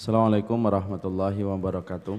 Assalamualaikum 0.00 0.56
warahmatullahi 0.56 1.44
wabarakatuh. 1.44 2.16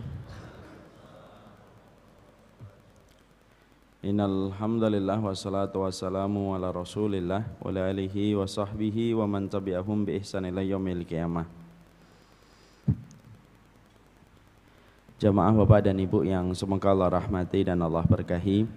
Innal 4.05 4.53
hamdalillah 4.53 5.17
wassalatu 5.17 5.81
wassalamu 5.81 6.53
ala 6.53 6.69
Rasulillah 6.69 7.41
wa 7.41 7.73
ala 7.73 7.89
alihi 7.89 8.37
wa 8.37 8.45
sahbihi 8.45 9.17
wa 9.17 9.25
man 9.25 9.49
tabi'ahum 9.49 10.05
bi 10.05 10.21
ihsan 10.21 10.45
ila 10.45 10.61
yaumil 10.61 11.01
qiyamah. 11.09 11.49
Jamaah 15.17 15.65
Bapak 15.65 15.89
dan 15.89 15.97
Ibu 15.97 16.21
yang 16.21 16.53
semoga 16.53 16.93
Allah 16.93 17.17
rahmati 17.17 17.65
dan 17.65 17.81
Allah 17.81 18.05
berkahi. 18.05 18.69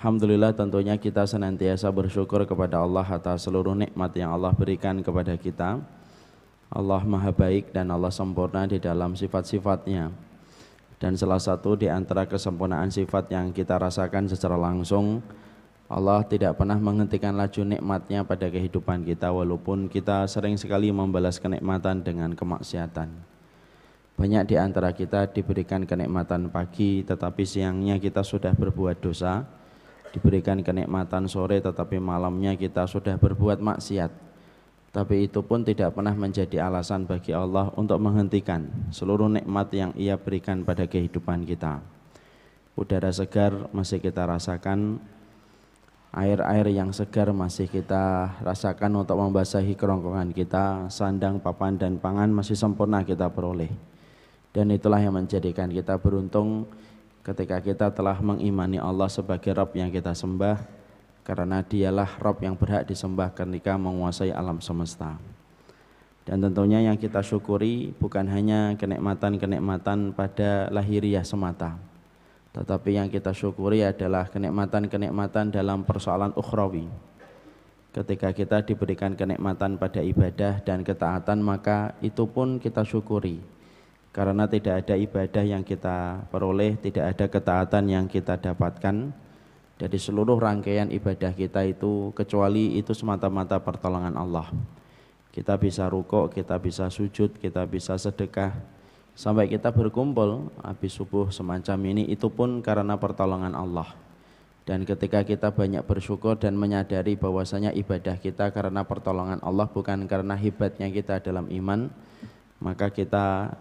Alhamdulillah 0.00 0.56
tentunya 0.56 0.96
kita 0.96 1.28
senantiasa 1.28 1.92
bersyukur 1.92 2.48
kepada 2.48 2.80
Allah 2.80 3.04
atas 3.04 3.44
seluruh 3.44 3.76
nikmat 3.76 4.16
yang 4.16 4.32
Allah 4.32 4.56
berikan 4.56 5.04
kepada 5.04 5.36
kita 5.36 5.97
Allah 6.68 7.00
maha 7.00 7.32
baik 7.32 7.72
dan 7.72 7.88
Allah 7.88 8.12
sempurna 8.12 8.68
di 8.68 8.76
dalam 8.76 9.16
sifat-sifatnya. 9.16 10.12
Dan 11.00 11.16
salah 11.16 11.40
satu 11.40 11.78
di 11.78 11.88
antara 11.88 12.28
kesempurnaan 12.28 12.92
sifat 12.92 13.32
yang 13.32 13.54
kita 13.54 13.78
rasakan 13.80 14.28
secara 14.28 14.58
langsung 14.58 15.22
Allah 15.88 16.20
tidak 16.28 16.60
pernah 16.60 16.76
menghentikan 16.76 17.32
laju 17.32 17.64
nikmatnya 17.64 18.20
pada 18.20 18.44
kehidupan 18.52 19.08
kita 19.08 19.32
walaupun 19.32 19.88
kita 19.88 20.28
sering 20.28 20.60
sekali 20.60 20.92
membalas 20.92 21.40
kenikmatan 21.40 22.04
dengan 22.04 22.36
kemaksiatan. 22.36 23.08
Banyak 24.20 24.44
di 24.52 24.60
antara 24.60 24.92
kita 24.92 25.32
diberikan 25.32 25.88
kenikmatan 25.88 26.52
pagi 26.52 27.00
tetapi 27.08 27.40
siangnya 27.48 27.96
kita 27.96 28.20
sudah 28.20 28.52
berbuat 28.52 29.00
dosa. 29.00 29.48
Diberikan 30.12 30.60
kenikmatan 30.60 31.24
sore 31.24 31.64
tetapi 31.64 31.96
malamnya 31.96 32.52
kita 32.52 32.84
sudah 32.84 33.16
berbuat 33.16 33.56
maksiat 33.56 34.27
tapi 34.88 35.28
itu 35.28 35.44
pun 35.44 35.60
tidak 35.60 35.92
pernah 35.92 36.16
menjadi 36.16 36.64
alasan 36.64 37.04
bagi 37.04 37.36
Allah 37.36 37.68
untuk 37.76 38.00
menghentikan 38.00 38.64
seluruh 38.88 39.28
nikmat 39.28 39.68
yang 39.76 39.92
ia 39.92 40.16
berikan 40.16 40.64
pada 40.64 40.88
kehidupan 40.88 41.44
kita. 41.44 41.84
Udara 42.72 43.12
segar 43.12 43.68
masih 43.74 44.00
kita 44.00 44.24
rasakan, 44.24 44.96
air-air 46.14 46.72
yang 46.72 46.88
segar 46.94 47.28
masih 47.36 47.68
kita 47.68 48.32
rasakan 48.40 49.04
untuk 49.04 49.20
membasahi 49.20 49.76
kerongkongan 49.76 50.32
kita, 50.32 50.88
sandang, 50.88 51.36
papan, 51.36 51.76
dan 51.76 52.00
pangan 52.00 52.32
masih 52.32 52.56
sempurna 52.56 53.04
kita 53.04 53.28
peroleh. 53.28 53.68
Dan 54.56 54.72
itulah 54.72 55.02
yang 55.02 55.12
menjadikan 55.12 55.68
kita 55.68 56.00
beruntung 56.00 56.64
ketika 57.20 57.60
kita 57.60 57.92
telah 57.92 58.16
mengimani 58.24 58.80
Allah 58.80 59.12
sebagai 59.12 59.52
Rabb 59.52 59.76
yang 59.76 59.92
kita 59.92 60.16
sembah, 60.16 60.77
karena 61.28 61.60
dialah 61.60 62.16
Rob 62.24 62.40
yang 62.40 62.56
berhak 62.56 62.88
disembah 62.88 63.28
ketika 63.36 63.76
menguasai 63.76 64.32
alam 64.32 64.64
semesta. 64.64 65.20
Dan 66.24 66.40
tentunya 66.40 66.80
yang 66.80 66.96
kita 66.96 67.20
syukuri 67.20 67.92
bukan 68.00 68.24
hanya 68.32 68.72
kenikmatan-kenikmatan 68.80 70.16
pada 70.16 70.72
lahiriah 70.72 71.24
semata, 71.24 71.76
tetapi 72.56 72.96
yang 72.96 73.12
kita 73.12 73.36
syukuri 73.36 73.84
adalah 73.84 74.24
kenikmatan-kenikmatan 74.32 75.52
dalam 75.52 75.84
persoalan 75.84 76.32
ukhrawi. 76.32 76.88
Ketika 77.92 78.32
kita 78.32 78.64
diberikan 78.64 79.12
kenikmatan 79.12 79.76
pada 79.76 80.00
ibadah 80.00 80.64
dan 80.64 80.80
ketaatan, 80.80 81.44
maka 81.44 81.92
itu 82.00 82.24
pun 82.24 82.56
kita 82.56 82.84
syukuri. 82.88 83.40
Karena 84.12 84.48
tidak 84.48 84.84
ada 84.84 84.96
ibadah 84.96 85.44
yang 85.44 85.64
kita 85.64 86.24
peroleh, 86.32 86.76
tidak 86.80 87.16
ada 87.16 87.24
ketaatan 87.28 87.84
yang 87.88 88.04
kita 88.04 88.36
dapatkan, 88.36 89.12
dari 89.78 89.94
seluruh 89.94 90.36
rangkaian 90.42 90.90
ibadah 90.90 91.30
kita 91.30 91.62
itu 91.62 92.10
kecuali 92.12 92.74
itu 92.76 92.90
semata-mata 92.90 93.62
pertolongan 93.62 94.18
Allah. 94.18 94.50
Kita 95.30 95.54
bisa 95.54 95.86
rukuk, 95.86 96.34
kita 96.34 96.58
bisa 96.58 96.90
sujud, 96.90 97.38
kita 97.38 97.62
bisa 97.62 97.94
sedekah 97.94 98.50
sampai 99.14 99.46
kita 99.46 99.70
berkumpul 99.70 100.50
habis 100.66 100.98
subuh 100.98 101.30
semacam 101.30 101.78
ini 101.94 102.10
itu 102.10 102.26
pun 102.26 102.58
karena 102.58 102.98
pertolongan 102.98 103.54
Allah. 103.54 103.86
Dan 104.66 104.82
ketika 104.82 105.22
kita 105.22 105.54
banyak 105.54 105.86
bersyukur 105.86 106.36
dan 106.36 106.58
menyadari 106.58 107.14
bahwasanya 107.14 107.72
ibadah 107.72 108.18
kita 108.18 108.50
karena 108.50 108.84
pertolongan 108.84 109.40
Allah 109.46 109.64
bukan 109.64 110.04
karena 110.10 110.34
hebatnya 110.34 110.90
kita 110.90 111.22
dalam 111.22 111.48
iman, 111.54 111.88
maka 112.58 112.90
kita 112.90 113.54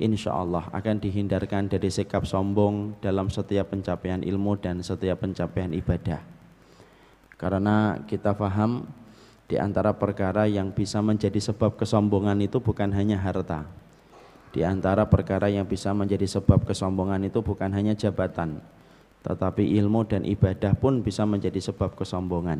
insya 0.00 0.32
Allah 0.32 0.64
akan 0.72 0.96
dihindarkan 0.96 1.68
dari 1.68 1.92
sikap 1.92 2.24
sombong 2.24 2.96
dalam 3.04 3.28
setiap 3.28 3.68
pencapaian 3.68 4.24
ilmu 4.24 4.56
dan 4.56 4.80
setiap 4.80 5.20
pencapaian 5.20 5.68
ibadah. 5.76 6.24
Karena 7.36 8.00
kita 8.08 8.32
faham 8.32 8.88
di 9.44 9.60
antara 9.60 9.92
perkara 9.92 10.48
yang 10.48 10.72
bisa 10.72 11.04
menjadi 11.04 11.36
sebab 11.52 11.76
kesombongan 11.76 12.40
itu 12.40 12.58
bukan 12.58 12.88
hanya 12.96 13.20
harta. 13.20 13.68
Di 14.50 14.66
antara 14.66 15.06
perkara 15.06 15.46
yang 15.46 15.68
bisa 15.68 15.94
menjadi 15.94 16.26
sebab 16.26 16.66
kesombongan 16.66 17.22
itu 17.28 17.38
bukan 17.38 17.70
hanya 17.70 17.94
jabatan, 17.94 18.58
tetapi 19.22 19.62
ilmu 19.78 20.02
dan 20.08 20.26
ibadah 20.26 20.74
pun 20.74 21.06
bisa 21.06 21.22
menjadi 21.22 21.60
sebab 21.70 21.94
kesombongan. 21.94 22.58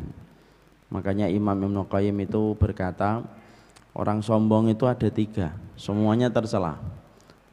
Makanya 0.87 1.27
Imam 1.27 1.57
Ibn 1.57 1.83
Qayyim 1.89 2.15
itu 2.23 2.55
berkata, 2.55 3.27
orang 3.91 4.23
sombong 4.23 4.71
itu 4.71 4.87
ada 4.87 5.11
tiga, 5.11 5.51
semuanya 5.75 6.31
tercela 6.31 7.00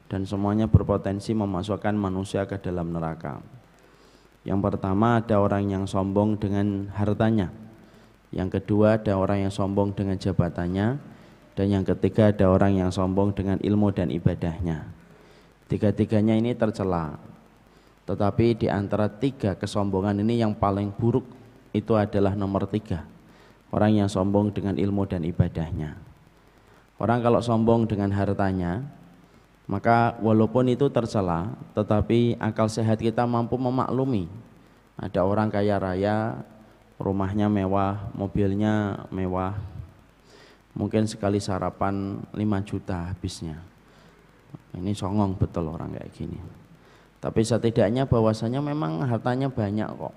dan 0.09 0.25
semuanya 0.25 0.67
berpotensi 0.67 1.37
memasukkan 1.37 1.93
manusia 1.93 2.49
ke 2.49 2.57
dalam 2.57 2.91
neraka. 2.91 3.45
Yang 4.49 4.61
pertama 4.65 5.21
ada 5.21 5.37
orang 5.39 5.69
yang 5.69 5.85
sombong 5.85 6.41
dengan 6.41 6.89
hartanya. 6.97 7.53
Yang 8.33 8.61
kedua 8.61 8.97
ada 8.97 9.17
orang 9.21 9.49
yang 9.49 9.53
sombong 9.53 9.93
dengan 9.93 10.17
jabatannya 10.17 10.97
dan 11.53 11.67
yang 11.69 11.85
ketiga 11.85 12.33
ada 12.33 12.49
orang 12.49 12.77
yang 12.77 12.91
sombong 12.93 13.37
dengan 13.37 13.61
ilmu 13.61 13.93
dan 13.93 14.09
ibadahnya. 14.09 14.89
Tiga-tiganya 15.69 16.37
ini 16.41 16.57
tercela. 16.57 17.21
Tetapi 18.09 18.57
di 18.57 18.73
antara 18.73 19.13
tiga 19.13 19.53
kesombongan 19.53 20.25
ini 20.25 20.41
yang 20.41 20.57
paling 20.57 20.89
buruk 20.97 21.29
itu 21.77 21.93
adalah 21.93 22.33
nomor 22.33 22.65
tiga. 22.65 23.05
Orang 23.69 24.01
yang 24.01 24.09
sombong 24.09 24.49
dengan 24.49 24.81
ilmu 24.81 25.05
dan 25.05 25.29
ibadahnya. 25.29 25.93
Orang 26.97 27.21
kalau 27.21 27.45
sombong 27.45 27.85
dengan 27.85 28.17
hartanya, 28.17 28.81
maka 29.69 30.17
walaupun 30.25 30.73
itu 30.73 30.89
tercela, 30.89 31.53
tetapi 31.77 32.41
akal 32.41 32.73
sehat 32.73 33.05
kita 33.05 33.29
mampu 33.29 33.61
memaklumi. 33.61 34.25
Ada 34.97 35.21
orang 35.21 35.53
kaya 35.53 35.77
raya, 35.77 36.41
rumahnya 36.97 37.53
mewah, 37.53 38.09
mobilnya 38.17 39.05
mewah. 39.12 39.61
Mungkin 40.73 41.05
sekali 41.05 41.37
sarapan 41.37 42.17
5 42.33 42.41
juta 42.65 43.12
habisnya. 43.12 43.61
Ini 44.73 44.97
songong 44.97 45.37
betul 45.37 45.69
orang 45.69 45.93
kayak 46.01 46.17
gini. 46.17 46.41
Tapi 47.21 47.45
setidaknya 47.45 48.09
bahwasanya 48.09 48.65
memang 48.65 49.05
hartanya 49.05 49.53
banyak 49.53 49.91
kok. 50.01 50.17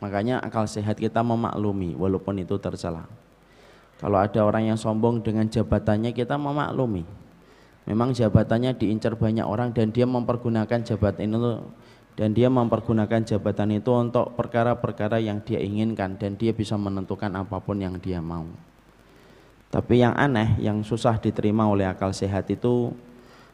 Makanya 0.00 0.40
akal 0.40 0.64
sehat 0.64 0.96
kita 0.96 1.20
memaklumi 1.20 1.92
walaupun 1.92 2.40
itu 2.40 2.56
tercela. 2.56 3.04
Kalau 4.00 4.16
ada 4.16 4.40
orang 4.48 4.72
yang 4.72 4.78
sombong 4.80 5.20
dengan 5.20 5.44
jabatannya 5.44 6.16
kita 6.16 6.40
memaklumi 6.40 7.27
memang 7.88 8.12
jabatannya 8.12 8.76
diincar 8.76 9.16
banyak 9.16 9.48
orang 9.48 9.72
dan 9.72 9.88
dia 9.88 10.04
mempergunakan 10.04 10.84
jabatan 10.84 11.32
itu 11.32 11.64
dan 12.20 12.36
dia 12.36 12.52
mempergunakan 12.52 13.24
jabatan 13.24 13.80
itu 13.80 13.88
untuk 13.96 14.36
perkara-perkara 14.36 15.22
yang 15.22 15.40
dia 15.40 15.62
inginkan 15.62 16.20
dan 16.20 16.36
dia 16.36 16.52
bisa 16.52 16.76
menentukan 16.76 17.32
apa 17.32 17.56
pun 17.62 17.80
yang 17.80 17.96
dia 17.96 18.20
mau. 18.20 18.44
Tapi 19.72 20.02
yang 20.02 20.12
aneh, 20.18 20.58
yang 20.60 20.82
susah 20.82 21.16
diterima 21.16 21.70
oleh 21.70 21.86
akal 21.86 22.10
sehat 22.10 22.50
itu 22.50 22.90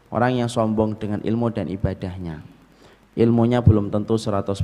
orang 0.08 0.41
yang 0.41 0.49
sombong 0.49 0.97
dengan 0.97 1.20
ilmu 1.20 1.53
dan 1.53 1.69
ibadahnya. 1.69 2.41
Ilmunya 3.14 3.62
belum 3.62 3.93
tentu 3.93 4.17
100% 4.19 4.56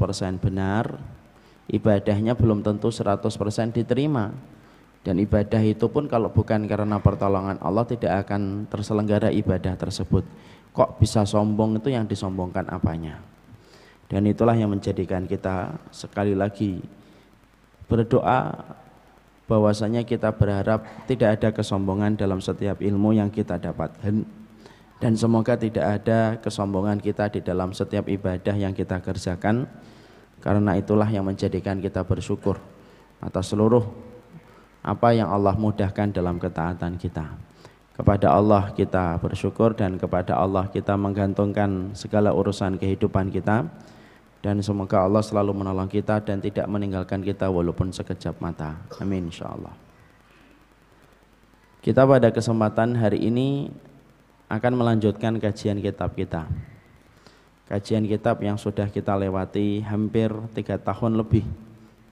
benar, 0.42 0.96
ibadahnya 1.70 2.34
belum 2.34 2.66
tentu 2.66 2.90
100% 2.90 3.30
diterima 3.76 4.34
dan 5.00 5.16
ibadah 5.16 5.64
itu 5.64 5.88
pun 5.88 6.04
kalau 6.04 6.28
bukan 6.28 6.68
karena 6.68 7.00
pertolongan 7.00 7.56
Allah 7.64 7.88
tidak 7.88 8.28
akan 8.28 8.68
terselenggara 8.68 9.32
ibadah 9.32 9.72
tersebut. 9.72 10.24
Kok 10.76 11.00
bisa 11.00 11.24
sombong 11.24 11.80
itu 11.80 11.88
yang 11.88 12.04
disombongkan 12.04 12.68
apanya? 12.68 13.16
Dan 14.12 14.28
itulah 14.28 14.52
yang 14.52 14.68
menjadikan 14.68 15.24
kita 15.24 15.80
sekali 15.88 16.36
lagi 16.36 16.84
berdoa 17.88 18.54
bahwasanya 19.50 20.06
kita 20.06 20.30
berharap 20.30 20.86
tidak 21.10 21.40
ada 21.40 21.48
kesombongan 21.50 22.14
dalam 22.14 22.38
setiap 22.38 22.78
ilmu 22.78 23.18
yang 23.18 23.32
kita 23.32 23.58
dapatkan 23.58 24.22
dan 25.02 25.12
semoga 25.18 25.58
tidak 25.58 25.86
ada 25.98 26.38
kesombongan 26.38 27.02
kita 27.02 27.26
di 27.34 27.42
dalam 27.42 27.74
setiap 27.74 28.06
ibadah 28.06 28.54
yang 28.54 28.70
kita 28.70 29.02
kerjakan 29.02 29.66
karena 30.38 30.78
itulah 30.78 31.08
yang 31.10 31.26
menjadikan 31.26 31.82
kita 31.82 32.06
bersyukur 32.06 32.62
atas 33.18 33.50
seluruh 33.50 34.09
apa 34.80 35.12
yang 35.12 35.28
Allah 35.28 35.52
mudahkan 35.56 36.08
dalam 36.08 36.40
ketaatan 36.40 36.96
kita. 36.96 37.28
Kepada 37.92 38.32
Allah 38.32 38.72
kita 38.72 39.20
bersyukur 39.20 39.76
dan 39.76 40.00
kepada 40.00 40.40
Allah 40.40 40.64
kita 40.72 40.96
menggantungkan 40.96 41.92
segala 41.92 42.32
urusan 42.32 42.80
kehidupan 42.80 43.28
kita 43.28 43.68
dan 44.40 44.56
semoga 44.64 45.04
Allah 45.04 45.20
selalu 45.20 45.52
menolong 45.52 45.84
kita 45.84 46.24
dan 46.24 46.40
tidak 46.40 46.64
meninggalkan 46.64 47.20
kita 47.20 47.52
walaupun 47.52 47.92
sekejap 47.92 48.40
mata. 48.40 48.80
Amin 48.96 49.28
insyaallah. 49.28 49.76
Kita 51.84 52.08
pada 52.08 52.32
kesempatan 52.32 52.96
hari 52.96 53.20
ini 53.28 53.68
akan 54.48 54.72
melanjutkan 54.80 55.36
kajian 55.36 55.84
kitab 55.84 56.16
kita. 56.16 56.48
Kajian 57.68 58.08
kitab 58.08 58.40
yang 58.40 58.56
sudah 58.56 58.88
kita 58.88 59.12
lewati 59.12 59.84
hampir 59.84 60.32
tiga 60.56 60.80
tahun 60.80 61.20
lebih, 61.20 61.44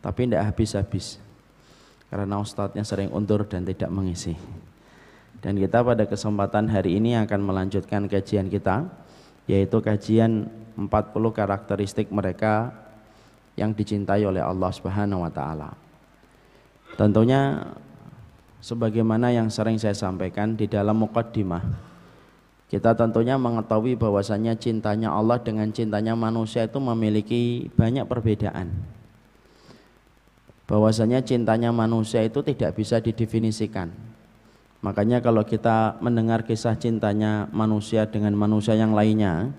tapi 0.04 0.28
tidak 0.28 0.52
habis-habis 0.52 1.27
karena 2.08 2.40
ustadznya 2.40 2.84
sering 2.84 3.12
undur 3.12 3.44
dan 3.44 3.64
tidak 3.68 3.92
mengisi. 3.92 4.34
Dan 5.38 5.54
kita 5.54 5.86
pada 5.86 6.04
kesempatan 6.08 6.66
hari 6.66 6.98
ini 6.98 7.14
akan 7.14 7.40
melanjutkan 7.46 8.10
kajian 8.10 8.50
kita, 8.50 8.90
yaitu 9.46 9.78
kajian 9.78 10.50
40 10.74 10.88
karakteristik 11.30 12.10
mereka 12.10 12.74
yang 13.54 13.70
dicintai 13.70 14.26
oleh 14.26 14.42
Allah 14.42 14.70
Subhanahu 14.74 15.22
wa 15.22 15.30
taala. 15.30 15.70
Tentunya 16.98 17.70
sebagaimana 18.58 19.30
yang 19.30 19.46
sering 19.46 19.78
saya 19.78 19.94
sampaikan 19.94 20.58
di 20.58 20.66
dalam 20.66 20.98
mukaddimah 20.98 21.88
kita 22.68 22.92
tentunya 22.92 23.40
mengetahui 23.40 23.96
bahwasanya 23.96 24.52
cintanya 24.60 25.08
Allah 25.08 25.40
dengan 25.40 25.72
cintanya 25.72 26.12
manusia 26.12 26.68
itu 26.68 26.76
memiliki 26.76 27.72
banyak 27.72 28.04
perbedaan. 28.04 28.68
Bahwasanya 30.68 31.24
cintanya 31.24 31.72
manusia 31.72 32.20
itu 32.20 32.44
tidak 32.44 32.76
bisa 32.76 33.00
didefinisikan. 33.00 33.88
Makanya 34.84 35.18
kalau 35.24 35.42
kita 35.42 35.96
mendengar 35.98 36.44
kisah 36.44 36.76
cintanya 36.76 37.48
manusia 37.50 38.06
dengan 38.06 38.36
manusia 38.36 38.76
yang 38.76 38.92
lainnya, 38.92 39.50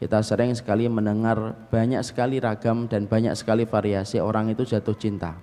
kita 0.00 0.24
sering 0.24 0.56
sekali 0.56 0.88
mendengar 0.88 1.54
banyak 1.68 2.02
sekali 2.02 2.40
ragam 2.40 2.88
dan 2.88 3.06
banyak 3.06 3.36
sekali 3.38 3.68
variasi 3.68 4.18
orang 4.18 4.50
itu 4.50 4.64
jatuh 4.64 4.96
cinta. 4.96 5.36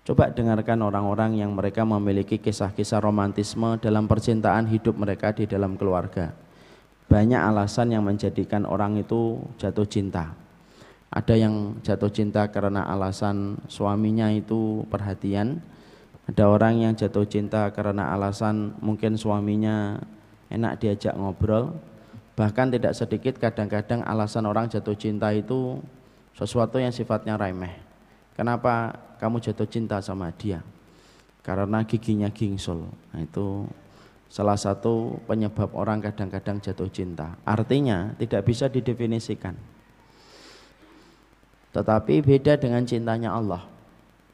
Coba 0.00 0.32
dengarkan 0.32 0.80
orang-orang 0.80 1.38
yang 1.38 1.52
mereka 1.52 1.84
memiliki 1.84 2.40
kisah-kisah 2.40 2.98
romantisme 2.98 3.78
dalam 3.78 4.08
percintaan 4.10 4.66
hidup 4.66 4.96
mereka 4.96 5.30
di 5.30 5.44
dalam 5.44 5.76
keluarga. 5.78 6.32
Banyak 7.06 7.38
alasan 7.38 7.94
yang 7.94 8.02
menjadikan 8.02 8.66
orang 8.66 8.98
itu 8.98 9.38
jatuh 9.60 9.86
cinta. 9.86 10.34
Ada 11.10 11.34
yang 11.34 11.82
jatuh 11.82 12.10
cinta 12.10 12.46
karena 12.54 12.86
alasan 12.86 13.58
suaminya 13.66 14.30
itu 14.30 14.86
perhatian. 14.86 15.58
Ada 16.30 16.46
orang 16.46 16.78
yang 16.78 16.94
jatuh 16.94 17.26
cinta 17.26 17.66
karena 17.74 18.14
alasan 18.14 18.78
mungkin 18.78 19.18
suaminya 19.18 19.98
enak 20.54 20.78
diajak 20.78 21.18
ngobrol. 21.18 21.74
Bahkan 22.38 22.78
tidak 22.78 22.94
sedikit 22.94 23.42
kadang-kadang 23.42 24.06
alasan 24.06 24.46
orang 24.46 24.70
jatuh 24.70 24.94
cinta 24.94 25.34
itu 25.34 25.82
sesuatu 26.38 26.78
yang 26.78 26.94
sifatnya 26.94 27.34
remeh. 27.34 27.74
Kenapa 28.38 28.94
kamu 29.18 29.42
jatuh 29.42 29.66
cinta 29.66 29.98
sama 29.98 30.30
dia 30.30 30.62
karena 31.42 31.82
giginya 31.84 32.30
gingsul. 32.30 32.86
Nah, 33.10 33.20
itu 33.20 33.66
salah 34.30 34.54
satu 34.54 35.18
penyebab 35.26 35.74
orang 35.74 35.98
kadang-kadang 35.98 36.62
jatuh 36.62 36.86
cinta. 36.86 37.34
Artinya 37.42 38.14
tidak 38.14 38.46
bisa 38.46 38.70
didefinisikan. 38.70 39.58
Tetapi 41.70 42.22
beda 42.22 42.58
dengan 42.58 42.82
cintanya 42.82 43.34
Allah. 43.34 43.62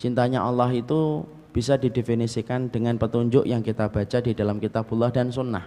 Cintanya 0.01 0.45
Allah 0.45 0.73
itu 0.73 1.25
bisa 1.53 1.81
didefinisikan 1.81 2.69
dengan 2.69 3.01
petunjuk 3.01 3.49
yang 3.49 3.65
kita 3.65 3.89
baca 3.89 4.19
di 4.21 4.33
dalam 4.37 4.61
kitabullah 4.61 5.09
dan 5.09 5.33
sunnah. 5.33 5.65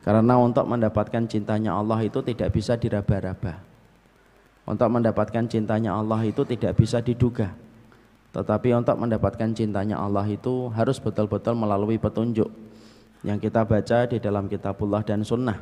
Karena 0.00 0.38
untuk 0.38 0.64
mendapatkan 0.64 1.26
cintanya 1.26 1.76
Allah 1.76 2.00
itu 2.00 2.22
tidak 2.22 2.54
bisa 2.54 2.78
diraba-raba. 2.78 3.60
Untuk 4.64 4.88
mendapatkan 4.88 5.44
cintanya 5.50 5.98
Allah 5.98 6.22
itu 6.22 6.46
tidak 6.46 6.78
bisa 6.78 7.02
diduga. 7.02 7.50
Tetapi 8.30 8.70
untuk 8.78 8.94
mendapatkan 8.94 9.50
cintanya 9.50 9.98
Allah 9.98 10.22
itu 10.30 10.70
harus 10.70 11.02
betul-betul 11.02 11.58
melalui 11.58 11.98
petunjuk 11.98 12.46
yang 13.26 13.42
kita 13.42 13.66
baca 13.66 14.06
di 14.06 14.22
dalam 14.22 14.46
kitabullah 14.46 15.02
dan 15.02 15.26
sunnah. 15.26 15.58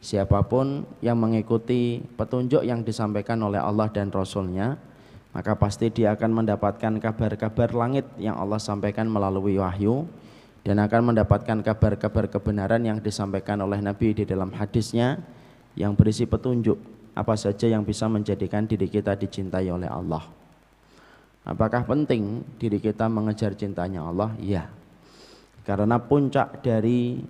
Siapa 0.00 0.40
pun 0.48 0.88
yang 1.04 1.20
mengikuti 1.20 2.00
petunjuk 2.16 2.64
yang 2.64 2.80
disampaikan 2.80 3.36
oleh 3.44 3.60
Allah 3.60 3.92
dan 3.92 4.08
Rasulnya, 4.08 4.80
maka 5.36 5.52
pasti 5.60 5.92
dia 5.92 6.16
akan 6.16 6.42
mendapatkan 6.42 6.96
kabar-kabar 6.96 7.68
langit 7.76 8.08
yang 8.16 8.40
Allah 8.40 8.56
sampaikan 8.56 9.06
melalui 9.06 9.60
wahyu 9.60 10.08
dan 10.64 10.80
akan 10.80 11.12
mendapatkan 11.12 11.60
kabar-kabar 11.60 12.32
kebenaran 12.32 12.80
yang 12.80 12.96
disampaikan 12.96 13.60
oleh 13.60 13.84
Nabi 13.84 14.16
di 14.16 14.24
dalam 14.24 14.48
hadisnya 14.56 15.20
yang 15.76 15.92
berisi 15.92 16.24
petunjuk 16.24 16.80
apa 17.12 17.36
saja 17.36 17.68
yang 17.68 17.84
bisa 17.84 18.08
menjadikan 18.08 18.64
diri 18.64 18.88
kita 18.88 19.12
dicintai 19.20 19.68
oleh 19.68 19.86
Allah. 19.86 20.24
Apakah 21.44 21.84
penting 21.84 22.44
diri 22.60 22.80
kita 22.80 23.08
mengejar 23.08 23.52
cintanya 23.52 24.04
Allah? 24.04 24.32
Iya. 24.40 24.68
Karena 25.64 26.00
puncak 26.00 26.64
dari 26.64 27.20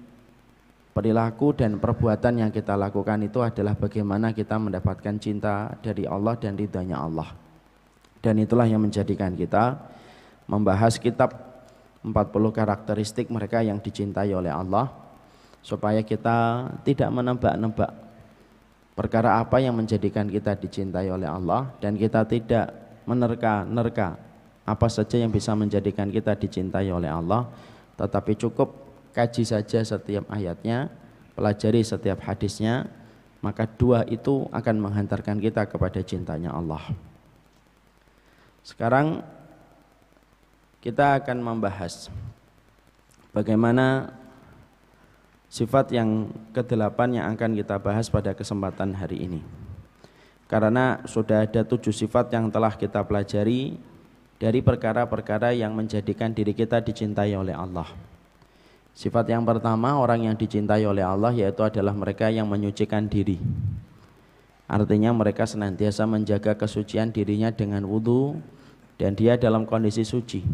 perilaku 0.91 1.55
dan 1.55 1.79
perbuatan 1.79 2.43
yang 2.47 2.51
kita 2.51 2.75
lakukan 2.75 3.23
itu 3.23 3.39
adalah 3.41 3.79
bagaimana 3.79 4.35
kita 4.35 4.59
mendapatkan 4.59 5.15
cinta 5.23 5.75
dari 5.79 6.05
Allah 6.07 6.35
dan 6.37 6.59
ridhanya 6.59 6.99
Allah. 6.99 7.31
Dan 8.21 8.37
itulah 8.43 8.69
yang 8.69 8.83
menjadikan 8.83 9.33
kita 9.33 9.81
membahas 10.51 10.99
kitab 10.99 11.31
40 12.03 12.13
karakteristik 12.51 13.31
mereka 13.31 13.63
yang 13.63 13.79
dicintai 13.79 14.33
oleh 14.35 14.51
Allah 14.51 14.89
supaya 15.61 16.01
kita 16.01 16.69
tidak 16.83 17.09
menebak-nebak 17.13 17.93
perkara 18.97 19.41
apa 19.41 19.61
yang 19.61 19.77
menjadikan 19.77 20.29
kita 20.29 20.57
dicintai 20.57 21.09
oleh 21.13 21.29
Allah 21.29 21.69
dan 21.81 21.97
kita 21.97 22.25
tidak 22.25 22.73
menerka-nerka 23.05 24.17
apa 24.65 24.87
saja 24.89 25.21
yang 25.21 25.33
bisa 25.33 25.53
menjadikan 25.53 26.09
kita 26.09 26.37
dicintai 26.37 26.89
oleh 26.89 27.09
Allah 27.13 27.49
tetapi 28.01 28.37
cukup 28.41 28.90
kaji 29.12 29.43
saja 29.47 29.81
setiap 29.83 30.27
ayatnya 30.31 30.91
pelajari 31.35 31.83
setiap 31.83 32.23
hadisnya 32.25 32.89
maka 33.41 33.65
dua 33.65 34.05
itu 34.07 34.47
akan 34.53 34.77
menghantarkan 34.79 35.41
kita 35.41 35.65
kepada 35.67 36.01
cintanya 36.05 36.53
Allah 36.53 36.83
sekarang 38.62 39.25
kita 40.81 41.21
akan 41.21 41.39
membahas 41.41 42.09
bagaimana 43.33 44.17
sifat 45.51 45.91
yang 45.91 46.31
kedelapan 46.55 47.20
yang 47.20 47.27
akan 47.34 47.58
kita 47.58 47.77
bahas 47.82 48.06
pada 48.06 48.37
kesempatan 48.37 48.94
hari 48.94 49.27
ini 49.27 49.41
karena 50.51 50.99
sudah 51.06 51.46
ada 51.46 51.63
tujuh 51.63 51.94
sifat 51.94 52.34
yang 52.34 52.51
telah 52.51 52.75
kita 52.75 53.06
pelajari 53.06 53.79
dari 54.41 54.65
perkara-perkara 54.65 55.55
yang 55.55 55.77
menjadikan 55.77 56.34
diri 56.34 56.56
kita 56.56 56.81
dicintai 56.81 57.37
oleh 57.37 57.53
Allah. 57.53 57.87
Sifat 59.01 59.33
yang 59.33 59.49
pertama 59.49 59.97
orang 59.97 60.29
yang 60.29 60.37
dicintai 60.37 60.85
oleh 60.85 61.01
Allah 61.01 61.33
yaitu 61.33 61.65
adalah 61.65 61.97
mereka 61.97 62.29
yang 62.29 62.45
menyucikan 62.45 63.09
diri. 63.09 63.41
Artinya 64.69 65.09
mereka 65.17 65.49
senantiasa 65.49 66.05
menjaga 66.05 66.53
kesucian 66.53 67.09
dirinya 67.09 67.49
dengan 67.49 67.89
wudhu 67.89 68.37
dan 69.01 69.17
dia 69.17 69.41
dalam 69.41 69.65
kondisi 69.65 70.05
suci. 70.05 70.45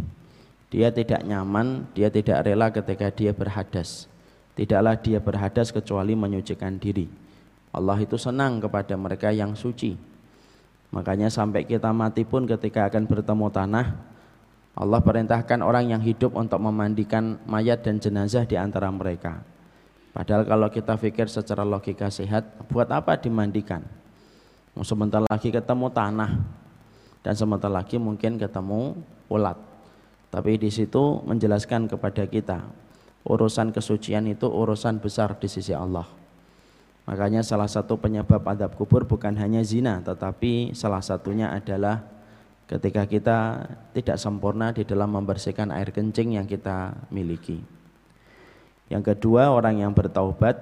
Dia 0.70 0.94
tidak 0.94 1.26
nyaman, 1.26 1.90
dia 1.90 2.06
tidak 2.06 2.46
rela 2.46 2.70
ketika 2.70 3.10
dia 3.10 3.34
berhadas. 3.34 4.06
Tidaklah 4.54 4.94
dia 4.94 5.18
berhadas 5.18 5.74
kecuali 5.74 6.14
menyucikan 6.14 6.78
diri. 6.78 7.10
Allah 7.74 7.98
itu 7.98 8.14
senang 8.14 8.62
kepada 8.62 8.94
mereka 8.94 9.34
yang 9.34 9.58
suci. 9.58 9.98
Makanya 10.94 11.34
sampai 11.34 11.66
kita 11.66 11.90
mati 11.90 12.22
pun 12.22 12.46
ketika 12.46 12.86
akan 12.86 13.10
bertemu 13.10 13.50
tanah, 13.50 13.86
Allah 14.76 15.00
perintahkan 15.00 15.64
orang 15.64 15.88
yang 15.88 16.04
hidup 16.04 16.36
untuk 16.36 16.60
memandikan 16.60 17.40
mayat 17.48 17.80
dan 17.80 17.96
jenazah 17.96 18.44
di 18.44 18.60
antara 18.60 18.92
mereka. 18.92 19.40
Padahal 20.12 20.44
kalau 20.44 20.68
kita 20.68 21.00
pikir 21.00 21.32
secara 21.32 21.64
logika 21.64 22.12
sehat, 22.12 22.44
buat 22.68 22.88
apa 22.92 23.16
dimandikan? 23.16 23.80
Sebentar 24.84 25.24
lagi 25.24 25.48
ketemu 25.48 25.88
tanah 25.88 26.36
dan 27.24 27.32
sebentar 27.32 27.72
lagi 27.72 27.96
mungkin 27.96 28.36
ketemu 28.36 29.00
ulat. 29.32 29.56
Tapi 30.28 30.60
di 30.60 30.68
situ 30.68 31.24
menjelaskan 31.24 31.88
kepada 31.88 32.28
kita, 32.28 32.60
urusan 33.24 33.72
kesucian 33.72 34.28
itu 34.28 34.44
urusan 34.44 35.00
besar 35.00 35.40
di 35.40 35.48
sisi 35.48 35.72
Allah. 35.72 36.04
Makanya 37.08 37.40
salah 37.40 37.70
satu 37.70 37.96
penyebab 37.96 38.44
adab 38.44 38.76
kubur 38.76 39.08
bukan 39.08 39.32
hanya 39.40 39.64
zina, 39.64 40.04
tetapi 40.04 40.76
salah 40.76 41.00
satunya 41.00 41.48
adalah 41.48 42.04
ketika 42.66 43.06
kita 43.06 43.38
tidak 43.94 44.18
sempurna 44.18 44.74
di 44.74 44.82
dalam 44.82 45.14
membersihkan 45.14 45.70
air 45.70 45.94
kencing 45.94 46.34
yang 46.34 46.46
kita 46.46 46.94
miliki. 47.14 47.62
Yang 48.90 49.14
kedua 49.14 49.50
orang 49.54 49.82
yang 49.82 49.94
bertaubat, 49.94 50.58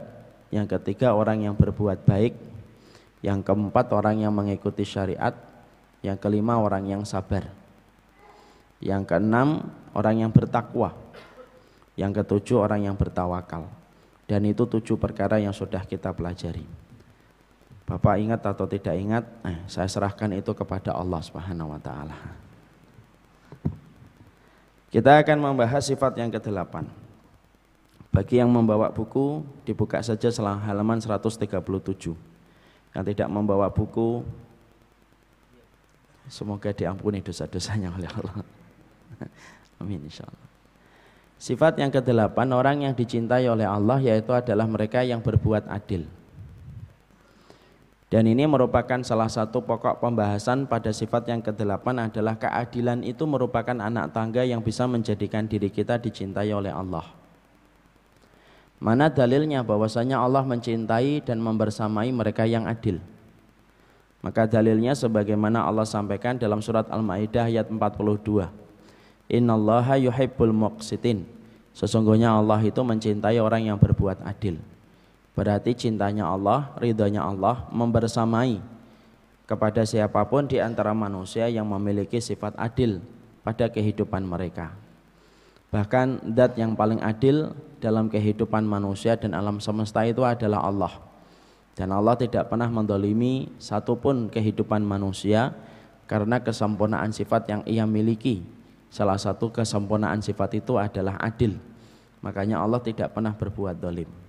yang 0.52 0.68
ketiga 0.68 1.16
orang 1.16 1.44
yang 1.44 1.56
berbuat 1.56 2.04
baik, 2.04 2.36
yang 3.24 3.40
keempat 3.40 3.88
orang 3.96 4.20
yang 4.20 4.32
mengikuti 4.36 4.84
syariat, 4.84 5.32
yang 6.04 6.20
kelima 6.20 6.60
orang 6.60 6.84
yang 6.84 7.02
sabar. 7.08 7.48
Yang 8.84 9.08
keenam 9.08 9.64
orang 9.96 10.28
yang 10.28 10.30
bertakwa. 10.32 10.92
Yang 11.96 12.20
ketujuh 12.20 12.60
orang 12.60 12.84
yang 12.84 12.96
bertawakal. 13.00 13.64
Dan 14.28 14.44
itu 14.44 14.68
tujuh 14.68 15.00
perkara 15.00 15.40
yang 15.40 15.56
sudah 15.56 15.84
kita 15.88 16.12
pelajari. 16.12 16.83
Bapak 17.84 18.16
ingat 18.16 18.40
atau 18.40 18.64
tidak 18.64 18.96
ingat, 18.96 19.24
eh, 19.44 19.60
saya 19.68 19.84
serahkan 19.84 20.32
itu 20.32 20.56
kepada 20.56 20.96
Allah 20.96 21.20
Subhanahu 21.20 21.76
wa 21.76 21.80
taala. 21.80 22.16
Kita 24.88 25.20
akan 25.20 25.52
membahas 25.52 25.84
sifat 25.84 26.16
yang 26.16 26.32
kedelapan. 26.32 26.88
Bagi 28.14 28.38
yang 28.38 28.46
membawa 28.46 28.94
buku, 28.94 29.42
dibuka 29.66 29.98
saja 30.00 30.30
selang 30.30 30.62
halaman 30.62 31.02
137. 31.02 32.14
Yang 32.94 33.04
tidak 33.10 33.26
membawa 33.26 33.66
buku, 33.68 34.22
semoga 36.30 36.70
diampuni 36.70 37.20
dosa-dosanya 37.20 37.90
oleh 37.90 38.06
Allah. 38.06 38.46
Amin 39.82 40.06
insyaallah. 40.06 40.46
Sifat 41.42 41.76
yang 41.76 41.90
kedelapan 41.90 42.48
orang 42.54 42.86
yang 42.86 42.94
dicintai 42.94 43.50
oleh 43.50 43.66
Allah 43.66 43.98
yaitu 43.98 44.30
adalah 44.30 44.64
mereka 44.64 45.02
yang 45.02 45.18
berbuat 45.20 45.66
adil. 45.66 46.06
Dan 48.14 48.30
ini 48.30 48.46
merupakan 48.46 49.02
salah 49.02 49.26
satu 49.26 49.58
pokok 49.58 49.98
pembahasan 49.98 50.70
pada 50.70 50.94
sifat 50.94 51.34
yang 51.34 51.42
kedelapan 51.42 52.06
adalah 52.06 52.38
keadilan 52.38 53.02
itu 53.02 53.26
merupakan 53.26 53.74
anak 53.74 54.14
tangga 54.14 54.46
yang 54.46 54.62
bisa 54.62 54.86
menjadikan 54.86 55.50
diri 55.50 55.66
kita 55.66 55.98
dicintai 55.98 56.54
oleh 56.54 56.70
Allah. 56.70 57.02
Mana 58.78 59.10
dalilnya 59.10 59.66
bahwasanya 59.66 60.22
Allah 60.22 60.46
mencintai 60.46 61.26
dan 61.26 61.42
membersamai 61.42 62.14
mereka 62.14 62.46
yang 62.46 62.70
adil? 62.70 63.02
Maka 64.22 64.46
dalilnya 64.46 64.94
sebagaimana 64.94 65.66
Allah 65.66 65.82
sampaikan 65.82 66.38
dalam 66.38 66.62
surat 66.62 66.86
Al-Maidah 66.94 67.50
ayat 67.50 67.66
42. 67.66 68.46
Innallaha 69.26 69.98
yuhibbul 69.98 70.54
muqsitin. 70.54 71.26
Sesungguhnya 71.74 72.30
Allah 72.30 72.62
itu 72.62 72.78
mencintai 72.78 73.42
orang 73.42 73.74
yang 73.74 73.78
berbuat 73.82 74.22
adil. 74.22 74.62
Berarti 75.34 75.74
cintanya 75.74 76.30
Allah, 76.30 76.70
ridhonya 76.78 77.26
Allah 77.26 77.66
membersamai 77.74 78.62
kepada 79.44 79.82
siapa 79.82 80.22
pun 80.30 80.46
di 80.46 80.62
antara 80.62 80.94
manusia 80.94 81.50
yang 81.50 81.66
memiliki 81.66 82.22
sifat 82.22 82.54
adil 82.54 83.02
pada 83.42 83.66
kehidupan 83.68 84.24
mereka. 84.24 84.72
Bahkan 85.74 86.38
dat 86.38 86.54
yang 86.54 86.78
paling 86.78 87.02
adil 87.02 87.50
dalam 87.82 88.06
kehidupan 88.06 88.62
manusia 88.62 89.18
dan 89.18 89.34
alam 89.34 89.58
semesta 89.58 90.06
itu 90.06 90.22
adalah 90.22 90.62
Allah. 90.62 90.94
Dan 91.74 91.90
Allah 91.90 92.14
tidak 92.14 92.46
pernah 92.46 92.70
mendolimi 92.70 93.50
satupun 93.58 94.30
kehidupan 94.30 94.86
manusia 94.86 95.50
karena 96.06 96.38
kesempurnaan 96.38 97.10
sifat 97.10 97.50
yang 97.50 97.62
ia 97.66 97.82
miliki. 97.84 98.46
Salah 98.86 99.18
satu 99.18 99.50
kesempurnaan 99.50 100.22
sifat 100.22 100.62
itu 100.62 100.78
adalah 100.78 101.18
adil. 101.18 101.58
Makanya 102.22 102.62
Allah 102.62 102.78
tidak 102.78 103.10
pernah 103.10 103.34
berbuat 103.34 103.74
dolim. 103.82 104.23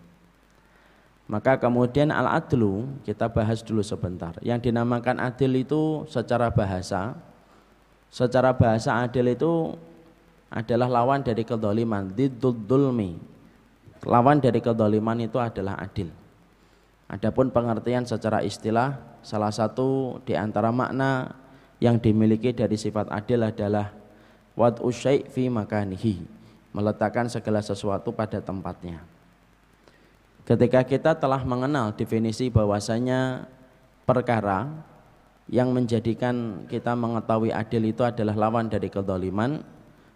Maka 1.26 1.58
kemudian 1.58 2.14
al-adlu 2.14 2.86
kita 3.02 3.26
bahas 3.26 3.66
dulu 3.66 3.82
sebentar. 3.82 4.38
Yang 4.46 4.70
dinamakan 4.70 5.18
adil 5.18 5.66
itu 5.66 6.06
secara 6.06 6.54
bahasa, 6.54 7.18
secara 8.14 8.54
bahasa 8.54 8.94
adil 9.02 9.34
itu 9.34 9.74
adalah 10.54 10.86
lawan 10.86 11.26
dari 11.26 11.42
kedoliman, 11.42 12.14
didulmi. 12.14 13.18
Lawan 14.06 14.38
dari 14.38 14.62
kedoliman 14.62 15.18
itu 15.18 15.42
adalah 15.42 15.82
adil. 15.82 16.14
Adapun 17.10 17.50
pengertian 17.50 18.06
secara 18.06 18.46
istilah, 18.46 18.98
salah 19.26 19.50
satu 19.50 20.22
di 20.30 20.38
antara 20.38 20.70
makna 20.70 21.34
yang 21.82 21.98
dimiliki 21.98 22.54
dari 22.54 22.78
sifat 22.78 23.10
adil 23.10 23.42
adalah 23.50 23.90
wad 24.54 24.78
usyai 24.78 25.26
fi 25.26 25.50
makanihi, 25.50 26.22
meletakkan 26.70 27.26
segala 27.34 27.66
sesuatu 27.66 28.14
pada 28.14 28.38
tempatnya. 28.38 29.15
Ketika 30.46 30.86
kita 30.86 31.18
telah 31.18 31.42
mengenal 31.42 31.98
definisi 31.98 32.54
bahwasanya 32.54 33.50
perkara 34.06 34.70
yang 35.50 35.74
menjadikan 35.74 36.66
kita 36.70 36.94
mengetahui 36.94 37.50
adil 37.50 37.90
itu 37.90 38.06
adalah 38.06 38.38
lawan 38.38 38.70
dari 38.70 38.94
kedoliman, 38.94 39.66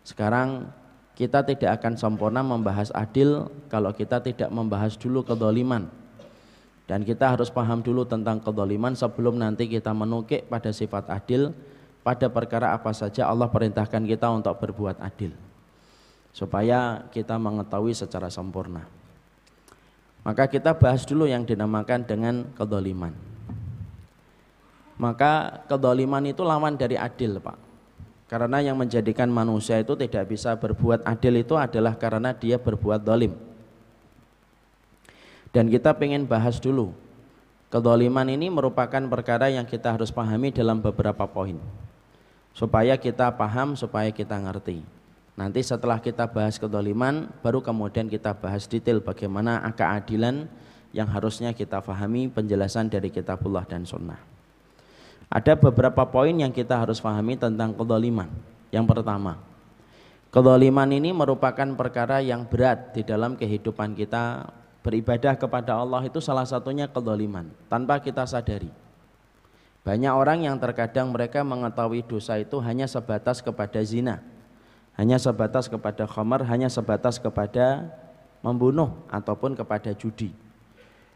sekarang 0.06 0.70
kita 1.18 1.42
tidak 1.42 1.82
akan 1.82 1.98
sempurna 1.98 2.46
membahas 2.46 2.94
adil 2.94 3.50
kalau 3.74 3.90
kita 3.90 4.22
tidak 4.22 4.54
membahas 4.54 4.94
dulu 5.02 5.26
kedoliman. 5.26 5.90
Dan 6.86 7.02
kita 7.06 7.34
harus 7.34 7.50
paham 7.50 7.82
dulu 7.82 8.06
tentang 8.06 8.38
kedoliman 8.38 8.94
sebelum 8.94 9.38
nanti 9.38 9.66
kita 9.66 9.94
menukik 9.98 10.46
pada 10.46 10.70
sifat 10.70 11.10
adil 11.10 11.54
pada 12.06 12.30
perkara 12.30 12.74
apa 12.74 12.94
saja 12.94 13.26
Allah 13.30 13.50
perintahkan 13.50 14.06
kita 14.06 14.30
untuk 14.30 14.58
berbuat 14.62 15.02
adil. 15.02 15.34
Supaya 16.34 17.10
kita 17.10 17.38
mengetahui 17.42 17.98
secara 17.98 18.30
sempurna. 18.30 18.99
Maka 20.24 20.52
kita 20.52 20.76
bahas 20.76 21.08
dulu 21.08 21.26
yang 21.26 21.48
dinamakan 21.48 22.04
dengan 22.04 22.44
kedoliman. 22.54 23.16
Maka 25.00 25.64
kedoliman 25.72 26.28
itu 26.28 26.44
lawan 26.44 26.76
dari 26.76 27.00
adil 27.00 27.40
Pak. 27.40 27.56
Karena 28.30 28.62
yang 28.62 28.78
menjadikan 28.78 29.32
manusia 29.32 29.80
itu 29.82 29.96
tidak 29.96 30.30
bisa 30.30 30.54
berbuat 30.54 31.02
adil 31.08 31.42
itu 31.42 31.56
adalah 31.58 31.98
karena 31.98 32.36
dia 32.36 32.60
berbuat 32.62 33.02
dolim. 33.02 33.34
Dan 35.50 35.72
kita 35.72 35.98
ingin 35.98 36.30
bahas 36.30 36.62
dulu. 36.62 36.94
Kedoliman 37.74 38.28
ini 38.30 38.50
merupakan 38.54 39.02
perkara 39.10 39.50
yang 39.50 39.66
kita 39.66 39.98
harus 39.98 40.14
pahami 40.14 40.54
dalam 40.54 40.78
beberapa 40.78 41.26
poin. 41.26 41.58
Supaya 42.54 42.98
kita 43.00 43.34
paham, 43.34 43.74
supaya 43.74 44.14
kita 44.14 44.38
ngerti. 44.38 44.99
Nanti 45.40 45.64
setelah 45.64 46.04
kita 46.04 46.28
bahas 46.28 46.60
kedoliman, 46.60 47.32
baru 47.40 47.64
kemudian 47.64 48.12
kita 48.12 48.36
bahas 48.36 48.68
detail 48.68 49.00
bagaimana 49.00 49.64
keadilan 49.72 50.52
yang 50.92 51.08
harusnya 51.08 51.56
kita 51.56 51.80
fahami 51.80 52.28
penjelasan 52.28 52.92
dari 52.92 53.08
kitabullah 53.08 53.64
dan 53.64 53.88
sunnah. 53.88 54.20
Ada 55.32 55.56
beberapa 55.56 56.04
poin 56.12 56.36
yang 56.36 56.52
kita 56.52 56.76
harus 56.76 57.00
fahami 57.00 57.40
tentang 57.40 57.72
kedoliman. 57.72 58.28
Yang 58.68 58.92
pertama, 58.92 59.40
kedoliman 60.28 60.92
ini 60.92 61.16
merupakan 61.16 61.72
perkara 61.72 62.20
yang 62.20 62.44
berat 62.44 62.92
di 62.92 63.08
dalam 63.08 63.40
kehidupan 63.40 63.96
kita 63.96 64.44
beribadah 64.84 65.40
kepada 65.40 65.80
Allah 65.80 66.04
itu 66.04 66.20
salah 66.20 66.44
satunya 66.44 66.92
kedoliman 66.92 67.48
tanpa 67.72 68.04
kita 68.04 68.28
sadari. 68.28 68.68
Banyak 69.88 70.12
orang 70.12 70.52
yang 70.52 70.60
terkadang 70.60 71.16
mereka 71.16 71.48
mengetahui 71.48 72.04
dosa 72.04 72.36
itu 72.36 72.60
hanya 72.60 72.92
sebatas 72.92 73.40
kepada 73.40 73.80
zina 73.88 74.20
hanya 75.00 75.16
sebatas 75.16 75.72
kepada 75.72 76.04
khamar, 76.04 76.44
hanya 76.44 76.68
sebatas 76.68 77.24
kepada 77.24 77.88
membunuh 78.44 79.00
ataupun 79.08 79.56
kepada 79.56 79.96
judi. 79.96 80.36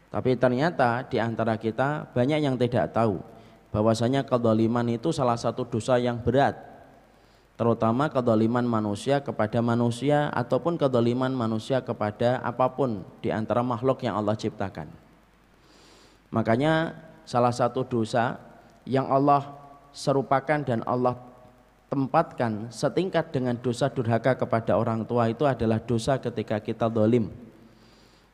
Tapi 0.08 0.40
ternyata 0.40 1.04
di 1.04 1.20
antara 1.20 1.60
kita 1.60 2.08
banyak 2.16 2.40
yang 2.40 2.56
tidak 2.56 2.96
tahu 2.96 3.20
bahwasanya 3.76 4.24
kedoliman 4.24 4.88
itu 4.88 5.12
salah 5.12 5.36
satu 5.36 5.68
dosa 5.68 6.00
yang 6.00 6.16
berat. 6.16 6.56
Terutama 7.60 8.08
kedoliman 8.08 8.64
manusia 8.64 9.20
kepada 9.20 9.60
manusia 9.60 10.32
ataupun 10.32 10.80
kedoliman 10.80 11.36
manusia 11.36 11.84
kepada 11.84 12.40
apa 12.40 12.72
pun 12.72 13.04
di 13.20 13.28
antara 13.28 13.60
makhluk 13.60 14.00
yang 14.00 14.16
Allah 14.16 14.32
ciptakan. 14.32 14.88
Makanya 16.32 16.96
salah 17.28 17.52
satu 17.52 17.84
dosa 17.84 18.40
yang 18.88 19.12
Allah 19.12 19.44
serupakan 19.92 20.64
dan 20.64 20.80
Allah 20.88 21.33
tempatkan 21.94 22.74
setingkat 22.74 23.30
dengan 23.30 23.54
dosa 23.54 23.86
durhaka 23.86 24.34
kepada 24.34 24.74
orang 24.74 25.06
tua 25.06 25.30
itu 25.30 25.46
adalah 25.46 25.78
dosa 25.78 26.18
ketika 26.18 26.58
kita 26.58 26.90
dolim. 26.90 27.30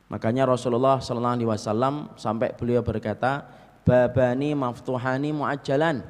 Makanya 0.09 0.49
Rasulullah 0.49 0.97
Wasallam 0.97 2.09
sampai 2.17 2.57
beliau 2.57 2.81
berkata, 2.81 3.45
babani 3.85 4.57
maftuhani 4.57 5.29
muajjalan. 5.29 6.01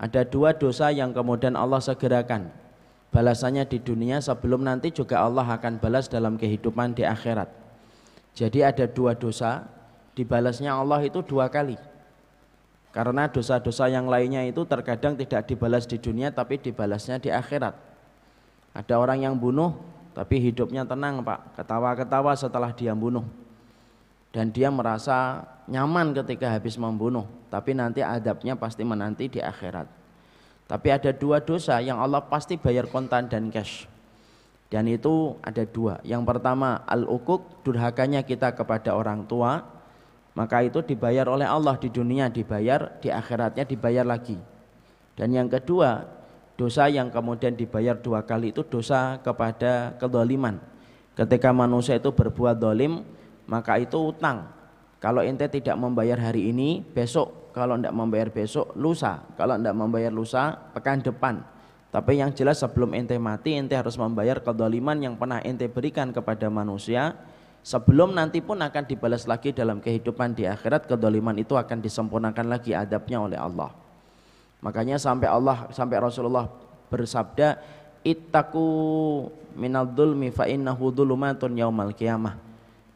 Ada 0.00 0.24
dua 0.24 0.56
dosa 0.56 0.88
yang 0.88 1.12
kemudian 1.12 1.52
Allah 1.52 1.84
segerakan. 1.84 2.48
Balasannya 3.12 3.68
di 3.68 3.84
dunia 3.84 4.24
sebelum 4.24 4.64
nanti 4.64 4.88
juga 4.88 5.20
Allah 5.20 5.44
akan 5.44 5.76
balas 5.76 6.08
dalam 6.08 6.40
kehidupan 6.40 6.96
di 6.96 7.04
akhirat. 7.04 7.52
Jadi 8.32 8.64
ada 8.64 8.88
dua 8.88 9.12
dosa, 9.12 9.68
dibalasnya 10.16 10.72
Allah 10.72 11.04
itu 11.04 11.20
dua 11.20 11.52
kali. 11.52 11.76
Karena 12.88 13.28
dosa-dosa 13.28 13.86
yang 13.92 14.08
lainnya 14.08 14.42
itu 14.48 14.64
terkadang 14.64 15.14
tidak 15.14 15.44
dibalas 15.44 15.84
di 15.84 16.00
dunia 16.00 16.32
tapi 16.32 16.56
dibalasnya 16.56 17.20
di 17.20 17.28
akhirat. 17.28 17.76
Ada 18.72 18.94
orang 18.96 19.28
yang 19.28 19.34
bunuh 19.36 19.76
tapi 20.18 20.42
hidupnya 20.42 20.82
tenang 20.82 21.22
Pak, 21.22 21.54
ketawa-ketawa 21.54 22.34
setelah 22.34 22.74
dia 22.74 22.90
bunuh. 22.90 23.22
Dan 24.34 24.50
dia 24.50 24.66
merasa 24.68 25.46
nyaman 25.70 26.10
ketika 26.10 26.50
habis 26.50 26.74
membunuh, 26.74 27.24
tapi 27.48 27.72
nanti 27.72 28.02
adabnya 28.02 28.58
pasti 28.58 28.82
menanti 28.82 29.30
di 29.30 29.40
akhirat. 29.40 29.86
Tapi 30.68 30.88
ada 30.90 31.14
dua 31.14 31.40
dosa 31.40 31.80
yang 31.80 31.96
Allah 32.02 32.20
pasti 32.26 32.60
bayar 32.60 32.90
kontan 32.90 33.30
dan 33.30 33.48
cash. 33.48 33.88
Dan 34.68 34.84
itu 34.84 35.38
ada 35.40 35.64
dua. 35.64 35.96
Yang 36.04 36.28
pertama 36.28 36.84
al-ukuk, 36.84 37.64
durhakanya 37.64 38.20
kita 38.20 38.52
kepada 38.52 38.92
orang 38.92 39.24
tua 39.24 39.64
maka 40.38 40.62
itu 40.62 40.78
dibayar 40.86 41.26
oleh 41.26 41.50
Allah 41.50 41.74
di 41.74 41.90
dunia 41.90 42.30
dibayar 42.30 43.02
di 43.02 43.10
akhiratnya 43.10 43.66
dibayar 43.66 44.06
lagi. 44.06 44.38
Dan 45.18 45.34
yang 45.34 45.50
kedua 45.50 46.06
dosa 46.54 46.86
yang 46.86 47.10
kemudian 47.10 47.58
dibayar 47.58 47.98
dua 47.98 48.22
kali 48.22 48.54
itu 48.54 48.62
dosa 48.62 49.18
kepada 49.18 49.98
kedoliman 49.98 50.62
ketika 51.18 51.50
manusia 51.50 51.98
itu 51.98 52.14
berbuat 52.14 52.54
dolim 52.54 53.02
maka 53.50 53.82
itu 53.82 53.98
utang. 53.98 54.46
Kalau 55.02 55.26
ente 55.26 55.50
tidak 55.50 55.74
membayar 55.74 56.20
hari 56.20 56.54
ini 56.54 56.86
besok. 56.86 57.50
Kalau 57.50 57.74
tidak 57.74 57.96
membayar 57.96 58.28
besok 58.30 58.70
lusa. 58.78 59.26
Kalau 59.34 59.58
tidak 59.58 59.74
membayar 59.74 60.12
lusa 60.14 60.54
pekan 60.76 61.02
depan. 61.02 61.42
Tapi 61.88 62.20
yang 62.20 62.30
jelas 62.30 62.60
sebelum 62.60 62.92
ente 62.94 63.16
mati 63.16 63.56
ente 63.56 63.74
harus 63.74 63.96
membayar 63.96 64.38
kedoliman 64.38 65.00
yang 65.00 65.16
pernah 65.16 65.40
ente 65.40 65.66
berikan 65.66 66.12
kepada 66.12 66.46
manusia 66.52 67.16
sebelum 67.62 68.14
nanti 68.14 68.42
pun 68.42 68.58
akan 68.58 68.84
dibalas 68.86 69.28
lagi 69.28 69.54
dalam 69.54 69.78
kehidupan 69.82 70.34
di 70.34 70.48
akhirat 70.48 70.88
kedoliman 70.88 71.36
itu 71.38 71.54
akan 71.54 71.78
disempurnakan 71.82 72.46
lagi 72.48 72.72
adabnya 72.72 73.18
oleh 73.22 73.38
Allah. 73.38 73.70
Makanya 74.58 74.98
sampai 74.98 75.30
Allah 75.30 75.70
sampai 75.70 76.02
Rasulullah 76.02 76.50
bersabda 76.90 77.58
ittaku 78.02 78.66
minal 79.54 79.86
dzulmi 79.86 80.34
fa 80.34 80.50
innahu 80.50 80.90
dzulumatun 80.90 81.54
yaumal 81.54 81.94
qiyamah. 81.94 82.38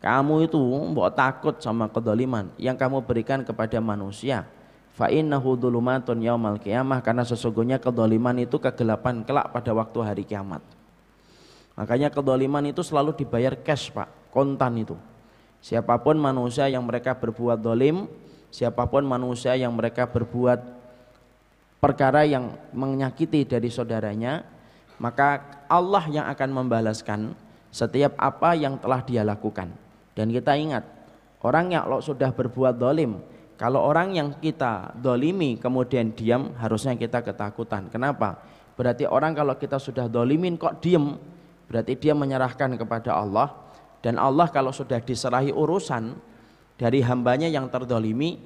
Kamu 0.02 0.50
itu 0.50 0.58
mbok 0.58 1.14
takut 1.14 1.54
sama 1.62 1.86
kedoliman 1.86 2.50
yang 2.58 2.74
kamu 2.74 3.06
berikan 3.06 3.46
kepada 3.46 3.78
manusia 3.78 4.42
fa 4.92 5.08
innahu 5.08 5.56
dhulumatun 5.56 6.20
yaumal 6.20 6.60
qiyamah 6.60 7.00
karena 7.00 7.24
sesungguhnya 7.24 7.80
kedoliman 7.80 8.36
itu 8.38 8.60
kegelapan 8.60 9.24
kelak 9.24 9.50
pada 9.50 9.72
waktu 9.72 9.98
hari 10.04 10.24
kiamat. 10.26 10.60
Makanya 11.72 12.12
kedoliman 12.12 12.68
itu 12.68 12.84
selalu 12.84 13.16
dibayar 13.16 13.56
cash 13.56 13.88
pak, 13.88 14.08
kontan 14.32 14.80
itu. 14.80 14.96
Siapa 15.62 16.00
pun 16.02 16.18
manusia 16.18 16.66
yang 16.66 16.82
mereka 16.82 17.14
berbuat 17.14 17.60
dolim, 17.62 18.10
siapa 18.50 18.88
pun 18.88 19.06
manusia 19.06 19.54
yang 19.54 19.70
mereka 19.76 20.10
berbuat 20.10 20.58
perkara 21.78 22.26
yang 22.26 22.58
menyakiti 22.74 23.46
dari 23.46 23.70
saudaranya, 23.70 24.42
maka 24.98 25.62
Allah 25.70 26.02
yang 26.10 26.26
akan 26.26 26.50
membalaskan 26.50 27.20
setiap 27.70 28.18
apa 28.18 28.58
yang 28.58 28.80
telah 28.80 29.04
dia 29.06 29.22
lakukan. 29.22 29.70
Dan 30.18 30.34
kita 30.34 30.58
ingat, 30.58 30.82
orang 31.46 31.70
yang 31.70 31.84
sudah 32.02 32.34
berbuat 32.34 32.74
dolim, 32.74 33.22
kalau 33.62 33.86
orang 33.86 34.10
yang 34.18 34.28
kita 34.42 34.90
dolimi 34.98 35.54
kemudian 35.54 36.10
diam 36.10 36.50
harusnya 36.58 36.98
kita 36.98 37.22
ketakutan. 37.22 37.86
Kenapa? 37.86 38.42
Berarti 38.74 39.06
orang 39.06 39.38
kalau 39.38 39.54
kita 39.54 39.78
sudah 39.78 40.10
dolimin 40.10 40.58
kok 40.58 40.82
diam 40.82 41.14
berarti 41.70 41.94
dia 41.94 42.10
menyerahkan 42.10 42.74
kepada 42.74 43.14
Allah 43.14 43.54
dan 44.02 44.18
Allah 44.18 44.50
kalau 44.50 44.74
sudah 44.74 44.98
diserahi 44.98 45.54
urusan 45.54 46.18
dari 46.76 47.00
hambanya 47.06 47.46
yang 47.46 47.70
terdolimi 47.70 48.36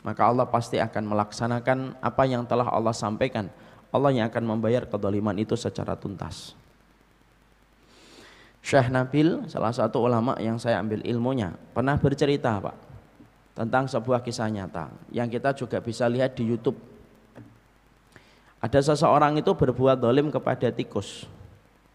maka 0.00 0.28
Allah 0.28 0.48
pasti 0.48 0.80
akan 0.80 1.12
melaksanakan 1.12 1.78
apa 2.00 2.22
yang 2.24 2.44
telah 2.48 2.68
Allah 2.72 2.96
sampaikan. 2.96 3.52
Allah 3.90 4.14
yang 4.14 4.30
akan 4.30 4.56
membayar 4.56 4.86
kedoliman 4.86 5.36
itu 5.36 5.58
secara 5.58 5.92
tuntas. 5.98 6.56
Syekh 8.64 8.88
Nabil, 8.88 9.44
salah 9.50 9.74
satu 9.74 10.00
ulama 10.04 10.38
yang 10.40 10.56
saya 10.56 10.80
ambil 10.80 11.04
ilmunya, 11.04 11.52
pernah 11.74 11.98
bercerita, 12.00 12.56
Pak 12.60 12.90
tentang 13.60 13.84
sebuah 13.84 14.24
kisah 14.24 14.48
nyata 14.48 14.88
yang 15.12 15.28
kita 15.28 15.52
juga 15.52 15.84
bisa 15.84 16.08
lihat 16.08 16.32
di 16.32 16.48
YouTube. 16.48 16.80
Ada 18.56 18.80
seseorang 18.92 19.36
itu 19.36 19.52
berbuat 19.52 20.00
dolim 20.00 20.32
kepada 20.32 20.72
tikus. 20.72 21.28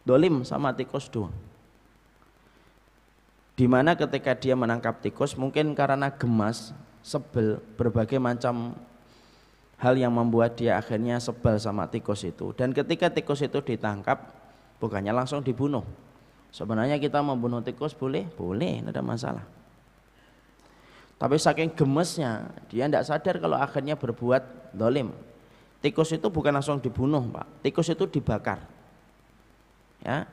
Dolim 0.05 0.45
sama 0.45 0.73
tikus 0.77 1.09
doang. 1.09 1.33
Di 3.55 3.71
mana 3.71 3.95
ketika 3.95 4.35
dia 4.35 4.51
menangkap 4.51 4.99
tikus 4.99 5.39
mungkin 5.39 5.71
karena 5.71 6.11
gemas, 6.11 6.75
sebel, 6.99 7.63
berbagai 7.79 8.19
macam 8.19 8.75
hal 9.79 9.95
yang 9.95 10.11
membuat 10.11 10.59
dia 10.59 10.75
akhirnya 10.75 11.19
sebel 11.23 11.55
sama 11.55 11.87
tikus 11.87 12.27
itu. 12.27 12.51
Dan 12.51 12.75
ketika 12.75 13.07
tikus 13.07 13.39
itu 13.39 13.63
ditangkap, 13.63 14.27
bukannya 14.83 15.15
langsung 15.15 15.39
dibunuh. 15.39 15.87
Sebenarnya 16.51 16.99
kita 16.99 17.23
membunuh 17.23 17.63
tikus 17.63 17.95
boleh? 17.95 18.27
Boleh, 18.35 18.83
tidak 18.83 18.91
ada 18.91 19.03
masalah. 19.03 19.45
Tapi 21.15 21.39
saking 21.39 21.71
gemesnya, 21.71 22.51
dia 22.67 22.91
tidak 22.91 23.07
sadar 23.07 23.39
kalau 23.39 23.55
akhirnya 23.55 23.95
berbuat 23.95 24.75
dolim. 24.75 25.15
Tikus 25.79 26.11
itu 26.11 26.27
bukan 26.27 26.59
langsung 26.59 26.83
dibunuh, 26.83 27.23
Pak. 27.31 27.63
Tikus 27.63 27.87
itu 27.87 28.03
dibakar. 28.07 28.59
Ya, 30.03 30.27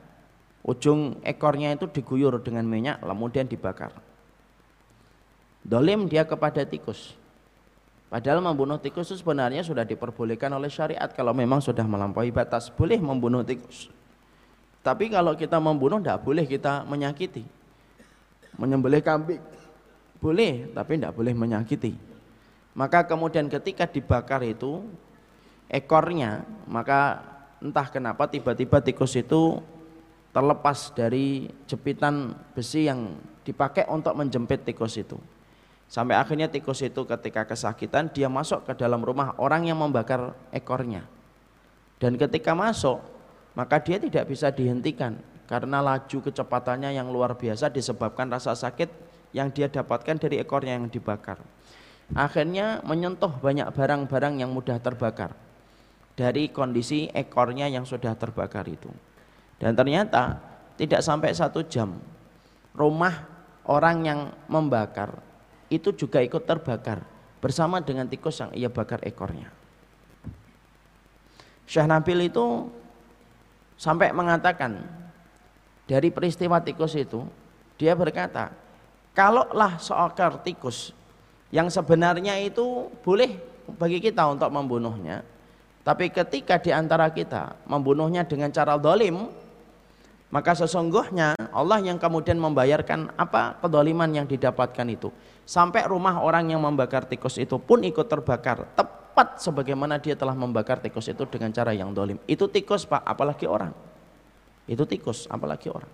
ujung 0.62 1.18
ekornya 1.27 1.75
itu 1.75 1.90
diguyur 1.90 2.38
dengan 2.42 2.66
minyak, 2.66 3.03
kemudian 3.03 3.46
dibakar. 3.46 3.94
Dolim 5.62 6.11
dia 6.11 6.27
kepada 6.27 6.66
tikus. 6.66 7.14
Padahal 8.11 8.44
membunuh 8.44 8.77
tikus 8.77 9.09
itu 9.09 9.25
sebenarnya 9.25 9.64
sudah 9.64 9.88
diperbolehkan 9.88 10.53
oleh 10.53 10.68
syariat 10.68 11.09
kalau 11.14 11.33
memang 11.33 11.64
sudah 11.64 11.87
melampaui 11.87 12.29
batas. 12.29 12.68
Boleh 12.68 13.01
membunuh 13.01 13.40
tikus. 13.40 13.88
Tapi 14.83 15.09
kalau 15.09 15.33
kita 15.38 15.57
membunuh 15.62 16.03
tidak 16.03 16.20
boleh 16.20 16.44
kita 16.44 16.85
menyakiti. 16.85 17.46
Menyembelih 18.59 19.01
kambing 19.01 19.40
boleh, 20.22 20.70
tapi 20.70 21.03
tidak 21.03 21.18
boleh 21.18 21.35
menyakiti. 21.35 21.98
Maka 22.79 23.03
kemudian 23.03 23.51
ketika 23.51 23.90
dibakar 23.90 24.40
itu 24.46 24.87
ekornya, 25.66 26.46
maka 26.70 27.20
entah 27.59 27.90
kenapa 27.90 28.31
tiba-tiba 28.31 28.79
tikus 28.79 29.18
itu 29.18 29.59
terlepas 30.33 30.90
dari 30.97 31.47
jepitan 31.68 32.33
besi 32.57 32.88
yang 32.88 33.12
dipakai 33.45 33.85
untuk 33.92 34.16
menjepit 34.16 34.64
tikus 34.64 34.97
itu. 34.97 35.21
Sampai 35.92 36.16
akhirnya 36.16 36.49
tikus 36.49 36.81
itu 36.81 37.05
ketika 37.05 37.45
kesakitan 37.45 38.09
dia 38.09 38.25
masuk 38.33 38.64
ke 38.64 38.73
dalam 38.73 39.05
rumah 39.05 39.37
orang 39.37 39.68
yang 39.68 39.77
membakar 39.77 40.33
ekornya. 40.49 41.05
Dan 42.01 42.16
ketika 42.16 42.57
masuk, 42.57 43.05
maka 43.53 43.77
dia 43.77 44.01
tidak 44.01 44.25
bisa 44.25 44.49
dihentikan 44.49 45.21
karena 45.45 45.85
laju 45.85 46.18
kecepatannya 46.25 46.97
yang 46.97 47.12
luar 47.12 47.37
biasa 47.37 47.68
disebabkan 47.68 48.33
rasa 48.33 48.57
sakit 48.57 48.88
yang 49.37 49.53
dia 49.53 49.68
dapatkan 49.68 50.16
dari 50.16 50.40
ekornya 50.40 50.81
yang 50.81 50.88
dibakar. 50.88 51.37
Akhirnya 52.16 52.81
menyentuh 52.88 53.37
banyak 53.37 53.68
barang-barang 53.77 54.40
yang 54.40 54.49
mudah 54.49 54.81
terbakar 54.81 55.37
dari 56.16 56.49
kondisi 56.49 57.12
ekornya 57.12 57.68
yang 57.68 57.85
sudah 57.85 58.16
terbakar 58.16 58.64
itu. 58.64 58.88
Dan 59.62 59.79
ternyata 59.79 60.42
tidak 60.75 61.07
sampai 61.07 61.31
satu 61.31 61.62
jam 61.62 61.94
rumah 62.75 63.22
orang 63.62 64.03
yang 64.03 64.20
membakar 64.51 65.22
itu 65.70 65.94
juga 65.94 66.18
ikut 66.18 66.42
terbakar 66.42 67.07
bersama 67.38 67.79
dengan 67.79 68.11
tikus 68.11 68.42
yang 68.42 68.51
ia 68.59 68.66
bakar 68.66 68.98
ekornya. 69.07 69.46
Syekh 71.70 71.87
Nabil 71.87 72.27
itu 72.27 72.66
sampai 73.79 74.11
mengatakan 74.11 74.83
dari 75.87 76.11
peristiwa 76.11 76.59
tikus 76.59 76.98
itu 76.98 77.22
dia 77.79 77.94
berkata 77.94 78.51
Kalaulah 79.12 79.77
seekor 79.77 80.40
tikus 80.40 80.96
yang 81.53 81.68
sebenarnya 81.68 82.40
itu 82.40 82.88
boleh 83.05 83.37
bagi 83.77 84.01
kita 84.01 84.25
untuk 84.25 84.48
membunuhnya, 84.48 85.20
tapi 85.85 86.09
ketika 86.09 86.57
di 86.57 86.72
antara 86.72 87.12
kita 87.12 87.53
membunuhnya 87.68 88.25
dengan 88.25 88.48
cara 88.48 88.81
dolim, 88.81 89.29
maka 90.33 90.57
sesungguhnya 90.57 91.37
Allah 91.53 91.85
yang 91.85 92.01
kemudian 92.01 92.40
membayarkan 92.40 93.12
apa 93.21 93.61
kedoliman 93.61 94.09
yang 94.09 94.25
didapatkan 94.25 94.88
itu. 94.88 95.12
Sampai 95.45 95.85
rumah 95.85 96.25
orang 96.25 96.49
yang 96.49 96.64
membakar 96.64 97.05
tikus 97.05 97.37
itu 97.37 97.61
pun 97.61 97.85
ikut 97.85 98.09
terbakar. 98.09 98.64
Tepat 98.73 99.45
sebagaimana 99.45 100.01
dia 100.01 100.16
telah 100.16 100.33
membakar 100.33 100.81
tikus 100.81 101.05
itu 101.12 101.29
dengan 101.29 101.53
cara 101.53 101.77
yang 101.77 101.92
dolim. 101.92 102.16
Itu 102.25 102.49
tikus 102.49 102.88
pak, 102.88 103.05
apalagi 103.05 103.45
orang. 103.45 103.77
Itu 104.64 104.88
tikus, 104.88 105.29
apalagi 105.29 105.68
orang. 105.68 105.92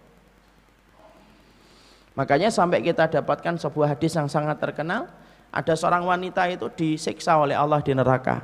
Makanya 2.15 2.55
sampai 2.55 2.79
kita 2.79 3.11
dapatkan 3.11 3.59
sebuah 3.59 3.99
hadis 3.99 4.15
yang 4.15 4.31
sangat 4.31 4.63
terkenal, 4.63 5.11
ada 5.51 5.75
seorang 5.75 6.07
wanita 6.07 6.47
itu 6.47 6.71
disiksa 6.79 7.35
oleh 7.35 7.59
Allah 7.59 7.83
di 7.83 7.91
neraka. 7.91 8.39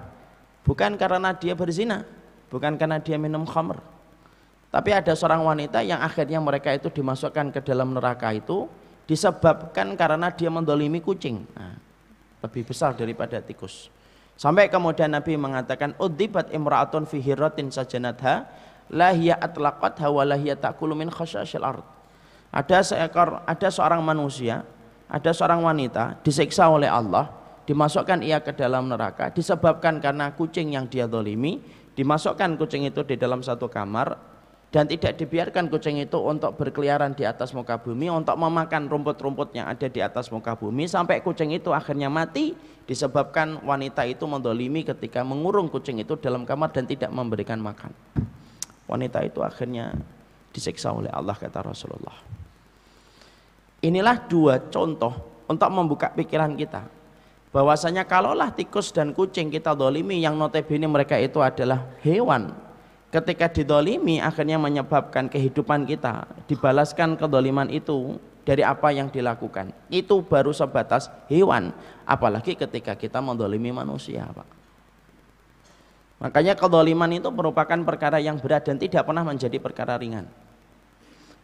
Bukan 0.66 0.98
karena 0.98 1.30
dia 1.38 1.54
berzina, 1.54 2.02
bukan 2.50 2.74
karena 2.74 2.98
dia 2.98 3.14
minum 3.14 3.46
khamr. 3.46 3.93
Tapi 4.74 4.90
ada 4.90 5.14
seorang 5.14 5.46
wanita 5.46 5.87
yang 5.87 6.02
akhirnya 6.02 6.42
mereka 6.42 6.74
itu 6.74 6.90
dimasukkan 6.90 7.54
ke 7.54 7.62
dalam 7.62 7.94
neraka 7.94 8.34
itu 8.34 8.66
disebabkan 9.06 9.94
karena 9.94 10.34
dia 10.34 10.50
mendolimi 10.50 10.98
kucing. 10.98 11.46
Nah, 11.54 11.78
lebih 12.42 12.66
besar 12.66 12.90
daripada 12.98 13.38
tikus. 13.38 13.87
Sampai 14.34 14.66
kemudian 14.66 15.14
Nabi 15.14 15.38
mengatakan 15.38 15.94
udibat 16.02 16.50
imra'atun 16.50 17.06
fi 17.06 17.22
hiratin 17.22 17.70
sajanatha 17.70 18.50
la 18.90 19.14
hiya 19.14 19.38
atlaqatha 19.38 20.10
wa 20.10 20.26
ta'kulu 20.26 20.98
min 20.98 21.06
khasyasyil 21.06 21.62
ada 22.50 22.78
seekor 22.82 23.46
ada 23.46 23.68
seorang 23.70 24.02
manusia 24.02 24.66
ada 25.06 25.30
seorang 25.30 25.62
wanita 25.62 26.18
disiksa 26.26 26.66
oleh 26.66 26.90
Allah 26.90 27.30
dimasukkan 27.62 28.26
ia 28.26 28.42
ke 28.42 28.50
dalam 28.50 28.90
neraka 28.90 29.30
disebabkan 29.30 30.02
karena 30.02 30.34
kucing 30.34 30.74
yang 30.74 30.90
dia 30.90 31.06
dolimi 31.06 31.62
dimasukkan 31.94 32.58
kucing 32.58 32.90
itu 32.90 33.06
di 33.06 33.14
dalam 33.14 33.38
satu 33.38 33.70
kamar 33.70 34.34
dan 34.74 34.90
tidak 34.90 35.14
dibiarkan 35.14 35.70
kucing 35.70 36.02
itu 36.02 36.18
untuk 36.18 36.58
berkeliaran 36.58 37.14
di 37.14 37.22
atas 37.22 37.54
muka 37.54 37.78
bumi 37.78 38.10
untuk 38.10 38.34
memakan 38.34 38.90
rumput-rumput 38.90 39.54
yang 39.54 39.70
ada 39.70 39.87
di 39.87 40.02
atas 40.02 40.34
muka 40.34 40.58
bumi 40.58 40.90
sampai 40.90 41.22
kucing 41.22 41.54
itu 41.54 41.70
akhirnya 41.70 42.10
mati 42.10 42.58
disebabkan 42.82 43.62
wanita 43.62 44.02
itu 44.02 44.26
mendolimi 44.26 44.82
ketika 44.82 45.22
mengurung 45.22 45.70
kucing 45.70 46.02
itu 46.02 46.18
dalam 46.18 46.42
kamar 46.42 46.74
dan 46.74 46.90
tidak 46.90 47.14
memberikan 47.14 47.62
makan 47.62 47.94
wanita 48.90 49.22
itu 49.22 49.46
akhirnya 49.46 49.94
disiksa 50.50 50.90
oleh 50.90 51.14
Allah 51.14 51.38
kata 51.38 51.70
Rasulullah 51.70 52.34
Inilah 53.84 54.16
dua 54.24 54.64
contoh 54.72 55.12
untuk 55.44 55.68
membuka 55.68 56.08
pikiran 56.16 56.56
kita. 56.56 56.88
Bahwasanya 57.52 58.08
kalaulah 58.08 58.48
tikus 58.48 58.88
dan 58.88 59.12
kucing 59.12 59.52
kita 59.52 59.76
dolimi 59.76 60.24
yang 60.24 60.40
notabene 60.40 60.88
mereka 60.88 61.20
itu 61.20 61.44
adalah 61.44 61.84
hewan. 62.00 62.63
Ketika 63.14 63.46
didolimi 63.46 64.18
akhirnya 64.18 64.59
menyebabkan 64.59 65.31
kehidupan 65.31 65.87
kita. 65.87 66.27
Dibalaskan 66.50 67.14
kedoliman 67.14 67.70
itu 67.70 68.18
dari 68.42 68.66
apa 68.66 68.90
yang 68.90 69.07
dilakukan. 69.07 69.70
Itu 69.87 70.27
baru 70.27 70.50
sebatas 70.50 71.07
hewan. 71.31 71.70
Apalagi 72.03 72.59
ketika 72.59 72.98
kita 72.98 73.22
mendolimi 73.22 73.70
manusia 73.70 74.27
Pak. 74.35 74.48
Makanya 76.27 76.59
kedoliman 76.59 77.11
itu 77.14 77.31
merupakan 77.31 77.79
perkara 77.87 78.18
yang 78.18 78.42
berat 78.42 78.66
dan 78.66 78.83
tidak 78.83 79.07
pernah 79.07 79.22
menjadi 79.22 79.62
perkara 79.62 79.94
ringan. 79.94 80.27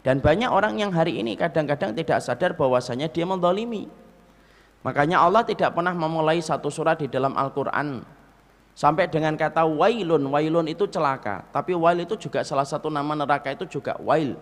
Dan 0.01 0.19
banyak 0.19 0.49
orang 0.49 0.81
yang 0.81 0.91
hari 0.91 1.21
ini 1.21 1.37
kadang-kadang 1.37 1.93
tidak 1.93 2.25
sadar 2.25 2.57
bahwasanya 2.57 3.13
dia 3.13 3.29
mendolimi. 3.29 3.87
Makanya 4.81 5.21
Allah 5.21 5.45
tidak 5.45 5.77
pernah 5.77 5.93
memulai 5.93 6.41
satu 6.41 6.73
surat 6.73 6.97
di 6.97 7.05
dalam 7.13 7.37
Al-Quran 7.37 8.01
Sampai 8.75 9.11
dengan 9.11 9.37
kata 9.37 9.67
wailun, 9.67 10.23
wailun 10.31 10.67
itu 10.71 10.89
celaka. 10.89 11.45
Tapi 11.53 11.77
wail 11.77 12.07
itu 12.07 12.17
juga 12.17 12.41
salah 12.47 12.65
satu 12.65 12.89
nama 12.89 13.13
neraka 13.13 13.53
itu 13.53 13.67
juga 13.67 13.99
wail. 14.01 14.39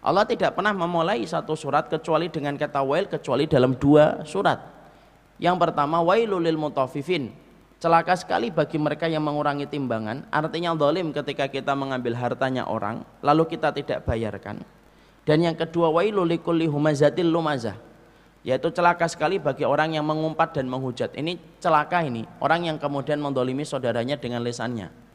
Allah 0.00 0.24
tidak 0.24 0.56
pernah 0.56 0.72
memulai 0.72 1.20
satu 1.28 1.52
surat 1.52 1.86
kecuali 1.86 2.32
dengan 2.32 2.56
kata 2.56 2.80
wail 2.80 3.04
kecuali 3.04 3.44
dalam 3.44 3.76
dua 3.76 4.24
surat. 4.24 4.58
Yang 5.36 5.56
pertama 5.60 6.00
wailul 6.00 6.40
lil 6.40 6.56
mutafifin. 6.56 7.32
Celaka 7.80 8.12
sekali 8.12 8.52
bagi 8.52 8.76
mereka 8.76 9.08
yang 9.08 9.24
mengurangi 9.24 9.64
timbangan. 9.64 10.28
Artinya 10.28 10.76
dolim 10.76 11.16
ketika 11.16 11.48
kita 11.48 11.72
mengambil 11.72 12.12
hartanya 12.16 12.68
orang 12.68 13.04
lalu 13.20 13.56
kita 13.56 13.72
tidak 13.72 14.04
bayarkan. 14.08 14.60
Dan 15.24 15.44
yang 15.44 15.56
kedua 15.56 15.92
wailul 15.92 16.28
likulli 16.28 16.64
humazatil 16.64 17.28
lumazah 17.28 17.89
yaitu 18.40 18.72
celaka 18.72 19.04
sekali 19.06 19.36
bagi 19.36 19.68
orang 19.68 19.96
yang 19.96 20.04
mengumpat 20.06 20.56
dan 20.56 20.66
menghujat. 20.66 21.12
Ini 21.16 21.36
celaka 21.60 22.00
ini 22.04 22.24
orang 22.40 22.72
yang 22.72 22.76
kemudian 22.80 23.20
mendolimi 23.20 23.64
saudaranya 23.64 24.16
dengan 24.16 24.40
lesannya 24.40 25.10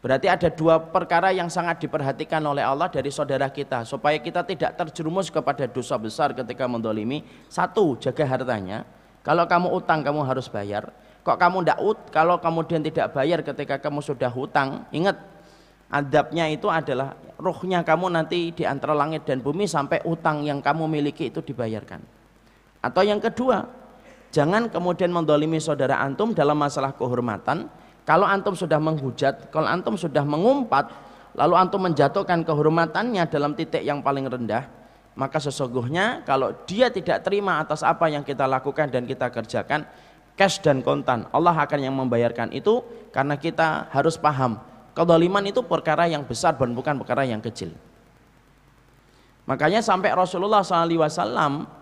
berarti 0.00 0.32
ada 0.32 0.48
dua 0.48 0.80
perkara 0.80 1.28
yang 1.28 1.52
sangat 1.52 1.84
diperhatikan 1.84 2.40
oleh 2.40 2.64
Allah 2.64 2.88
dari 2.88 3.12
saudara 3.12 3.52
kita 3.52 3.84
supaya 3.84 4.16
kita 4.16 4.40
tidak 4.48 4.72
terjerumus 4.80 5.28
kepada 5.28 5.68
dosa 5.68 6.00
besar 6.00 6.32
ketika 6.32 6.64
mendolimi. 6.64 7.20
Satu 7.52 8.00
jaga 8.00 8.24
hartanya. 8.24 8.88
Kalau 9.20 9.44
kamu 9.44 9.68
utang 9.76 10.00
kamu 10.00 10.24
harus 10.24 10.48
bayar. 10.48 10.88
Kok 11.20 11.36
kamu 11.36 11.56
tidak 11.60 11.78
ut 11.84 11.98
kalau 12.08 12.40
kemudian 12.40 12.80
tidak 12.80 13.12
bayar 13.12 13.44
ketika 13.44 13.76
kamu 13.76 14.00
sudah 14.00 14.32
hutang 14.32 14.88
ingat 14.88 15.20
adabnya 15.92 16.48
itu 16.48 16.64
adalah 16.72 17.12
rohnya 17.36 17.84
kamu 17.84 18.08
nanti 18.08 18.56
di 18.56 18.64
antara 18.64 18.96
langit 18.96 19.28
dan 19.28 19.44
bumi 19.44 19.68
sampai 19.68 20.00
utang 20.08 20.40
yang 20.48 20.64
kamu 20.64 20.88
miliki 20.88 21.28
itu 21.28 21.44
dibayarkan 21.44 22.00
atau 22.80 23.04
yang 23.04 23.20
kedua, 23.20 23.68
jangan 24.32 24.72
kemudian 24.72 25.12
mendolimi 25.12 25.60
saudara 25.60 26.00
antum 26.00 26.32
dalam 26.32 26.56
masalah 26.56 26.96
kehormatan. 26.96 27.68
Kalau 28.08 28.24
antum 28.24 28.56
sudah 28.56 28.80
menghujat, 28.80 29.52
kalau 29.52 29.68
antum 29.68 29.94
sudah 29.94 30.24
mengumpat, 30.24 30.88
lalu 31.36 31.54
antum 31.54 31.84
menjatuhkan 31.84 32.42
kehormatannya 32.42 33.22
dalam 33.28 33.52
titik 33.52 33.84
yang 33.84 34.00
paling 34.00 34.26
rendah, 34.26 34.66
maka 35.14 35.36
sesungguhnya 35.36 36.24
kalau 36.24 36.56
dia 36.64 36.88
tidak 36.88 37.20
terima 37.20 37.60
atas 37.60 37.84
apa 37.84 38.08
yang 38.08 38.24
kita 38.24 38.48
lakukan 38.48 38.88
dan 38.88 39.04
kita 39.04 39.28
kerjakan, 39.28 39.84
cash 40.34 40.58
dan 40.64 40.80
kontan, 40.80 41.28
Allah 41.30 41.52
akan 41.52 41.78
yang 41.78 41.94
membayarkan 41.94 42.50
itu 42.56 42.80
karena 43.12 43.36
kita 43.36 43.92
harus 43.92 44.16
paham, 44.16 44.56
kedoliman 44.96 45.44
itu 45.44 45.60
perkara 45.60 46.08
yang 46.08 46.24
besar 46.24 46.56
dan 46.56 46.72
bukan 46.72 46.96
perkara 46.96 47.28
yang 47.28 47.44
kecil. 47.44 47.76
Makanya 49.44 49.84
sampai 49.84 50.16
Rasulullah 50.16 50.64
SAW 50.64 51.79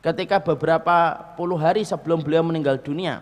ketika 0.00 0.40
beberapa 0.40 1.16
puluh 1.36 1.60
hari 1.60 1.84
sebelum 1.84 2.24
beliau 2.24 2.44
meninggal 2.44 2.80
dunia 2.80 3.20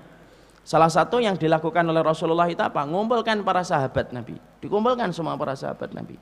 salah 0.68 0.92
satu 0.92 1.16
yang 1.18 1.34
dilakukan 1.34 1.80
oleh 1.80 2.04
Rasulullah 2.04 2.44
itu 2.44 2.60
apa? 2.60 2.84
ngumpulkan 2.84 3.40
para 3.40 3.64
sahabat 3.64 4.12
Nabi. 4.12 4.36
Dikumpulkan 4.60 5.08
semua 5.16 5.32
para 5.40 5.56
sahabat 5.56 5.96
Nabi. 5.96 6.20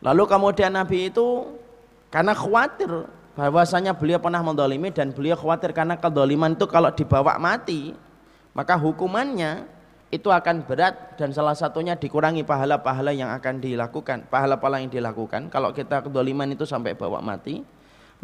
Lalu 0.00 0.24
kemudian 0.24 0.72
Nabi 0.72 1.12
itu 1.12 1.44
karena 2.08 2.32
khawatir 2.32 2.88
bahwasanya 3.36 3.92
beliau 3.92 4.16
pernah 4.16 4.40
mendolimi 4.40 4.88
dan 4.88 5.12
beliau 5.12 5.36
khawatir 5.36 5.76
karena 5.76 5.98
kedoliman 5.98 6.54
itu 6.54 6.64
kalau 6.70 6.88
dibawa 6.94 7.36
mati 7.36 7.92
maka 8.54 8.78
hukumannya 8.78 9.66
itu 10.14 10.30
akan 10.30 10.62
berat 10.62 11.18
dan 11.18 11.34
salah 11.34 11.58
satunya 11.58 11.98
dikurangi 11.98 12.46
pahala-pahala 12.46 13.10
yang 13.10 13.34
akan 13.34 13.58
dilakukan 13.58 14.30
pahala-pahala 14.30 14.80
yang 14.80 14.88
dilakukan. 14.88 15.50
Kalau 15.50 15.74
kita 15.74 16.06
kedoliman 16.06 16.48
itu 16.54 16.62
sampai 16.62 16.94
bawa 16.94 17.18
mati 17.18 17.60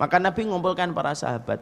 maka 0.01 0.17
Nabi 0.17 0.49
mengumpulkan 0.49 0.97
para 0.97 1.13
sahabat. 1.13 1.61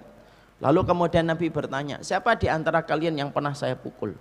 Lalu 0.62 0.87
kemudian 0.87 1.27
Nabi 1.27 1.51
bertanya, 1.51 1.98
siapa 2.07 2.38
di 2.38 2.46
antara 2.46 2.87
kalian 2.87 3.18
yang 3.18 3.31
pernah 3.35 3.51
saya 3.51 3.74
pukul? 3.74 4.14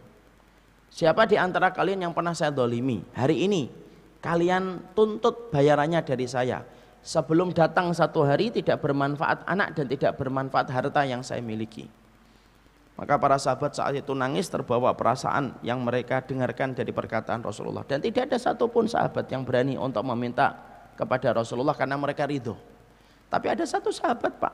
Siapa 0.90 1.30
di 1.30 1.38
antara 1.38 1.70
kalian 1.70 2.10
yang 2.10 2.14
pernah 2.18 2.34
saya 2.34 2.50
dolimi? 2.50 3.06
Hari 3.14 3.46
ini 3.46 3.70
kalian 4.26 4.82
tuntut 4.98 5.54
bayarannya 5.54 6.02
dari 6.02 6.26
saya. 6.26 6.66
Sebelum 7.06 7.54
datang 7.54 7.94
satu 7.94 8.26
hari 8.26 8.50
tidak 8.50 8.82
bermanfaat 8.82 9.46
anak 9.46 9.78
dan 9.78 9.86
tidak 9.86 10.18
bermanfaat 10.18 10.68
harta 10.74 11.06
yang 11.06 11.22
saya 11.22 11.40
miliki. 11.46 11.86
Maka 12.98 13.22
para 13.22 13.38
sahabat 13.38 13.78
saat 13.78 13.94
itu 13.94 14.18
nangis 14.18 14.50
terbawa 14.50 14.90
perasaan 14.98 15.54
yang 15.62 15.78
mereka 15.86 16.26
dengarkan 16.26 16.74
dari 16.74 16.90
perkataan 16.90 17.46
Rasulullah. 17.46 17.86
Dan 17.86 18.02
tidak 18.02 18.34
ada 18.34 18.42
satupun 18.42 18.90
sahabat 18.90 19.30
yang 19.30 19.46
berani 19.46 19.78
untuk 19.78 20.02
meminta 20.02 20.58
kepada 20.98 21.38
Rasulullah 21.38 21.78
karena 21.78 21.94
mereka 22.02 22.26
ridho. 22.26 22.77
Tapi 23.28 23.48
ada 23.52 23.64
satu 23.68 23.92
sahabat 23.92 24.40
pak 24.40 24.54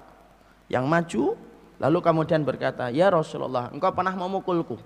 yang 0.70 0.90
maju 0.90 1.38
lalu 1.78 2.00
kemudian 2.02 2.42
berkata, 2.42 2.90
ya 2.90 3.12
Rasulullah 3.14 3.70
engkau 3.70 3.94
pernah 3.94 4.14
memukulku. 4.16 4.78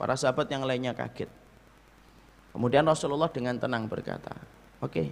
Para 0.00 0.18
sahabat 0.18 0.50
yang 0.50 0.66
lainnya 0.66 0.96
kaget. 0.96 1.30
Kemudian 2.52 2.84
Rasulullah 2.84 3.30
dengan 3.30 3.56
tenang 3.56 3.88
berkata, 3.88 4.34
oke, 4.82 4.92
okay, 4.92 5.08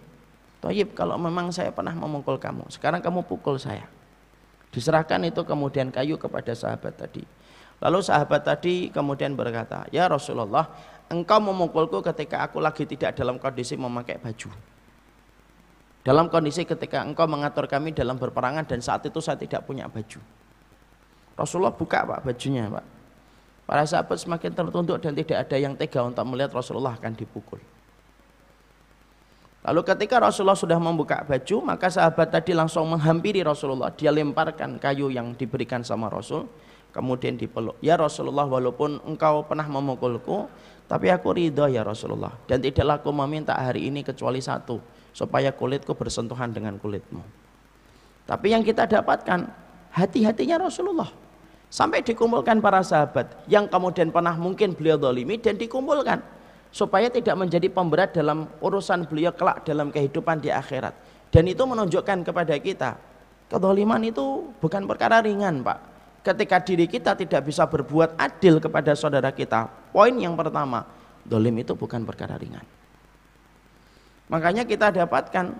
Toyib 0.61 0.93
kalau 0.93 1.17
memang 1.17 1.49
saya 1.49 1.73
pernah 1.73 1.97
memukul 1.97 2.37
kamu, 2.37 2.69
sekarang 2.69 3.01
kamu 3.01 3.25
pukul 3.25 3.57
saya. 3.57 3.89
Diserahkan 4.71 5.25
itu 5.25 5.41
kemudian 5.43 5.89
kayu 5.89 6.21
kepada 6.21 6.53
sahabat 6.53 6.95
tadi. 7.01 7.25
Lalu 7.81 7.99
sahabat 8.05 8.45
tadi 8.45 8.93
kemudian 8.93 9.33
berkata, 9.33 9.89
ya 9.89 10.05
Rasulullah, 10.05 10.69
engkau 11.09 11.41
memukulku 11.41 12.05
ketika 12.13 12.45
aku 12.45 12.61
lagi 12.61 12.85
tidak 12.85 13.17
dalam 13.17 13.41
kondisi 13.41 13.75
memakai 13.75 14.21
baju. 14.21 14.53
Dalam 16.01 16.33
kondisi 16.33 16.65
ketika 16.65 17.05
engkau 17.05 17.29
mengatur 17.29 17.69
kami 17.69 17.93
dalam 17.93 18.17
berperangan 18.17 18.65
dan 18.65 18.81
saat 18.81 19.05
itu 19.05 19.21
saya 19.21 19.37
tidak 19.37 19.69
punya 19.69 19.85
baju. 19.85 20.21
Rasulullah 21.37 21.73
buka 21.73 22.05
pak 22.09 22.21
bajunya 22.25 22.69
pak. 22.73 22.85
Para 23.69 23.87
sahabat 23.87 24.19
semakin 24.19 24.51
tertunduk 24.51 24.99
dan 24.99 25.15
tidak 25.15 25.47
ada 25.47 25.57
yang 25.61 25.79
tega 25.79 26.03
untuk 26.03 26.27
melihat 26.27 26.51
Rasulullah 26.51 26.99
akan 26.99 27.13
dipukul. 27.15 27.63
Lalu 29.61 29.81
ketika 29.85 30.17
Rasulullah 30.17 30.57
sudah 30.57 30.81
membuka 30.81 31.21
baju, 31.21 31.57
maka 31.61 31.93
sahabat 31.93 32.33
tadi 32.33 32.57
langsung 32.57 32.89
menghampiri 32.89 33.45
Rasulullah. 33.45 33.93
Dia 33.93 34.09
lemparkan 34.09 34.81
kayu 34.81 35.13
yang 35.13 35.37
diberikan 35.37 35.85
sama 35.85 36.09
Rasul, 36.09 36.49
kemudian 36.97 37.37
dipeluk. 37.37 37.77
Ya 37.85 38.01
Rasulullah, 38.01 38.49
walaupun 38.49 39.05
engkau 39.05 39.45
pernah 39.45 39.69
memukulku, 39.69 40.49
tapi 40.89 41.13
aku 41.13 41.37
ridho 41.37 41.69
ya 41.69 41.85
Rasulullah. 41.85 42.33
Dan 42.49 42.65
tidaklah 42.65 43.05
aku 43.05 43.13
meminta 43.13 43.53
hari 43.53 43.93
ini 43.93 44.01
kecuali 44.01 44.41
satu, 44.41 44.81
supaya 45.11 45.51
kulitku 45.51 45.93
bersentuhan 45.95 46.51
dengan 46.55 46.79
kulitmu. 46.79 47.23
Tapi 48.27 48.55
yang 48.55 48.63
kita 48.63 48.87
dapatkan 48.87 49.51
hati-hatinya 49.91 50.71
Rasulullah. 50.71 51.11
Sampai 51.71 52.03
dikumpulkan 52.03 52.59
para 52.59 52.83
sahabat 52.83 53.47
yang 53.47 53.71
kemudian 53.71 54.11
pernah 54.11 54.35
mungkin 54.35 54.75
beliau 54.75 54.99
dolimi 54.99 55.39
dan 55.39 55.55
dikumpulkan 55.55 56.19
supaya 56.75 57.07
tidak 57.07 57.39
menjadi 57.39 57.71
pemberat 57.71 58.11
dalam 58.11 58.51
urusan 58.59 59.07
beliau 59.07 59.31
kelak 59.31 59.63
dalam 59.63 59.95
kehidupan 59.95 60.43
di 60.43 60.51
akhirat. 60.51 60.95
Dan 61.31 61.47
itu 61.47 61.63
menunjukkan 61.63 62.27
kepada 62.27 62.59
kita 62.59 62.99
kedoliman 63.51 63.99
itu 64.07 64.55
bukan 64.63 64.87
perkara 64.87 65.19
ringan 65.19 65.67
Pak. 65.67 65.79
Ketika 66.23 66.63
diri 66.63 66.87
kita 66.87 67.19
tidak 67.19 67.43
bisa 67.43 67.67
berbuat 67.67 68.15
adil 68.15 68.63
kepada 68.63 68.95
saudara 68.95 69.35
kita. 69.35 69.67
Poin 69.91 70.15
yang 70.15 70.39
pertama, 70.39 70.87
dolim 71.27 71.59
itu 71.59 71.75
bukan 71.75 72.07
perkara 72.07 72.39
ringan. 72.39 72.63
Makanya 74.31 74.63
kita 74.63 74.95
dapatkan 74.95 75.51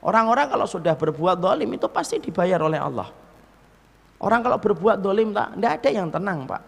orang-orang 0.00 0.48
kalau 0.48 0.64
sudah 0.64 0.96
berbuat 0.96 1.36
dolim 1.36 1.76
itu 1.76 1.86
pasti 1.92 2.16
dibayar 2.16 2.58
oleh 2.64 2.80
Allah. 2.80 3.12
Orang 4.16 4.40
kalau 4.40 4.56
berbuat 4.56 5.04
dolim 5.04 5.36
tak, 5.36 5.52
tidak 5.60 5.72
ada 5.78 5.90
yang 5.92 6.08
tenang 6.08 6.48
pak. 6.48 6.62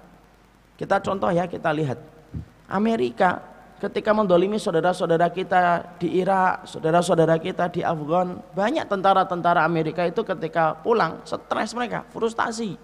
Kita 0.77 1.01
contoh 1.01 1.33
ya 1.33 1.49
kita 1.49 1.73
lihat 1.73 1.97
Amerika 2.69 3.41
ketika 3.81 4.13
mendolimi 4.13 4.61
saudara-saudara 4.61 5.33
kita 5.33 5.97
di 5.97 6.21
Irak, 6.21 6.69
saudara-saudara 6.69 7.41
kita 7.41 7.73
di 7.73 7.81
Afgan, 7.81 8.41
banyak 8.53 8.85
tentara-tentara 8.85 9.65
Amerika 9.65 10.05
itu 10.05 10.21
ketika 10.21 10.77
pulang 10.81 11.25
stres 11.25 11.73
mereka, 11.73 12.05
frustasi. 12.13 12.77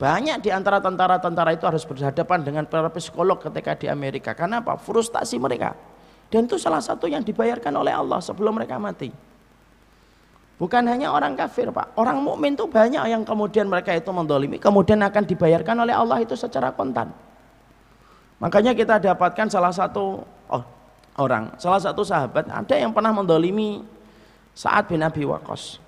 Banyak 0.00 0.40
di 0.40 0.48
antara 0.48 0.80
tentara-tentara 0.80 1.52
itu 1.52 1.68
harus 1.68 1.84
berhadapan 1.84 2.40
dengan 2.40 2.64
para 2.64 2.88
psikolog 2.88 3.36
ketika 3.36 3.76
di 3.76 3.84
Amerika. 3.92 4.32
Karena 4.32 4.64
apa? 4.64 4.80
Frustasi 4.80 5.36
mereka. 5.36 5.76
Dan 6.30 6.46
itu 6.46 6.56
salah 6.56 6.78
satu 6.78 7.10
yang 7.10 7.26
dibayarkan 7.26 7.74
oleh 7.74 7.90
Allah 7.90 8.22
sebelum 8.22 8.54
mereka 8.54 8.78
mati. 8.78 9.10
Bukan 10.60 10.84
hanya 10.86 11.10
orang 11.10 11.34
kafir, 11.34 11.72
Pak. 11.74 11.96
Orang 11.98 12.22
mukmin 12.22 12.54
itu 12.54 12.68
banyak 12.68 13.02
yang 13.10 13.26
kemudian 13.26 13.66
mereka 13.66 13.96
itu 13.96 14.12
mendolimi, 14.12 14.60
kemudian 14.60 15.00
akan 15.00 15.24
dibayarkan 15.26 15.76
oleh 15.88 15.96
Allah 15.96 16.20
itu 16.20 16.36
secara 16.36 16.70
kontan. 16.70 17.10
Makanya 18.38 18.76
kita 18.76 19.00
dapatkan 19.00 19.48
salah 19.48 19.72
satu, 19.72 20.20
oh 20.52 20.64
orang. 21.16 21.56
Salah 21.56 21.80
satu 21.80 22.04
sahabat 22.04 22.48
ada 22.48 22.74
yang 22.76 22.92
pernah 22.92 23.10
mendolimi 23.10 23.82
saat 24.52 24.86
bin 24.86 25.00
Abi 25.00 25.24
Waqqas. 25.24 25.80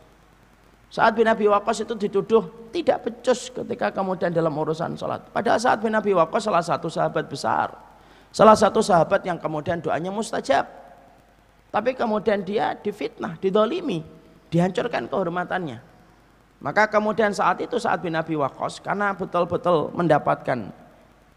Saat 0.92 1.16
bin 1.16 1.28
Abi 1.28 1.48
Waqqas 1.48 1.84
itu 1.84 1.94
dituduh 1.96 2.68
tidak 2.72 3.04
becus 3.08 3.48
ketika 3.48 3.92
kemudian 3.92 4.32
dalam 4.32 4.52
urusan 4.52 4.96
sholat. 4.96 5.24
Padahal 5.32 5.60
saat 5.60 5.84
bin 5.84 5.92
Abi 5.92 6.16
Waqqas 6.16 6.48
salah 6.48 6.64
satu 6.64 6.88
sahabat 6.88 7.28
besar. 7.28 7.91
Salah 8.32 8.56
satu 8.56 8.80
sahabat 8.80 9.22
yang 9.28 9.36
kemudian 9.36 9.78
doanya 9.78 10.08
mustajab. 10.08 10.64
Tapi 11.72 11.96
kemudian 11.96 12.44
dia 12.44 12.76
difitnah, 12.76 13.36
didolimi, 13.40 14.04
dihancurkan 14.52 15.08
kehormatannya. 15.08 15.80
Maka 16.60 16.88
kemudian 16.88 17.32
saat 17.32 17.60
itu 17.64 17.80
saat 17.80 18.00
bin 18.04 18.12
Abi 18.16 18.36
Waqqas 18.36 18.80
karena 18.84 19.16
betul-betul 19.16 19.92
mendapatkan 19.96 20.72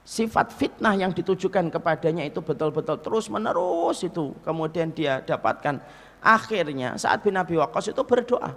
sifat 0.05 0.53
fitnah 0.53 0.93
yang 0.93 1.15
ditujukan 1.15 1.71
kepadanya 1.73 2.27
itu 2.27 2.37
betul-betul 2.43 3.01
terus 3.01 3.25
menerus 3.25 4.05
itu 4.05 4.37
kemudian 4.45 4.93
dia 4.93 5.17
dapatkan 5.25 5.81
akhirnya 6.21 6.93
saat 6.93 7.25
bin 7.25 7.33
Abi 7.33 7.57
Waqqas 7.57 7.89
itu 7.89 8.05
berdoa 8.05 8.53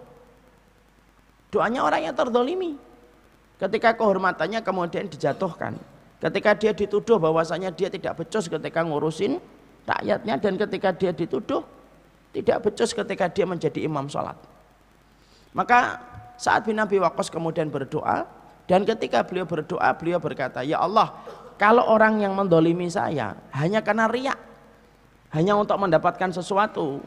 Doanya 1.48 1.81
orang 1.81 2.05
yang 2.05 2.14
terdolimi. 2.16 2.77
Ketika 3.57 3.96
kehormatannya 3.96 4.61
kemudian 4.61 5.09
dijatuhkan. 5.09 5.74
Ketika 6.18 6.50
dia 6.59 6.74
dituduh 6.74 7.18
bahwasanya 7.22 7.70
dia 7.70 7.87
tidak 7.87 8.18
becus 8.18 8.50
ketika 8.50 8.83
ngurusin 8.83 9.38
rakyatnya 9.87 10.35
dan 10.42 10.52
ketika 10.59 10.90
dia 10.90 11.14
dituduh 11.14 11.62
tidak 12.35 12.59
becus 12.66 12.90
ketika 12.90 13.31
dia 13.31 13.46
menjadi 13.46 13.87
imam 13.87 14.11
sholat. 14.11 14.35
Maka 15.54 16.02
saat 16.35 16.66
bin 16.66 16.76
Nabi 16.76 16.98
Waqqas 16.98 17.31
kemudian 17.31 17.70
berdoa 17.70 18.26
dan 18.66 18.83
ketika 18.83 19.22
beliau 19.22 19.46
berdoa 19.46 19.94
beliau 19.94 20.18
berkata, 20.18 20.66
Ya 20.66 20.83
Allah 20.83 21.14
kalau 21.54 21.87
orang 21.87 22.18
yang 22.18 22.35
mendolimi 22.35 22.90
saya 22.90 23.38
hanya 23.54 23.78
karena 23.83 24.11
riak, 24.11 24.38
hanya 25.35 25.54
untuk 25.54 25.78
mendapatkan 25.78 26.35
sesuatu 26.35 26.98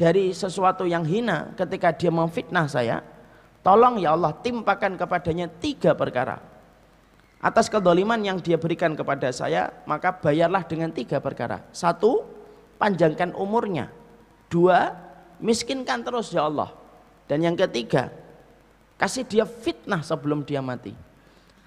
dari 0.00 0.32
sesuatu 0.32 0.88
yang 0.88 1.04
hina 1.04 1.52
ketika 1.54 1.92
dia 1.92 2.10
memfitnah 2.10 2.66
saya, 2.66 3.00
Tolong 3.64 3.96
ya 3.96 4.12
Allah 4.12 4.36
timpakan 4.44 5.00
kepadanya 5.00 5.48
tiga 5.48 5.96
perkara. 5.96 6.36
Atas 7.44 7.68
kedoliman 7.68 8.16
yang 8.24 8.40
dia 8.40 8.56
berikan 8.56 8.96
kepada 8.96 9.28
saya, 9.28 9.68
maka 9.84 10.16
bayarlah 10.16 10.64
dengan 10.64 10.88
tiga 10.88 11.20
perkara. 11.20 11.60
Satu, 11.76 12.24
panjangkan 12.80 13.36
umurnya. 13.36 13.92
Dua, 14.48 14.96
miskinkan 15.44 16.00
terus 16.00 16.32
ya 16.32 16.48
Allah. 16.48 16.72
Dan 17.28 17.44
yang 17.44 17.52
ketiga, 17.52 18.08
kasih 18.96 19.28
dia 19.28 19.44
fitnah 19.44 20.00
sebelum 20.00 20.40
dia 20.40 20.64
mati. 20.64 20.96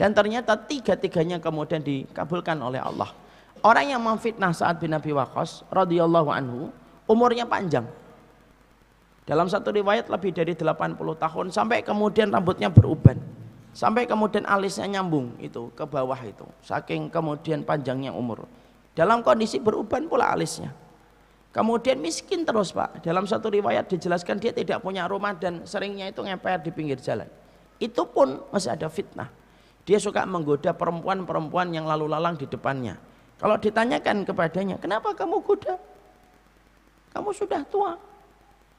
Dan 0.01 0.17
ternyata 0.17 0.57
tiga-tiganya 0.57 1.37
kemudian 1.37 1.85
dikabulkan 1.85 2.57
oleh 2.57 2.81
Allah. 2.81 3.13
Orang 3.61 3.85
yang 3.85 4.01
memfitnah 4.01 4.57
saat 4.57 4.81
bin 4.81 4.97
Nabi 4.97 5.13
Waqqas 5.13 5.61
radhiyallahu 5.69 6.29
anhu, 6.33 6.73
umurnya 7.05 7.45
panjang. 7.45 7.85
Dalam 9.29 9.45
satu 9.45 9.69
riwayat 9.69 10.09
lebih 10.09 10.33
dari 10.33 10.57
80 10.57 10.97
tahun 10.97 11.45
sampai 11.53 11.85
kemudian 11.85 12.33
rambutnya 12.33 12.73
beruban. 12.73 13.36
Sampai 13.77 14.09
kemudian 14.09 14.41
alisnya 14.49 14.89
nyambung 14.89 15.37
itu 15.37 15.69
ke 15.77 15.85
bawah 15.85 16.17
itu. 16.25 16.41
Saking 16.65 17.13
kemudian 17.13 17.61
panjangnya 17.61 18.09
umur. 18.09 18.49
Dalam 18.97 19.21
kondisi 19.21 19.61
beruban 19.61 20.09
pula 20.09 20.33
alisnya. 20.33 20.73
Kemudian 21.53 22.01
miskin 22.01 22.41
terus 22.41 22.73
Pak. 22.73 23.05
Dalam 23.05 23.29
satu 23.29 23.53
riwayat 23.53 23.85
dijelaskan 23.85 24.41
dia 24.41 24.49
tidak 24.49 24.81
punya 24.81 25.05
rumah 25.05 25.37
dan 25.37 25.61
seringnya 25.61 26.09
itu 26.09 26.25
ngeper 26.25 26.65
di 26.65 26.73
pinggir 26.73 26.97
jalan. 26.97 27.29
Itu 27.77 28.09
pun 28.09 28.41
masih 28.49 28.73
ada 28.73 28.89
fitnah. 28.89 29.29
Dia 29.85 30.01
suka 30.01 30.25
menggoda 30.25 30.73
perempuan-perempuan 30.73 31.69
yang 31.69 31.85
lalu 31.85 32.09
lalang 32.09 32.33
di 32.33 32.49
depannya. 32.49 32.97
Kalau 33.37 33.61
ditanyakan 33.61 34.25
kepadanya, 34.25 34.81
kenapa 34.81 35.13
kamu 35.13 35.37
goda? 35.45 35.77
Kamu 37.13 37.29
sudah 37.29 37.61
tua, 37.69 37.93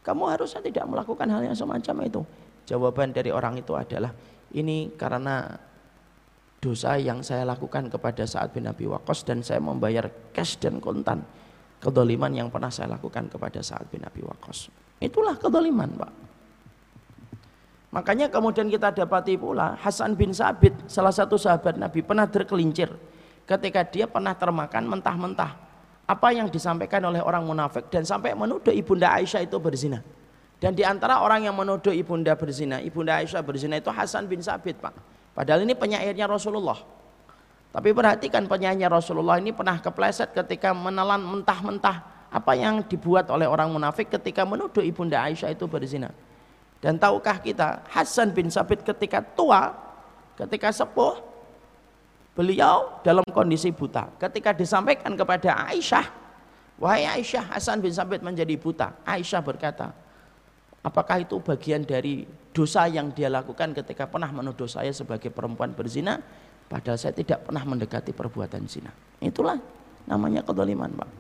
kamu 0.03 0.27
harusnya 0.27 0.59
tidak 0.59 0.91
melakukan 0.91 1.31
hal 1.31 1.47
yang 1.47 1.55
semacam 1.55 1.97
itu. 2.03 2.21
Jawaban 2.67 3.15
dari 3.15 3.31
orang 3.31 3.55
itu 3.63 3.73
adalah 3.79 4.11
ini 4.55 4.93
karena 4.97 5.59
dosa 6.59 6.99
yang 6.99 7.23
saya 7.23 7.47
lakukan 7.47 7.87
kepada 7.87 8.27
saat 8.27 8.51
bin 8.51 8.67
Abi 8.67 8.89
Waqqas 8.91 9.23
dan 9.23 9.45
saya 9.47 9.63
membayar 9.63 10.11
cash 10.35 10.59
dan 10.59 10.83
kontan 10.83 11.23
kedoliman 11.79 12.31
yang 12.35 12.51
pernah 12.51 12.71
saya 12.71 12.99
lakukan 12.99 13.31
kepada 13.31 13.63
saat 13.63 13.87
bin 13.89 14.03
Abi 14.03 14.27
Waqqas. 14.27 14.73
Itulah 14.99 15.39
kedoliman 15.39 15.91
Pak. 15.95 16.13
Makanya 17.89 18.29
kemudian 18.29 18.69
kita 18.69 18.93
dapati 18.93 19.41
pula 19.41 19.79
Hasan 19.81 20.13
bin 20.13 20.35
Sabit 20.37 20.77
salah 20.91 21.15
satu 21.15 21.41
sahabat 21.41 21.81
Nabi 21.81 22.05
pernah 22.05 22.29
terkelincir 22.29 22.93
ketika 23.49 23.81
dia 23.89 24.05
pernah 24.05 24.37
termakan 24.37 24.93
mentah-mentah 24.93 25.57
apa 26.05 26.29
yang 26.37 26.53
disampaikan 26.53 27.01
oleh 27.09 27.25
orang 27.25 27.45
munafik 27.45 27.89
dan 27.89 28.05
sampai 28.05 28.37
menuduh 28.37 28.73
ibunda 28.73 29.09
Aisyah 29.13 29.45
itu 29.45 29.57
berzina. 29.57 30.05
Dan 30.59 30.75
di 30.75 30.83
antara 30.83 31.23
orang 31.23 31.47
yang 31.47 31.55
menuduh 31.55 31.95
ibunda 31.95 32.35
berzina, 32.35 32.83
ibunda 32.83 33.23
Aisyah 33.23 33.43
berzina 33.47 33.79
itu 33.79 33.91
Hasan 33.95 34.27
bin 34.27 34.43
Sabit, 34.43 34.79
Pak. 34.83 34.91
Padahal 35.35 35.63
ini 35.63 35.79
penyairnya 35.79 36.27
Rasulullah. 36.27 36.83
Tapi 37.71 37.95
perhatikan 37.95 38.51
penyairnya 38.51 38.91
Rasulullah 38.91 39.39
ini 39.39 39.55
pernah 39.55 39.79
kepleset 39.79 40.35
ketika 40.35 40.75
menelan 40.75 41.23
mentah-mentah 41.23 42.27
apa 42.29 42.53
yang 42.59 42.83
dibuat 42.83 43.31
oleh 43.31 43.47
orang 43.47 43.71
munafik 43.71 44.11
ketika 44.11 44.43
menuduh 44.43 44.83
ibunda 44.83 45.23
Aisyah 45.23 45.55
itu 45.55 45.71
berzina. 45.71 46.11
Dan 46.83 46.99
tahukah 46.99 47.39
kita 47.39 47.87
Hasan 47.87 48.35
bin 48.35 48.51
Sabit 48.51 48.83
ketika 48.83 49.23
tua, 49.23 49.79
ketika 50.35 50.75
sepuh, 50.75 51.29
Beliau 52.39 53.03
dalam 53.03 53.27
kondisi 53.35 53.75
buta. 53.75 54.15
Ketika 54.15 54.55
disampaikan 54.55 55.11
kepada 55.19 55.59
Aisyah, 55.75 56.07
wahai 56.79 57.03
Aisyah, 57.19 57.51
Hasan 57.51 57.83
bin 57.83 57.91
Sabit 57.91 58.23
menjadi 58.23 58.55
buta. 58.55 58.95
Aisyah 59.03 59.43
berkata, 59.43 59.91
apakah 60.83 61.23
itu 61.23 61.39
bagian 61.43 61.83
dari 61.83 62.27
dosa 62.55 62.87
yang 62.91 63.15
dia 63.15 63.31
lakukan 63.31 63.75
ketika 63.75 64.11
pernah 64.11 64.31
menuduh 64.31 64.67
saya 64.67 64.91
sebagai 64.91 65.31
perempuan 65.31 65.75
berzina, 65.75 66.19
padahal 66.67 66.99
saya 66.99 67.15
tidak 67.15 67.47
pernah 67.47 67.63
mendekati 67.63 68.11
perbuatan 68.11 68.67
zina. 68.67 68.91
Itulah 69.23 69.59
namanya 70.07 70.43
kedoliman, 70.43 70.91
Pak. 70.95 71.11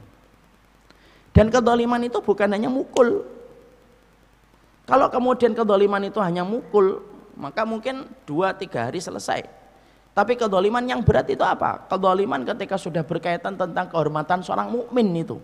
Dan 1.37 1.55
kedoliman 1.55 2.03
itu 2.03 2.19
bukan 2.19 2.51
hanya 2.51 2.67
mukul. 2.67 3.23
Kalau 4.89 5.07
kemudian 5.13 5.53
kedoliman 5.53 6.01
itu 6.03 6.19
hanya 6.19 6.43
mukul, 6.43 7.05
maka 7.39 7.63
mungkin 7.63 8.09
dua 8.27 8.57
tiga 8.57 8.89
hari 8.89 8.99
selesai. 8.99 9.47
Tapi 10.17 10.35
kedoliman 10.35 10.83
yang 10.83 11.07
berat 11.07 11.31
itu 11.31 11.45
apa? 11.47 11.87
Kedoliman 11.87 12.43
ketika 12.43 12.75
sudah 12.75 13.07
berkaitan 13.07 13.55
tentang 13.55 13.87
kehormatan 13.87 14.43
seorang 14.43 14.67
mukmin 14.67 15.15
itu. 15.15 15.39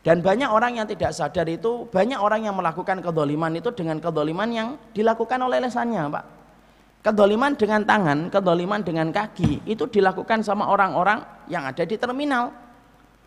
Dan 0.00 0.24
banyak 0.24 0.48
orang 0.48 0.80
yang 0.80 0.86
tidak 0.88 1.12
sadar 1.12 1.44
itu, 1.44 1.84
banyak 1.92 2.16
orang 2.16 2.48
yang 2.48 2.56
melakukan 2.56 3.04
kedoliman 3.04 3.52
itu 3.52 3.68
dengan 3.76 4.00
kedoliman 4.00 4.48
yang 4.48 4.68
dilakukan 4.96 5.36
oleh 5.44 5.60
lesannya, 5.60 6.08
Pak. 6.08 6.24
Kedoliman 7.04 7.52
dengan 7.56 7.84
tangan, 7.84 8.32
kedoliman 8.32 8.80
dengan 8.80 9.12
kaki, 9.12 9.64
itu 9.68 9.84
dilakukan 9.88 10.40
sama 10.40 10.68
orang-orang 10.68 11.20
yang 11.52 11.68
ada 11.68 11.84
di 11.84 11.96
terminal. 12.00 12.52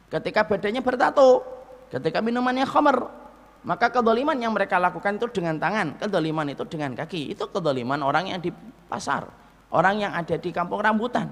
Ketika 0.09 0.45
badannya 0.45 0.81
bertato, 0.81 1.41
ketika 1.93 2.21
minumannya 2.21 2.65
khamer, 2.65 2.97
maka 3.65 3.89
kedoliman 3.93 4.37
yang 4.37 4.53
mereka 4.53 4.77
lakukan 4.77 5.17
itu 5.17 5.29
dengan 5.29 5.57
tangan, 5.57 5.97
kedoliman 5.97 6.45
itu 6.53 6.65
dengan 6.69 6.93
kaki, 6.97 7.33
itu 7.33 7.49
kedoliman 7.49 8.01
orang 8.01 8.33
yang 8.33 8.41
di 8.41 8.53
pasar 8.89 9.43
orang 9.73 10.05
yang 10.05 10.13
ada 10.13 10.37
di 10.37 10.49
kampung 10.53 10.79
rambutan. 10.79 11.27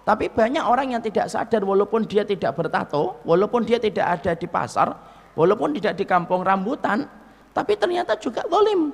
Tapi 0.00 0.32
banyak 0.32 0.64
orang 0.64 0.96
yang 0.96 1.02
tidak 1.04 1.28
sadar 1.28 1.60
walaupun 1.60 2.08
dia 2.08 2.24
tidak 2.24 2.56
bertato, 2.56 3.20
walaupun 3.22 3.68
dia 3.68 3.76
tidak 3.76 4.20
ada 4.20 4.32
di 4.32 4.48
pasar, 4.48 4.96
walaupun 5.36 5.76
tidak 5.76 6.00
di 6.00 6.04
kampung 6.08 6.40
rambutan, 6.40 7.04
tapi 7.52 7.76
ternyata 7.76 8.16
juga 8.16 8.42
dolim. 8.48 8.90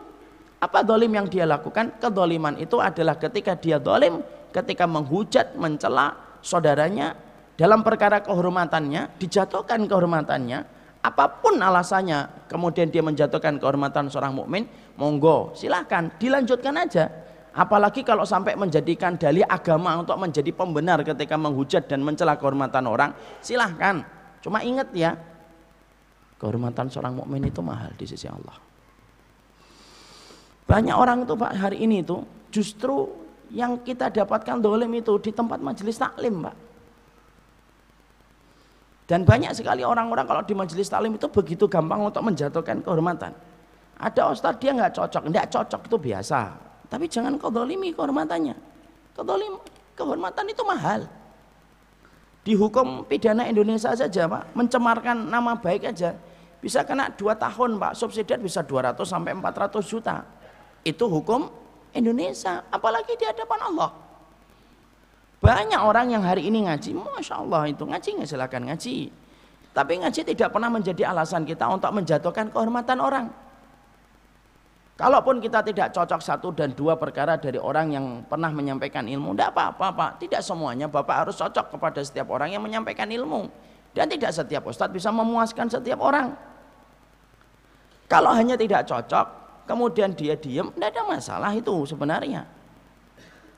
Apa 0.59 0.83
dolim 0.83 1.13
yang 1.15 1.29
dia 1.31 1.47
lakukan? 1.47 1.95
Kedoliman 2.03 2.59
itu 2.59 2.83
adalah 2.83 3.15
ketika 3.21 3.55
dia 3.55 3.79
dolim, 3.79 4.25
ketika 4.51 4.89
menghujat, 4.89 5.55
mencela 5.55 6.17
saudaranya 6.43 7.15
dalam 7.55 7.87
perkara 7.87 8.21
kehormatannya, 8.25 9.21
dijatuhkan 9.21 9.87
kehormatannya, 9.87 10.59
apa 11.07 11.25
pun 11.39 11.63
alasannya, 11.63 12.51
kemudian 12.51 12.91
dia 12.91 13.05
menjatuhkan 13.05 13.63
kehormatan 13.63 14.11
seorang 14.11 14.35
mukmin, 14.35 14.67
monggo, 14.99 15.55
silahkan, 15.55 16.11
dilanjutkan 16.19 16.75
aja 16.83 17.07
Apalagi 17.57 18.05
kalau 18.05 18.29
sampai 18.29 18.53
menjadikan 18.53 19.17
dalih 19.17 19.41
agama 19.49 19.97
untuk 19.97 20.21
menjadi 20.21 20.53
pembenar 20.53 21.01
ketika 21.01 21.41
menghujat 21.41 21.89
dan 21.89 22.05
mencela 22.05 22.37
kehormatan 22.37 22.85
orang, 22.85 23.17
silahkan. 23.41 24.05
Cuma 24.45 24.61
ingat 24.61 24.93
ya, 24.93 25.17
kehormatan 26.37 26.93
seorang 26.93 27.17
mukmin 27.17 27.49
itu 27.49 27.65
mahal 27.65 27.97
di 27.97 28.05
sisi 28.05 28.29
Allah. 28.29 28.61
Banyak 30.69 30.97
orang 31.01 31.25
itu 31.25 31.33
Pak 31.33 31.53
hari 31.57 31.81
ini 31.81 32.05
itu 32.05 32.21
justru 32.53 33.09
yang 33.49 33.81
kita 33.81 34.13
dapatkan 34.13 34.61
dolim 34.61 34.93
itu 34.93 35.17
di 35.25 35.33
tempat 35.33 35.57
majelis 35.57 35.97
taklim 35.97 36.45
Pak. 36.45 36.57
Dan 39.09 39.25
banyak 39.25 39.57
sekali 39.57 39.81
orang-orang 39.81 40.29
kalau 40.29 40.43
di 40.45 40.53
majelis 40.53 40.93
taklim 40.93 41.17
itu 41.17 41.25
begitu 41.33 41.65
gampang 41.73 42.05
untuk 42.05 42.21
menjatuhkan 42.21 42.85
kehormatan. 42.85 43.33
Ada 43.97 44.29
ustadz 44.29 44.61
dia 44.61 44.77
nggak 44.77 44.93
cocok, 44.93 45.23
nggak 45.33 45.47
cocok 45.49 45.81
itu 45.89 45.97
biasa. 45.97 46.66
Tapi 46.87 47.11
jangan 47.11 47.35
kau 47.39 47.51
dolimi 47.51 47.91
kehormatannya. 47.91 48.55
Kau 49.17 49.25
dolim, 49.27 49.59
kehormatan 49.97 50.45
itu 50.47 50.63
mahal. 50.63 51.09
Dihukum 52.47 53.03
pidana 53.11 53.49
Indonesia 53.51 53.91
saja 53.91 54.31
Pak, 54.31 54.55
mencemarkan 54.55 55.27
nama 55.27 55.59
baik 55.59 55.91
aja 55.91 56.15
bisa 56.63 56.87
kena 56.87 57.11
2 57.11 57.35
tahun 57.35 57.79
Pak, 57.79 57.93
subsidi 57.99 58.39
bisa 58.39 58.63
200 58.63 59.03
sampai 59.03 59.35
400 59.35 59.83
juta. 59.83 60.23
Itu 60.87 61.11
hukum 61.11 61.51
Indonesia, 61.91 62.63
apalagi 62.71 63.19
di 63.19 63.27
hadapan 63.27 63.61
Allah. 63.73 63.91
Banyak 65.43 65.81
orang 65.83 66.11
yang 66.11 66.23
hari 66.23 66.47
ini 66.47 66.67
ngaji, 66.67 66.95
Masya 66.95 67.35
Allah 67.39 67.71
itu 67.71 67.83
ngaji 67.83 68.09
nggak 68.19 68.29
silakan 68.31 68.63
ngaji. 68.71 69.11
Tapi 69.77 69.93
ngaji 70.01 70.21
tidak 70.25 70.49
pernah 70.49 70.71
menjadi 70.73 71.03
alasan 71.13 71.45
kita 71.45 71.69
untuk 71.69 71.93
menjatuhkan 71.93 72.49
kehormatan 72.49 72.99
orang. 72.99 73.27
Kalaupun 74.97 75.45
kita 75.45 75.61
tidak 75.61 75.93
cocok 75.93 76.21
satu 76.25 76.49
dan 76.57 76.73
dua 76.73 76.97
perkara 76.97 77.37
dari 77.37 77.61
orang 77.61 77.93
yang 77.93 78.07
pernah 78.25 78.49
menyampaikan 78.49 79.05
ilmu, 79.05 79.37
tidak 79.37 79.53
apa-apa 79.53 79.87
Pak. 79.93 80.11
Tidak 80.25 80.41
semuanya 80.41 80.89
Bapak 80.89 81.29
harus 81.29 81.37
cocok 81.37 81.77
kepada 81.77 82.01
setiap 82.01 82.33
orang 82.33 82.57
yang 82.57 82.65
menyampaikan 82.65 83.05
ilmu. 83.13 83.53
Dan 83.93 84.09
tidak 84.09 84.33
setiap 84.33 84.65
ustadz 84.65 84.97
bisa 84.97 85.13
memuaskan 85.13 85.69
setiap 85.69 86.01
orang. 86.01 86.33
Kalau 88.09 88.33
hanya 88.33 88.57
tidak 88.57 88.89
cocok, 88.89 89.27
kemudian 89.69 90.17
dia 90.17 90.33
diem, 90.33 90.73
tidak 90.73 90.97
ada 90.97 91.03
masalah 91.05 91.53
itu 91.53 91.77
sebenarnya. 91.85 92.49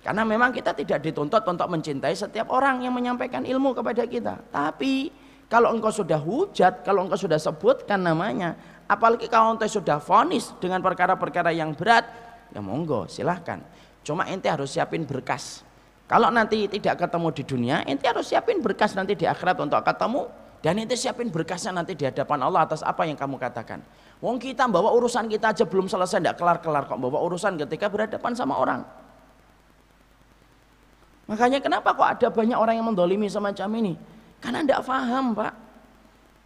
Karena 0.03 0.27
memang 0.27 0.51
kita 0.51 0.75
tidak 0.75 1.07
dituntut 1.07 1.47
untuk 1.47 1.69
mencintai 1.71 2.19
setiap 2.19 2.51
orang 2.51 2.83
yang 2.83 2.91
menyampaikan 2.91 3.47
ilmu 3.47 3.79
kepada 3.79 4.03
kita. 4.11 4.43
Tapi 4.51 5.15
kalau 5.47 5.71
engkau 5.71 5.95
sudah 5.95 6.19
hujat, 6.19 6.83
kalau 6.83 7.07
engkau 7.07 7.19
sudah 7.19 7.39
sebutkan 7.39 8.03
namanya, 8.03 8.59
Apalagi 8.89 9.29
kalau 9.29 9.53
ente 9.53 9.69
sudah 9.69 10.01
vonis 10.01 10.49
dengan 10.57 10.81
perkara-perkara 10.81 11.53
yang 11.53 11.77
berat, 11.77 12.09
ya 12.57 12.65
monggo 12.65 13.05
silahkan. 13.05 13.61
Cuma 14.01 14.25
ente 14.25 14.49
harus 14.49 14.73
siapin 14.73 15.05
berkas. 15.05 15.61
Kalau 16.09 16.33
nanti 16.33 16.65
tidak 16.73 17.05
ketemu 17.05 17.29
di 17.37 17.43
dunia, 17.45 17.77
ente 17.85 18.09
harus 18.09 18.33
siapin 18.33 18.65
berkas 18.65 18.97
nanti 18.97 19.13
di 19.13 19.29
akhirat 19.29 19.61
untuk 19.61 19.85
ketemu 19.85 20.25
dan 20.65 20.81
ente 20.81 20.97
siapin 20.97 21.29
berkasnya 21.29 21.77
nanti 21.77 21.93
di 21.93 22.09
hadapan 22.09 22.49
Allah 22.49 22.65
atas 22.65 22.81
apa 22.81 23.05
yang 23.05 23.21
kamu 23.21 23.37
katakan. 23.37 23.85
Wong 24.25 24.41
kita 24.41 24.65
bawa 24.67 24.91
urusan 24.97 25.29
kita 25.29 25.53
aja 25.53 25.69
belum 25.69 25.87
selesai, 25.87 26.19
tidak 26.19 26.41
kelar-kelar 26.41 26.89
kok 26.89 26.97
bawa 26.97 27.21
urusan 27.29 27.61
ketika 27.61 27.93
berhadapan 27.93 28.33
sama 28.33 28.57
orang. 28.57 28.83
Makanya 31.29 31.61
kenapa 31.61 31.93
kok 31.93 32.09
ada 32.09 32.27
banyak 32.33 32.57
orang 32.57 32.75
yang 32.81 32.89
mendolimi 32.89 33.29
semacam 33.29 33.69
ini? 33.85 33.95
Karena 34.41 34.65
tidak 34.65 34.81
paham 34.89 35.37
pak 35.37 35.68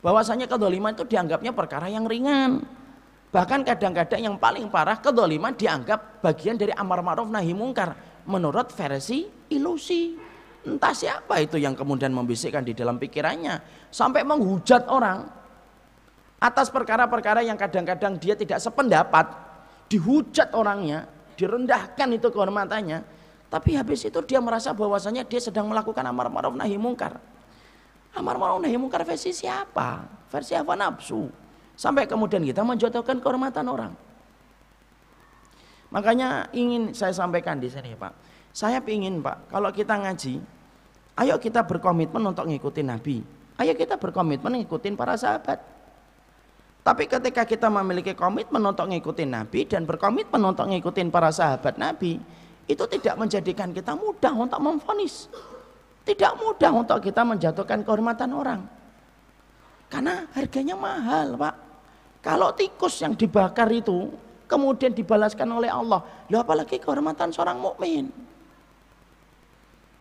bahwasanya 0.03 0.51
kedoliman 0.51 0.93
itu 0.93 1.07
dianggapnya 1.07 1.55
perkara 1.55 1.87
yang 1.89 2.05
ringan. 2.05 2.67
Bahkan 3.33 3.65
kadang-kadang 3.65 4.21
yang 4.21 4.37
paling 4.37 4.69
parah 4.69 5.01
kedoliman 5.01 5.57
dianggap 5.57 6.21
bagian 6.21 6.61
dari 6.61 6.75
amar 6.77 7.01
ma'ruf 7.01 7.33
nahi 7.33 7.57
mungkar 7.57 7.97
menurut 8.29 8.69
versi 8.77 9.25
ilusi. 9.49 10.21
Entah 10.63 10.93
siapa 10.93 11.41
itu 11.41 11.57
yang 11.57 11.73
kemudian 11.73 12.13
membisikkan 12.13 12.61
di 12.61 12.77
dalam 12.77 13.01
pikirannya 13.01 13.89
sampai 13.89 14.23
menghujat 14.23 14.87
orang 14.87 15.27
atas 16.39 16.69
perkara-perkara 16.69 17.41
yang 17.47 17.57
kadang-kadang 17.57 18.19
dia 18.19 18.37
tidak 18.37 18.61
sependapat, 18.61 19.33
dihujat 19.89 20.53
orangnya, 20.53 21.09
direndahkan 21.39 22.09
itu 22.15 22.29
kehormatannya, 22.31 23.03
tapi 23.49 23.75
habis 23.79 24.07
itu 24.07 24.19
dia 24.29 24.39
merasa 24.45 24.77
bahwasanya 24.77 25.25
dia 25.25 25.41
sedang 25.41 25.67
melakukan 25.73 26.05
amar 26.05 26.29
ma'ruf 26.29 26.55
nahi 26.55 26.77
mungkar. 26.77 27.17
Amar 28.13 28.37
ma'ruf 28.37 28.61
nahi 28.61 28.77
mungkar 28.77 29.05
versi 29.09 29.33
siapa? 29.33 30.05
Versi 30.29 30.53
apa 30.53 30.77
nafsu. 30.77 31.33
Sampai 31.73 32.05
kemudian 32.05 32.45
kita 32.45 32.61
menjatuhkan 32.61 33.19
kehormatan 33.19 33.65
orang. 33.73 33.93
Makanya 35.93 36.49
ingin 36.57 36.93
saya 36.93 37.13
sampaikan 37.13 37.61
di 37.61 37.69
sini 37.69 37.97
Pak. 37.97 38.13
Saya 38.53 38.85
ingin 38.85 39.25
Pak, 39.25 39.49
kalau 39.49 39.73
kita 39.73 39.97
ngaji, 39.97 40.41
ayo 41.21 41.37
kita 41.41 41.65
berkomitmen 41.65 42.21
untuk 42.21 42.49
ngikutin 42.49 42.87
Nabi. 42.89 43.25
Ayo 43.57 43.73
kita 43.73 43.97
berkomitmen 43.97 44.61
ngikutin 44.61 44.97
para 44.97 45.17
sahabat. 45.17 45.61
Tapi 46.83 47.07
ketika 47.07 47.47
kita 47.47 47.71
memiliki 47.71 48.13
komitmen 48.13 48.61
untuk 48.61 48.91
ngikutin 48.91 49.31
Nabi 49.31 49.65
dan 49.65 49.89
berkomitmen 49.89 50.43
untuk 50.43 50.67
ngikutin 50.69 51.09
para 51.09 51.31
sahabat 51.31 51.81
Nabi, 51.81 52.19
itu 52.67 52.85
tidak 52.89 53.15
menjadikan 53.17 53.71
kita 53.71 53.95
mudah 53.95 54.33
untuk 54.35 54.61
memfonis. 54.61 55.29
Tidak 56.03 56.33
mudah 56.39 56.71
untuk 56.75 56.99
kita 56.99 57.23
menjatuhkan 57.23 57.87
kehormatan 57.87 58.31
orang. 58.35 58.61
Karena 59.87 60.27
harganya 60.35 60.75
mahal, 60.75 61.39
Pak. 61.39 61.55
Kalau 62.23 62.55
tikus 62.55 63.03
yang 63.03 63.15
dibakar 63.15 63.71
itu 63.71 64.11
kemudian 64.51 64.95
dibalaskan 64.95 65.49
oleh 65.49 65.71
Allah, 65.71 66.03
ya 66.27 66.43
apalagi 66.43 66.79
kehormatan 66.79 67.31
seorang 67.31 67.59
mukmin. 67.59 68.11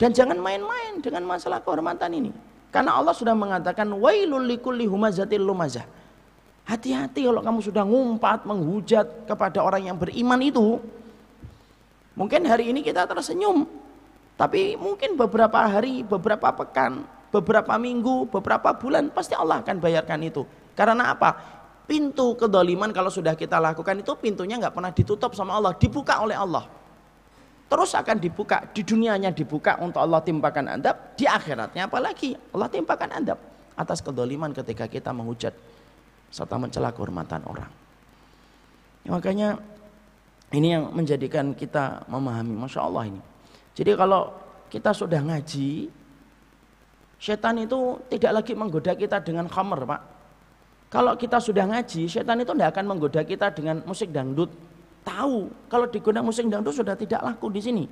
Dan 0.01 0.09
jangan 0.13 0.37
main-main 0.41 0.97
dengan 0.97 1.21
masalah 1.29 1.61
kehormatan 1.61 2.09
ini. 2.17 2.31
Karena 2.73 2.97
Allah 2.97 3.13
sudah 3.13 3.37
mengatakan 3.37 3.85
wailul 3.93 4.47
likulli 4.47 4.89
humazatil. 4.89 5.43
Hati-hati 6.65 7.27
kalau 7.27 7.41
kamu 7.43 7.59
sudah 7.61 7.83
ngumpat, 7.85 8.47
menghujat 8.47 9.27
kepada 9.27 9.59
orang 9.61 9.91
yang 9.91 9.97
beriman 9.99 10.39
itu. 10.41 10.79
Mungkin 12.15 12.47
hari 12.47 12.69
ini 12.71 12.79
kita 12.79 13.05
tersenyum, 13.05 13.67
tapi 14.35 14.75
mungkin 14.79 15.15
beberapa 15.15 15.59
hari, 15.63 16.01
beberapa 16.01 16.51
pekan, 16.51 17.05
beberapa 17.31 17.73
minggu, 17.79 18.27
beberapa 18.27 18.75
bulan 18.75 19.07
pasti 19.09 19.37
Allah 19.37 19.63
akan 19.63 19.77
bayarkan 19.79 20.19
itu. 20.27 20.43
Karena 20.75 21.15
apa? 21.15 21.59
Pintu 21.87 22.39
kedoliman 22.39 22.91
kalau 22.95 23.11
sudah 23.11 23.35
kita 23.35 23.59
lakukan 23.59 23.99
itu 23.99 24.11
pintunya 24.15 24.55
nggak 24.59 24.75
pernah 24.75 24.91
ditutup 24.91 25.35
sama 25.35 25.59
Allah, 25.59 25.75
dibuka 25.75 26.19
oleh 26.23 26.35
Allah. 26.35 26.67
Terus 27.71 27.95
akan 27.95 28.19
dibuka, 28.19 28.67
di 28.75 28.83
dunianya 28.83 29.31
dibuka 29.31 29.79
untuk 29.79 30.03
Allah 30.03 30.19
timpakan 30.19 30.75
andap, 30.75 31.15
di 31.15 31.23
akhiratnya 31.23 31.87
apalagi 31.87 32.35
Allah 32.51 32.67
timpakan 32.67 33.09
andap 33.15 33.39
atas 33.79 34.03
kedoliman 34.03 34.51
ketika 34.51 34.91
kita 34.91 35.15
menghujat 35.15 35.55
serta 36.27 36.55
mencela 36.59 36.91
kehormatan 36.91 37.43
orang. 37.47 37.71
Ya, 39.07 39.09
makanya 39.15 39.49
ini 40.51 40.75
yang 40.75 40.91
menjadikan 40.91 41.55
kita 41.55 42.03
memahami, 42.11 42.53
masya 42.59 42.83
Allah 42.83 43.03
ini. 43.07 43.21
Jadi 43.71 43.91
kalau 43.95 44.31
kita 44.67 44.91
sudah 44.91 45.19
ngaji, 45.23 45.87
setan 47.19 47.63
itu 47.63 47.99
tidak 48.11 48.31
lagi 48.41 48.53
menggoda 48.55 48.93
kita 48.95 49.23
dengan 49.23 49.47
khamer, 49.47 49.83
Pak. 49.87 50.01
Kalau 50.91 51.15
kita 51.15 51.39
sudah 51.39 51.63
ngaji, 51.71 52.11
setan 52.11 52.43
itu 52.43 52.51
tidak 52.51 52.75
akan 52.75 52.85
menggoda 52.91 53.23
kita 53.23 53.47
dengan 53.55 53.79
musik 53.87 54.11
dangdut. 54.11 54.51
Tahu, 55.01 55.69
kalau 55.71 55.87
digoda 55.87 56.19
musik 56.19 56.51
dangdut 56.51 56.75
sudah 56.75 56.99
tidak 56.99 57.23
laku 57.23 57.47
di 57.47 57.61
sini. 57.63 57.85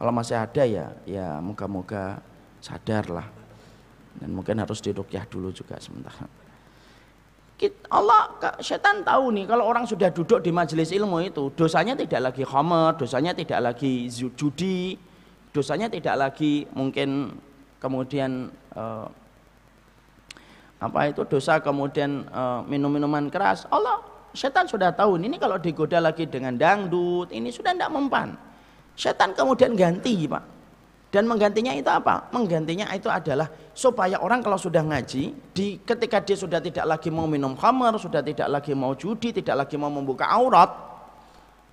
Kalau 0.00 0.10
masih 0.10 0.36
ada 0.40 0.62
ya, 0.66 0.86
ya 1.06 1.38
moga-moga 1.38 2.18
sadarlah. 2.58 3.28
Dan 4.18 4.34
mungkin 4.34 4.58
harus 4.58 4.82
dirukyah 4.82 5.22
dulu 5.30 5.54
juga 5.54 5.78
sementara. 5.78 6.39
Allah 7.92 8.32
setan 8.64 9.04
tahu 9.04 9.36
nih 9.36 9.44
kalau 9.44 9.68
orang 9.68 9.84
sudah 9.84 10.08
duduk 10.08 10.40
di 10.40 10.48
majelis 10.48 10.88
ilmu 10.96 11.20
itu 11.20 11.52
dosanya 11.52 11.92
tidak 11.92 12.32
lagi 12.32 12.42
khamer, 12.48 12.96
dosanya 12.96 13.36
tidak 13.36 13.60
lagi 13.60 14.08
judi, 14.08 14.96
dosanya 15.52 15.92
tidak 15.92 16.16
lagi 16.16 16.64
mungkin 16.72 17.36
kemudian 17.76 18.48
uh, 18.72 19.04
apa 20.80 21.12
itu 21.12 21.20
dosa 21.28 21.60
kemudian 21.60 22.24
uh, 22.32 22.64
minum-minuman 22.64 23.28
keras. 23.28 23.68
Allah 23.68 24.00
setan 24.32 24.64
sudah 24.64 24.96
tahu 24.96 25.20
ini 25.20 25.36
kalau 25.36 25.60
digoda 25.60 26.00
lagi 26.00 26.24
dengan 26.24 26.56
dangdut 26.56 27.28
ini 27.28 27.52
sudah 27.52 27.76
tidak 27.76 27.92
mempan. 27.92 28.32
Setan 28.96 29.36
kemudian 29.36 29.76
ganti, 29.76 30.28
Pak. 30.28 30.59
Dan 31.10 31.26
menggantinya 31.26 31.74
itu 31.74 31.90
apa? 31.90 32.30
Menggantinya 32.30 32.86
itu 32.94 33.10
adalah 33.10 33.50
supaya 33.74 34.22
orang 34.22 34.46
kalau 34.46 34.54
sudah 34.54 34.78
ngaji, 34.86 35.34
di 35.50 35.82
ketika 35.82 36.22
dia 36.22 36.38
sudah 36.38 36.62
tidak 36.62 36.86
lagi 36.86 37.10
mau 37.10 37.26
minum 37.26 37.58
khamar, 37.58 37.98
sudah 37.98 38.22
tidak 38.22 38.46
lagi 38.46 38.78
mau 38.78 38.94
judi, 38.94 39.34
tidak 39.34 39.66
lagi 39.66 39.74
mau 39.74 39.90
membuka 39.90 40.30
aurat, 40.30 40.70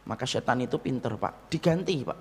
maka 0.10 0.26
setan 0.26 0.66
itu 0.66 0.82
pinter 0.82 1.14
pak, 1.22 1.54
diganti 1.54 2.02
pak. 2.02 2.20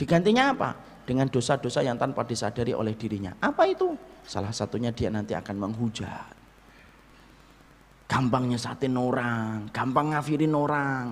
Digantinya 0.00 0.56
apa? 0.56 0.70
Dengan 1.04 1.28
dosa-dosa 1.28 1.84
yang 1.84 2.00
tanpa 2.00 2.24
disadari 2.24 2.72
oleh 2.72 2.96
dirinya. 2.96 3.36
Apa 3.36 3.68
itu? 3.68 3.92
Salah 4.24 4.56
satunya 4.56 4.96
dia 4.96 5.12
nanti 5.12 5.36
akan 5.36 5.56
menghujat. 5.68 6.32
Gampang 8.08 8.48
nyesatin 8.48 8.96
orang, 8.96 9.68
gampang 9.68 10.16
ngafirin 10.16 10.54
orang. 10.56 11.06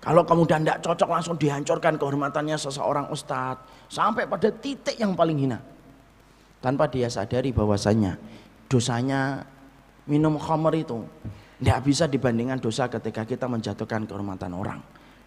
Kalau 0.00 0.24
kemudian 0.24 0.64
tidak 0.64 0.80
cocok 0.80 1.08
langsung 1.12 1.36
dihancurkan 1.36 2.00
kehormatannya 2.00 2.56
seseorang 2.56 3.12
ustadz. 3.12 3.68
Sampai 3.92 4.24
pada 4.24 4.48
titik 4.48 4.96
yang 4.96 5.12
paling 5.12 5.36
hina. 5.36 5.60
Tanpa 6.64 6.88
dia 6.88 7.08
sadari 7.12 7.52
bahwasanya 7.52 8.16
dosanya 8.64 9.44
minum 10.08 10.40
khamr 10.40 10.72
itu 10.76 11.04
tidak 11.60 11.78
bisa 11.84 12.04
dibandingkan 12.08 12.56
dosa 12.56 12.88
ketika 12.88 13.28
kita 13.28 13.44
menjatuhkan 13.44 14.08
kehormatan 14.08 14.56
orang. 14.56 14.80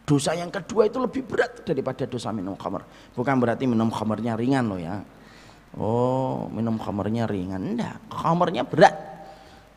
Dosa 0.03 0.34
yang 0.34 0.49
kedua 0.49 0.89
itu 0.89 0.97
lebih 0.97 1.21
berat 1.24 1.61
daripada 1.61 2.09
dosa 2.09 2.34
minum 2.34 2.57
khamr. 2.57 2.82
Bukan 3.13 3.36
berarti 3.38 3.69
minum 3.69 3.93
khamrnya 3.93 4.34
ringan 4.34 4.74
loh 4.74 4.82
ya. 4.82 5.05
Oh 5.78 6.49
minum 6.49 6.82
khamrnya 6.82 7.30
ringan. 7.30 7.78
Enggak, 7.78 8.01
khamrnya 8.09 8.65
berat. 8.65 8.93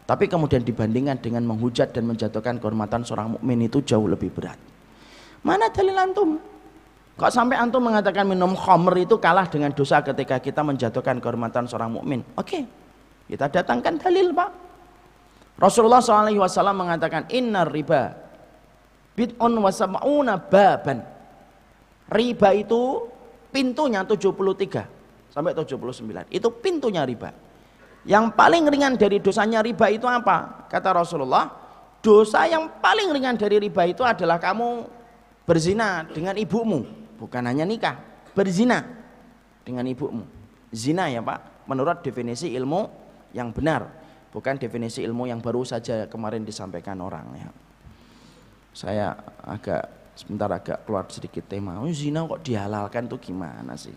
Tapi 0.06 0.24
kemudian 0.30 0.64
dibandingkan 0.64 1.20
dengan 1.20 1.44
menghujat 1.44 1.92
dan 1.92 2.08
menjatuhkan 2.08 2.62
kehormatan 2.62 3.04
seorang 3.04 3.36
mukmin 3.36 3.66
itu 3.66 3.84
jauh 3.84 4.06
lebih 4.08 4.32
berat. 4.32 4.75
Mana 5.46 5.70
dalil 5.70 5.94
antum? 5.94 6.42
Kok 7.14 7.30
sampai 7.30 7.54
antum 7.54 7.78
mengatakan 7.78 8.26
minum 8.26 8.58
khamr 8.58 9.06
itu 9.06 9.14
kalah 9.22 9.46
dengan 9.46 9.70
dosa 9.70 10.02
ketika 10.02 10.42
kita 10.42 10.66
menjatuhkan 10.66 11.22
kehormatan 11.22 11.70
seorang 11.70 11.94
mukmin? 11.94 12.26
Oke, 12.34 12.66
kita 13.30 13.46
datangkan 13.46 13.94
dalil 13.94 14.34
pak. 14.34 14.50
Rasulullah 15.56 16.02
SAW 16.02 16.50
mengatakan 16.74 17.30
inna 17.32 17.64
riba 17.64 18.10
bid'un 19.14 19.54
wasam'una 19.62 20.36
baban. 20.50 21.00
Riba 22.10 22.50
itu 22.52 23.06
pintunya 23.54 24.02
73 24.02 25.30
sampai 25.30 25.54
79. 25.54 26.26
Itu 26.28 26.48
pintunya 26.58 27.06
riba. 27.06 27.30
Yang 28.06 28.34
paling 28.34 28.66
ringan 28.66 28.98
dari 28.98 29.22
dosanya 29.22 29.62
riba 29.62 29.90
itu 29.94 30.04
apa? 30.10 30.68
Kata 30.68 30.90
Rasulullah, 30.92 31.48
dosa 32.02 32.44
yang 32.50 32.68
paling 32.82 33.10
ringan 33.14 33.38
dari 33.38 33.62
riba 33.62 33.82
itu 33.88 34.04
adalah 34.06 34.38
kamu 34.38 34.95
berzina 35.46 36.04
dengan 36.10 36.34
ibumu 36.34 37.06
bukan 37.16 37.42
hanya 37.48 37.64
nikah, 37.64 37.96
berzina 38.36 38.84
dengan 39.64 39.88
ibumu. 39.88 40.24
Zina 40.70 41.08
ya 41.08 41.24
Pak, 41.24 41.66
menurut 41.70 42.04
definisi 42.04 42.52
ilmu 42.52 42.84
yang 43.32 43.50
benar, 43.50 43.88
bukan 44.30 44.60
definisi 44.60 45.00
ilmu 45.00 45.24
yang 45.24 45.40
baru 45.40 45.64
saja 45.64 46.04
kemarin 46.06 46.44
disampaikan 46.44 47.00
orang 47.00 47.26
ya. 47.38 47.48
Saya 48.76 49.16
agak 49.40 50.12
sebentar 50.12 50.52
agak 50.52 50.84
keluar 50.84 51.08
sedikit 51.08 51.48
tema. 51.48 51.80
Oh, 51.80 51.88
zina 51.88 52.28
kok 52.28 52.44
dihalalkan 52.44 53.08
tuh 53.08 53.16
gimana 53.16 53.72
sih? 53.72 53.94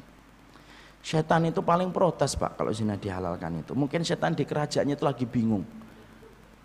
Setan 0.99 1.47
itu 1.47 1.63
paling 1.63 1.91
protes 1.95 2.35
pak 2.35 2.59
kalau 2.59 2.71
zina 2.71 2.95
dihalalkan 2.95 3.63
itu. 3.63 3.75
Mungkin 3.75 4.03
setan 4.03 4.35
di 4.35 4.43
kerajaannya 4.47 4.95
itu 4.95 5.03
lagi 5.03 5.25
bingung. 5.27 5.63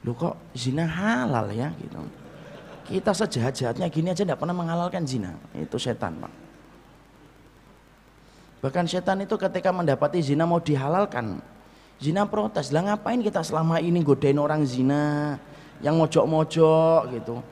Loh 0.06 0.14
kok 0.14 0.54
zina 0.54 0.86
halal 0.86 1.50
ya 1.54 1.70
gitu. 1.74 2.23
Kita 2.84 3.16
sejahat-jahatnya 3.16 3.88
gini 3.88 4.12
aja 4.12 4.28
tidak 4.28 4.36
pernah 4.36 4.52
menghalalkan 4.52 5.08
zina. 5.08 5.32
Itu 5.56 5.80
setan 5.80 6.20
pak. 6.20 6.32
Bahkan 8.64 8.84
setan 8.88 9.20
itu 9.20 9.36
ketika 9.36 9.72
mendapati 9.72 10.24
zina 10.24 10.48
mau 10.48 10.60
dihalalkan, 10.60 11.40
zina 12.00 12.24
protes. 12.24 12.72
Lah 12.72 12.80
ngapain 12.80 13.20
kita 13.20 13.44
selama 13.44 13.80
ini 13.80 14.00
godain 14.00 14.40
orang 14.40 14.64
zina 14.64 15.36
yang 15.84 16.00
mojok-mojok 16.00 17.12
gitu. 17.12 17.44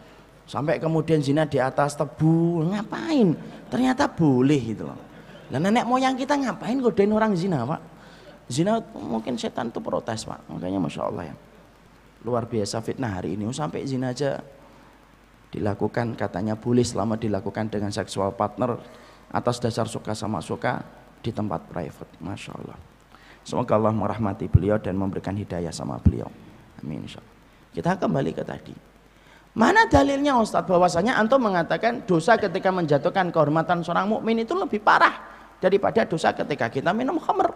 Sampai 0.49 0.81
kemudian 0.81 1.21
zina 1.21 1.49
di 1.49 1.57
atas 1.61 1.97
tebu, 1.97 2.65
ngapain? 2.69 3.37
Ternyata 3.69 4.09
boleh 4.09 4.61
gitu 4.73 4.89
loh. 4.89 4.97
Lah 5.53 5.61
nenek 5.61 5.85
moyang 5.85 6.17
kita 6.17 6.37
ngapain 6.37 6.81
godain 6.81 7.13
orang 7.13 7.37
zina, 7.37 7.65
Pak? 7.65 7.81
Zina 8.49 8.81
mungkin 8.97 9.37
setan 9.37 9.69
itu 9.69 9.81
protes, 9.81 10.25
Pak. 10.25 10.45
Makanya 10.49 10.81
Masya 10.81 11.03
Allah 11.09 11.25
ya. 11.33 11.35
Luar 12.25 12.49
biasa 12.49 12.81
fitnah 12.81 13.21
hari 13.21 13.37
ini. 13.37 13.49
Sampai 13.53 13.85
zina 13.85 14.17
aja 14.17 14.41
dilakukan 15.53 16.17
katanya 16.17 16.57
boleh 16.57 16.83
selama 16.83 17.21
dilakukan 17.21 17.69
dengan 17.69 17.93
seksual 17.93 18.33
partner 18.33 18.81
atas 19.29 19.61
dasar 19.61 19.85
suka 19.85 20.17
sama 20.17 20.41
suka 20.41 20.81
di 21.21 21.31
tempat 21.31 21.69
private. 21.69 22.19
Masya 22.25 22.53
Allah. 22.57 22.79
Semoga 23.45 23.77
Allah 23.77 23.93
merahmati 23.93 24.49
beliau 24.49 24.81
dan 24.81 24.97
memberikan 24.97 25.37
hidayah 25.37 25.71
sama 25.71 26.01
beliau. 26.01 26.27
Amin. 26.81 27.05
Insya 27.05 27.21
Allah. 27.21 27.37
Kita 27.73 27.91
kembali 28.01 28.33
ke 28.33 28.45
tadi. 28.45 28.75
Mana 29.53 29.85
dalilnya 29.85 30.41
Ustadz 30.41 30.65
bahwasanya 30.65 31.21
antum 31.21 31.45
mengatakan 31.45 32.09
dosa 32.09 32.41
ketika 32.41 32.73
menjatuhkan 32.73 33.29
kehormatan 33.29 33.85
seorang 33.85 34.09
mukmin 34.09 34.41
itu 34.41 34.57
lebih 34.57 34.81
parah 34.81 35.21
daripada 35.61 36.09
dosa 36.09 36.33
ketika 36.33 36.73
kita 36.73 36.97
minum 36.97 37.21
khamr. 37.21 37.53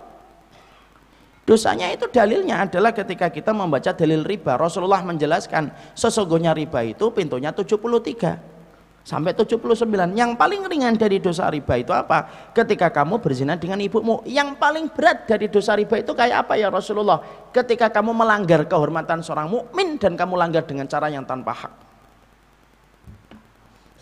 Dosanya 1.46 1.94
itu 1.94 2.10
dalilnya 2.10 2.66
adalah 2.66 2.90
ketika 2.90 3.30
kita 3.30 3.54
membaca 3.54 3.94
dalil 3.94 4.26
riba. 4.26 4.58
Rasulullah 4.58 5.06
menjelaskan 5.06 5.70
sesungguhnya 5.94 6.50
riba 6.50 6.82
itu 6.82 7.06
pintunya 7.14 7.54
73 7.54 9.06
sampai 9.06 9.30
79 9.30 9.86
yang 10.18 10.34
paling 10.34 10.66
ringan 10.66 10.98
dari 10.98 11.22
dosa 11.22 11.46
riba 11.46 11.78
itu 11.78 11.94
apa? 11.94 12.50
Ketika 12.50 12.90
kamu 12.90 13.22
berzina 13.22 13.54
dengan 13.54 13.78
ibumu. 13.78 14.26
Yang 14.26 14.58
paling 14.58 14.90
berat 14.90 15.30
dari 15.30 15.46
dosa 15.46 15.78
riba 15.78 16.02
itu 16.02 16.10
kayak 16.10 16.50
apa 16.50 16.58
ya 16.58 16.66
Rasulullah? 16.66 17.22
Ketika 17.54 17.94
kamu 17.94 18.10
melanggar 18.10 18.66
kehormatan 18.66 19.22
seorang 19.22 19.46
mukmin 19.46 20.02
dan 20.02 20.18
kamu 20.18 20.34
langgar 20.34 20.66
dengan 20.66 20.90
cara 20.90 21.06
yang 21.06 21.22
tanpa 21.22 21.54
hak. 21.54 21.72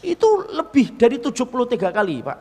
Itu 0.00 0.48
lebih 0.48 0.96
dari 0.96 1.20
73 1.20 1.92
kali 1.92 2.24
Pak. 2.24 2.38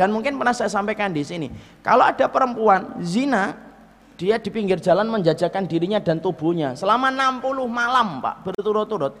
Dan 0.00 0.16
mungkin 0.16 0.40
pernah 0.40 0.56
saya 0.56 0.72
sampaikan 0.72 1.12
di 1.12 1.20
sini 1.20 1.52
kalau 1.84 2.08
ada 2.08 2.26
perempuan 2.26 2.98
zina 3.04 3.73
dia 4.14 4.38
di 4.38 4.50
pinggir 4.50 4.78
jalan 4.78 5.10
menjajakan 5.10 5.66
dirinya 5.66 5.98
dan 5.98 6.22
tubuhnya 6.22 6.78
selama 6.78 7.10
60 7.10 7.66
malam 7.66 8.22
Pak 8.22 8.46
berturut-turut 8.46 9.14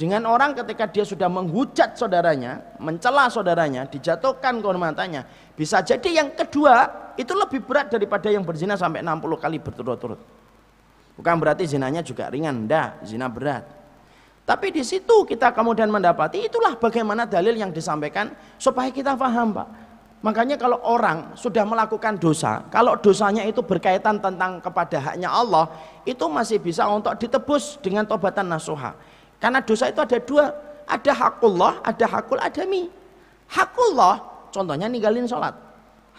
dengan 0.00 0.24
orang 0.32 0.56
ketika 0.56 0.88
dia 0.88 1.04
sudah 1.04 1.28
menghujat 1.28 1.92
saudaranya, 1.92 2.72
mencela 2.80 3.28
saudaranya, 3.28 3.84
dijatuhkan 3.84 4.64
kehormatannya. 4.64 5.52
Bisa 5.52 5.84
jadi 5.84 6.24
yang 6.24 6.32
kedua 6.32 6.88
itu 7.20 7.36
lebih 7.36 7.60
berat 7.60 7.92
daripada 7.92 8.32
yang 8.32 8.40
berzina 8.40 8.80
sampai 8.80 9.04
60 9.04 9.20
kali 9.36 9.60
berturut-turut. 9.60 10.16
Bukan 11.20 11.36
berarti 11.36 11.68
zinanya 11.68 12.00
juga 12.00 12.32
ringan, 12.32 12.64
enggak, 12.64 13.04
zina 13.04 13.28
berat. 13.28 13.60
Tapi 14.48 14.72
di 14.72 14.80
situ 14.80 15.28
kita 15.28 15.52
kemudian 15.52 15.92
mendapati 15.92 16.48
itulah 16.48 16.80
bagaimana 16.80 17.28
dalil 17.28 17.52
yang 17.52 17.68
disampaikan 17.68 18.32
supaya 18.56 18.88
kita 18.88 19.12
paham, 19.20 19.52
Pak. 19.52 19.68
Makanya 20.20 20.60
kalau 20.60 20.76
orang 20.84 21.32
sudah 21.32 21.64
melakukan 21.64 22.20
dosa, 22.20 22.60
kalau 22.68 22.92
dosanya 23.00 23.40
itu 23.48 23.64
berkaitan 23.64 24.20
tentang 24.20 24.60
kepada 24.60 25.00
haknya 25.00 25.32
Allah, 25.32 25.64
itu 26.04 26.20
masih 26.28 26.60
bisa 26.60 26.84
untuk 26.92 27.16
ditebus 27.16 27.80
dengan 27.80 28.04
tobatan 28.04 28.44
nasuha. 28.44 28.92
Karena 29.40 29.64
dosa 29.64 29.88
itu 29.88 29.96
ada 29.96 30.20
dua, 30.20 30.52
ada 30.84 31.12
hakullah, 31.16 31.80
ada 31.80 32.04
hakul 32.04 32.36
adami. 32.36 32.92
Hakullah, 33.48 34.20
contohnya 34.52 34.92
ninggalin 34.92 35.24
sholat. 35.24 35.56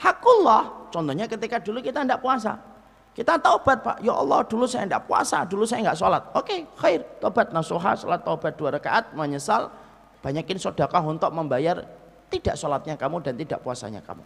Hakullah, 0.02 0.90
contohnya 0.90 1.30
ketika 1.30 1.62
dulu 1.62 1.78
kita 1.78 2.02
tidak 2.02 2.26
puasa. 2.26 2.58
Kita 3.14 3.38
taubat 3.38 3.86
pak, 3.86 4.02
ya 4.02 4.18
Allah 4.18 4.42
dulu 4.50 4.66
saya 4.66 4.90
tidak 4.90 5.06
puasa, 5.06 5.46
dulu 5.46 5.62
saya 5.62 5.86
nggak 5.86 6.00
sholat. 6.02 6.24
Oke, 6.34 6.66
khair, 6.82 7.06
taubat 7.22 7.54
nasuha, 7.54 7.94
sholat 7.94 8.26
taubat 8.26 8.58
dua 8.58 8.74
rakaat, 8.74 9.14
menyesal, 9.14 9.70
banyakin 10.26 10.58
sodakah 10.58 11.06
untuk 11.06 11.30
membayar 11.30 11.86
tidak 12.32 12.56
sholatnya 12.56 12.96
kamu 12.96 13.20
dan 13.20 13.36
tidak 13.36 13.60
puasanya 13.60 14.00
kamu. 14.00 14.24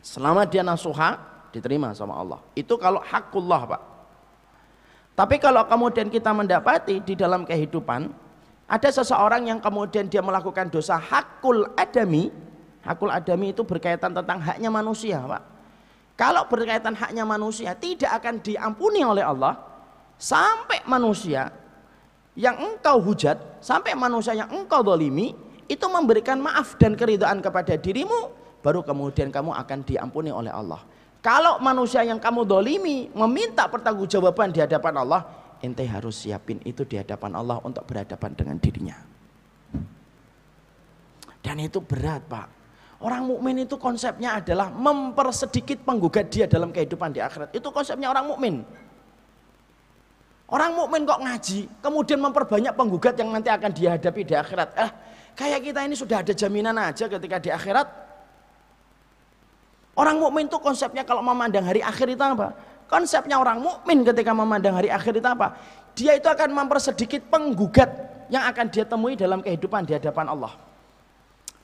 Selama 0.00 0.48
dia 0.48 0.64
nasuha, 0.64 1.20
diterima 1.52 1.92
sama 1.92 2.16
Allah. 2.16 2.40
Itu 2.56 2.80
kalau 2.80 3.04
hakullah 3.04 3.62
pak. 3.68 3.82
Tapi 5.16 5.36
kalau 5.40 5.64
kemudian 5.68 6.08
kita 6.12 6.32
mendapati 6.32 7.00
di 7.04 7.16
dalam 7.16 7.44
kehidupan 7.44 8.12
ada 8.66 8.88
seseorang 8.90 9.46
yang 9.46 9.62
kemudian 9.62 10.10
dia 10.10 10.18
melakukan 10.18 10.66
dosa 10.66 10.98
hakul 10.98 11.70
adami, 11.78 12.34
hakul 12.82 13.14
adami 13.14 13.54
itu 13.54 13.62
berkaitan 13.62 14.10
tentang 14.10 14.42
haknya 14.42 14.74
manusia, 14.74 15.22
Pak. 15.22 15.42
Kalau 16.18 16.42
berkaitan 16.50 16.98
haknya 16.98 17.22
manusia 17.22 17.78
tidak 17.78 18.10
akan 18.18 18.42
diampuni 18.42 19.06
oleh 19.06 19.22
Allah 19.22 19.54
sampai 20.18 20.82
manusia 20.90 21.54
yang 22.34 22.58
engkau 22.58 22.98
hujat, 22.98 23.38
sampai 23.62 23.94
manusia 23.94 24.34
yang 24.34 24.50
engkau 24.50 24.82
dolimi 24.82 25.30
itu 25.66 25.86
memberikan 25.90 26.38
maaf 26.38 26.78
dan 26.78 26.94
keridhaan 26.94 27.42
kepada 27.42 27.74
dirimu, 27.74 28.30
baru 28.62 28.82
kemudian 28.82 29.30
kamu 29.30 29.54
akan 29.54 29.78
diampuni 29.82 30.30
oleh 30.30 30.50
Allah. 30.50 30.82
Kalau 31.22 31.58
manusia 31.58 32.06
yang 32.06 32.22
kamu 32.22 32.46
dolimi 32.46 33.10
meminta 33.10 33.66
pertanggungjawaban 33.66 34.54
di 34.54 34.62
hadapan 34.62 34.94
Allah, 35.02 35.26
ente 35.58 35.82
harus 35.82 36.22
siapin 36.22 36.62
itu 36.62 36.86
di 36.86 36.94
hadapan 37.02 37.34
Allah 37.34 37.58
untuk 37.66 37.82
berhadapan 37.82 38.30
dengan 38.38 38.56
dirinya. 38.62 38.96
Dan 41.42 41.62
itu 41.62 41.78
berat 41.82 42.22
pak. 42.26 42.46
Orang 42.96 43.28
mukmin 43.28 43.62
itu 43.62 43.76
konsepnya 43.76 44.40
adalah 44.40 44.72
mempersedikit 44.72 45.84
penggugat 45.84 46.32
dia 46.32 46.48
dalam 46.48 46.72
kehidupan 46.72 47.12
di 47.12 47.20
akhirat. 47.20 47.52
Itu 47.52 47.68
konsepnya 47.70 48.08
orang 48.08 48.26
mukmin. 48.26 48.66
Orang 50.46 50.78
mukmin 50.78 51.02
kok 51.02 51.18
ngaji, 51.18 51.66
kemudian 51.82 52.22
memperbanyak 52.22 52.74
penggugat 52.78 53.18
yang 53.18 53.34
nanti 53.34 53.50
akan 53.50 53.70
dihadapi 53.74 54.22
di 54.22 54.34
akhirat. 54.38 54.68
Eh, 54.78 54.90
kayak 55.36 55.60
kita 55.60 55.84
ini 55.84 55.94
sudah 55.94 56.24
ada 56.24 56.32
jaminan 56.32 56.74
aja 56.80 57.06
ketika 57.06 57.36
di 57.38 57.52
akhirat 57.52 58.06
Orang 59.96 60.20
mukmin 60.20 60.44
itu 60.44 60.60
konsepnya 60.60 61.08
kalau 61.08 61.24
memandang 61.24 61.64
hari 61.64 61.80
akhir 61.80 62.12
itu 62.12 62.20
apa? 62.20 62.52
Konsepnya 62.84 63.40
orang 63.40 63.64
mukmin 63.64 64.04
ketika 64.04 64.36
memandang 64.36 64.76
hari 64.76 64.92
akhir 64.92 65.16
itu 65.16 65.24
apa? 65.24 65.56
Dia 65.96 66.12
itu 66.12 66.28
akan 66.28 66.52
mempersedikit 66.52 67.32
penggugat 67.32 67.88
yang 68.28 68.44
akan 68.44 68.68
dia 68.68 68.84
temui 68.84 69.16
dalam 69.16 69.40
kehidupan 69.40 69.88
di 69.88 69.96
hadapan 69.96 70.28
Allah. 70.28 70.52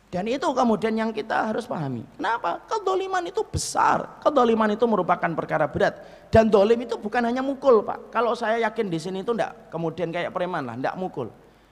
Dan 0.09 0.29
itu 0.29 0.45
kemudian 0.45 0.97
yang 0.97 1.13
kita 1.13 1.53
harus 1.53 1.69
pahami. 1.69 2.05
Kenapa? 2.17 2.65
Kedoliman 2.65 3.21
itu 3.29 3.45
besar. 3.45 4.21
Kedoliman 4.25 4.73
itu 4.73 4.85
merupakan 4.89 5.29
perkara 5.37 5.69
berat. 5.69 6.01
Dan 6.33 6.49
dolim 6.49 6.89
itu 6.89 6.97
bukan 6.97 7.29
hanya 7.29 7.45
mukul 7.45 7.85
Pak. 7.85 8.09
Kalau 8.09 8.33
saya 8.33 8.65
yakin 8.65 8.89
di 8.89 8.97
sini 8.97 9.21
itu 9.21 9.37
enggak 9.37 9.69
kemudian 9.69 10.09
kayak 10.09 10.33
preman 10.33 10.65
lah, 10.65 10.77
enggak 10.77 10.97
mukul. 10.97 11.29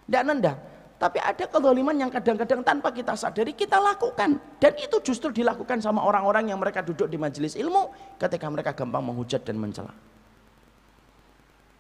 Enggak 0.09 0.23
nendang. 0.29 0.59
Tapi 1.01 1.17
ada 1.17 1.49
kezaliman 1.49 1.97
yang 1.97 2.13
kadang-kadang 2.13 2.61
tanpa 2.61 2.93
kita 2.93 3.17
sadari 3.17 3.57
kita 3.57 3.81
lakukan. 3.81 4.37
Dan 4.61 4.73
itu 4.77 5.01
justru 5.01 5.33
dilakukan 5.33 5.81
sama 5.81 6.05
orang-orang 6.05 6.53
yang 6.53 6.61
mereka 6.61 6.85
duduk 6.85 7.09
di 7.09 7.17
majelis 7.17 7.57
ilmu 7.57 7.89
ketika 8.21 8.45
mereka 8.53 8.77
gampang 8.77 9.01
menghujat 9.01 9.41
dan 9.41 9.57
mencela. 9.57 9.97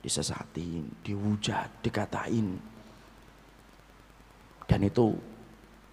Disesatin, 0.01 0.89
dihujat, 1.05 1.69
dikatain. 1.85 2.57
Dan 4.65 4.81
itu 4.89 5.13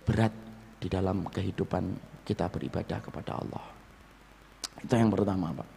berat 0.08 0.32
di 0.80 0.88
di 0.88 0.96
dalam 0.96 1.28
kehidupan 1.28 1.84
kita 2.24 2.48
beribadah 2.48 3.04
kepada 3.04 3.36
Allah. 3.36 3.66
Itu 4.80 4.94
yang 4.96 5.12
pertama, 5.12 5.52
Pak. 5.52 5.70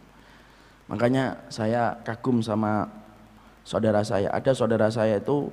Makanya 0.87 1.35
saya 1.51 1.99
kagum 2.07 2.39
sama 2.39 2.87
saudara 3.67 3.99
saya. 4.07 4.31
Ada 4.31 4.55
saudara 4.55 4.87
saya 4.87 5.19
itu 5.19 5.51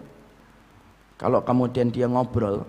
kalau 1.18 1.42
kemudian 1.42 1.90
dia 1.90 2.06
ngobrol, 2.06 2.62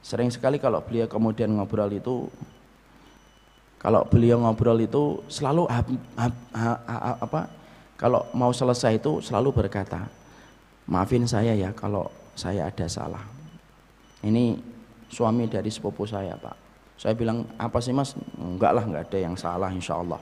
sering 0.00 0.32
sekali 0.32 0.56
kalau 0.56 0.80
beliau 0.80 1.04
kemudian 1.04 1.52
ngobrol 1.52 1.92
itu 1.92 2.24
kalau 3.76 4.04
beliau 4.08 4.40
ngobrol 4.40 4.80
itu 4.80 5.20
selalu 5.28 5.68
ha, 5.68 5.84
ha, 6.16 6.26
ha, 6.56 6.72
ha, 6.88 7.10
apa 7.20 7.48
kalau 8.00 8.24
mau 8.32 8.48
selesai 8.48 8.96
itu 8.96 9.20
selalu 9.20 9.52
berkata 9.52 10.08
maafin 10.88 11.28
saya 11.28 11.52
ya 11.52 11.68
kalau 11.76 12.08
saya 12.32 12.72
ada 12.72 12.88
salah. 12.88 13.24
Ini 14.24 14.56
suami 15.12 15.44
dari 15.44 15.68
sepupu 15.68 16.08
saya 16.08 16.36
pak. 16.40 16.56
Saya 16.96 17.12
bilang 17.12 17.44
apa 17.60 17.76
sih 17.80 17.92
mas? 17.92 18.16
Enggak 18.40 18.72
lah 18.72 18.84
enggak 18.84 19.04
ada 19.12 19.18
yang 19.20 19.36
salah 19.36 19.68
insya 19.68 20.00
Allah 20.00 20.20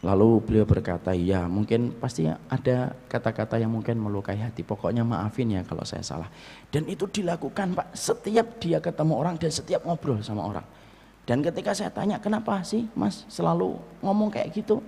lalu 0.00 0.40
beliau 0.40 0.64
berkata 0.64 1.12
ya 1.12 1.44
mungkin 1.50 1.92
pasti 1.98 2.24
ada 2.30 2.94
kata-kata 3.10 3.58
yang 3.58 3.74
mungkin 3.74 4.00
melukai 4.00 4.38
hati 4.38 4.64
pokoknya 4.64 5.04
maafin 5.04 5.50
ya 5.50 5.60
kalau 5.66 5.84
saya 5.84 6.00
salah 6.00 6.30
dan 6.72 6.86
itu 6.88 7.04
dilakukan 7.10 7.74
pak 7.76 7.92
setiap 7.92 8.56
dia 8.62 8.78
ketemu 8.80 9.12
orang 9.18 9.36
dan 9.36 9.50
setiap 9.52 9.84
ngobrol 9.84 10.22
sama 10.24 10.46
orang 10.46 10.64
dan 11.30 11.46
ketika 11.46 11.70
saya 11.70 11.94
tanya, 11.94 12.18
kenapa 12.18 12.58
sih 12.66 12.90
mas 12.96 13.22
selalu 13.30 13.78
ngomong 14.02 14.34
kayak 14.34 14.50
gitu? 14.50 14.82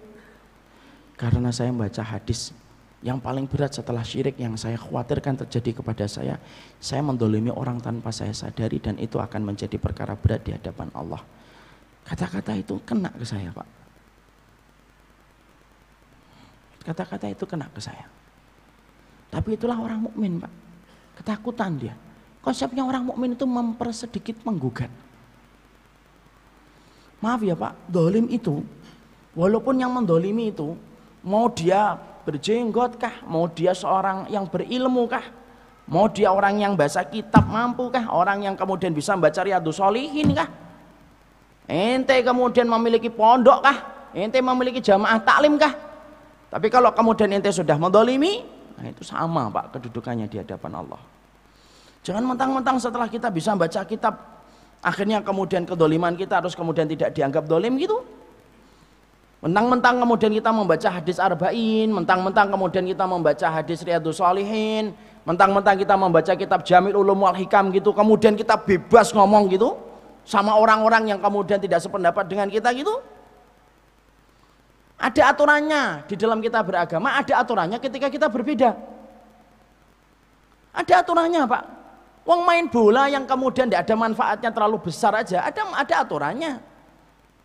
Karena 1.14 1.54
saya 1.54 1.70
membaca 1.70 2.02
hadis 2.02 2.50
yang 2.98 3.22
paling 3.22 3.46
berat 3.46 3.70
setelah 3.78 4.02
syirik 4.02 4.34
yang 4.42 4.58
saya 4.58 4.74
khawatirkan 4.74 5.38
terjadi 5.46 5.78
kepada 5.78 6.02
saya. 6.10 6.42
Saya 6.82 6.98
mendolimi 7.06 7.54
orang 7.54 7.78
tanpa 7.78 8.10
saya 8.10 8.34
sadari 8.34 8.82
dan 8.82 8.98
itu 8.98 9.22
akan 9.22 9.54
menjadi 9.54 9.78
perkara 9.78 10.18
berat 10.18 10.42
di 10.42 10.50
hadapan 10.50 10.90
Allah. 10.98 11.22
Kata-kata 12.02 12.58
itu 12.58 12.82
kena 12.82 13.14
ke 13.14 13.22
saya 13.22 13.54
Pak. 13.54 13.81
Kata-kata 16.82 17.30
itu 17.30 17.46
kena 17.46 17.70
ke 17.70 17.78
saya. 17.78 18.04
Tapi 19.32 19.56
itulah 19.56 19.78
orang 19.78 20.10
mukmin 20.10 20.42
Pak. 20.42 20.52
Ketakutan 21.22 21.78
dia. 21.78 21.94
Konsepnya 22.42 22.82
orang 22.82 23.06
mukmin 23.06 23.38
itu 23.38 23.46
mempersedikit 23.46 24.42
menggugat. 24.42 24.90
Maaf 27.22 27.38
ya 27.46 27.54
Pak, 27.54 27.86
dolim 27.86 28.26
itu, 28.26 28.66
walaupun 29.38 29.78
yang 29.78 29.94
mendolimi 29.94 30.50
itu, 30.50 30.74
mau 31.22 31.46
dia 31.46 31.94
berjenggot 32.26 32.98
kah, 32.98 33.22
mau 33.30 33.46
dia 33.46 33.70
seorang 33.78 34.26
yang 34.26 34.42
berilmu 34.50 35.06
kah, 35.06 35.22
mau 35.86 36.10
dia 36.10 36.34
orang 36.34 36.58
yang 36.58 36.74
baca 36.74 37.06
kitab 37.06 37.46
mampu 37.46 37.94
kah, 37.94 38.10
orang 38.10 38.42
yang 38.42 38.54
kemudian 38.58 38.90
bisa 38.90 39.14
membaca 39.14 39.38
riyadus 39.38 39.78
solihin 39.78 40.34
kah, 40.34 40.50
ente 41.70 42.18
kemudian 42.26 42.66
memiliki 42.66 43.06
pondok 43.06 43.70
kah, 43.70 43.78
ente 44.18 44.42
memiliki 44.42 44.82
jamaah 44.82 45.22
taklim 45.22 45.54
kah, 45.62 45.91
tapi 46.52 46.68
kalau 46.68 46.92
kemudian 46.92 47.32
ente 47.32 47.48
sudah 47.48 47.80
mendolimi, 47.80 48.44
nah 48.76 48.92
itu 48.92 49.00
sama 49.00 49.48
Pak 49.48 49.80
kedudukannya 49.80 50.28
di 50.28 50.36
hadapan 50.36 50.84
Allah. 50.84 51.00
Jangan 52.04 52.20
mentang-mentang 52.28 52.76
setelah 52.76 53.08
kita 53.08 53.32
bisa 53.32 53.56
baca 53.56 53.80
kitab 53.88 54.32
akhirnya 54.82 55.22
kemudian 55.22 55.62
kedoliman 55.62 56.18
kita 56.18 56.42
harus 56.42 56.58
kemudian 56.58 56.90
tidak 56.90 57.14
dianggap 57.14 57.46
dolim 57.46 57.78
gitu 57.78 58.02
mentang-mentang 59.38 60.02
kemudian 60.02 60.34
kita 60.34 60.50
membaca 60.50 60.88
hadis 60.90 61.22
arba'in 61.22 61.86
mentang-mentang 61.86 62.50
kemudian 62.50 62.84
kita 62.90 63.06
membaca 63.06 63.46
hadis 63.46 63.86
riyadus 63.86 64.18
salihin 64.18 64.90
mentang-mentang 65.22 65.78
kita 65.78 65.94
membaca 65.94 66.34
kitab 66.34 66.66
jamil 66.66 66.98
ulum 66.98 67.22
wal 67.22 67.34
hikam 67.34 67.70
gitu 67.70 67.94
kemudian 67.94 68.34
kita 68.34 68.58
bebas 68.58 69.14
ngomong 69.14 69.46
gitu 69.54 69.78
sama 70.26 70.58
orang-orang 70.58 71.14
yang 71.14 71.18
kemudian 71.22 71.62
tidak 71.62 71.78
sependapat 71.78 72.26
dengan 72.26 72.50
kita 72.50 72.74
gitu 72.74 72.90
ada 75.02 75.22
aturannya 75.34 76.06
di 76.06 76.14
dalam 76.14 76.38
kita 76.38 76.62
beragama 76.62 77.18
ada 77.18 77.42
aturannya 77.42 77.82
ketika 77.82 78.06
kita 78.06 78.30
berbeda 78.30 78.78
ada 80.72 80.94
aturannya 81.02 81.42
pak 81.50 81.82
Wong 82.22 82.46
main 82.46 82.70
bola 82.70 83.10
yang 83.10 83.26
kemudian 83.26 83.66
tidak 83.66 83.82
ada 83.82 83.98
manfaatnya 83.98 84.50
terlalu 84.54 84.78
besar 84.78 85.10
aja, 85.10 85.42
ada 85.42 85.74
ada 85.74 85.94
aturannya. 86.06 86.62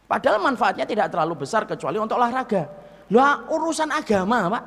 Padahal 0.05 0.37
manfaatnya 0.37 0.85
tidak 0.85 1.09
terlalu 1.09 1.33
besar 1.43 1.65
kecuali 1.65 1.97
untuk 1.97 2.15
olahraga. 2.15 2.69
Lah 3.09 3.43
urusan 3.49 3.89
agama, 3.89 4.53
Pak. 4.53 4.63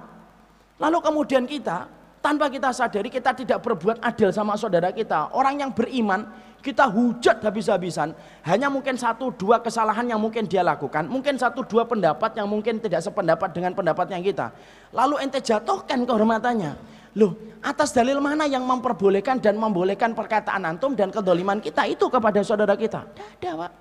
Lalu 0.83 0.99
kemudian 1.01 1.45
kita 1.47 1.87
tanpa 2.21 2.51
kita 2.51 2.75
sadari 2.75 3.09
kita 3.09 3.33
tidak 3.33 3.63
berbuat 3.63 4.03
adil 4.03 4.35
sama 4.35 4.59
saudara 4.59 4.91
kita. 4.91 5.31
Orang 5.33 5.63
yang 5.63 5.71
beriman 5.71 6.27
kita 6.61 6.87
hujat 6.87 7.41
habis-habisan. 7.41 8.13
Hanya 8.45 8.69
mungkin 8.69 8.95
satu 8.97 9.33
dua 9.33 9.61
kesalahan 9.61 10.05
yang 10.05 10.21
mungkin 10.21 10.45
dia 10.45 10.61
lakukan. 10.61 11.09
Mungkin 11.09 11.41
satu 11.41 11.65
dua 11.65 11.89
pendapat 11.89 12.37
yang 12.37 12.49
mungkin 12.49 12.79
tidak 12.79 13.01
sependapat 13.05 13.51
dengan 13.53 13.73
pendapatnya 13.73 14.21
kita. 14.21 14.47
Lalu 14.93 15.25
ente 15.25 15.41
jatuhkan 15.41 16.05
kehormatannya. 16.05 17.01
Loh, 17.19 17.35
atas 17.59 17.91
dalil 17.91 18.23
mana 18.23 18.47
yang 18.47 18.63
memperbolehkan 18.63 19.43
dan 19.43 19.59
membolehkan 19.59 20.15
perkataan 20.15 20.63
antum 20.63 20.95
dan 20.95 21.11
kedoliman 21.11 21.59
kita 21.59 21.83
itu 21.91 22.07
kepada 22.07 22.39
saudara 22.47 22.79
kita? 22.79 23.03
Ada, 23.41 23.51
Pak. 23.67 23.73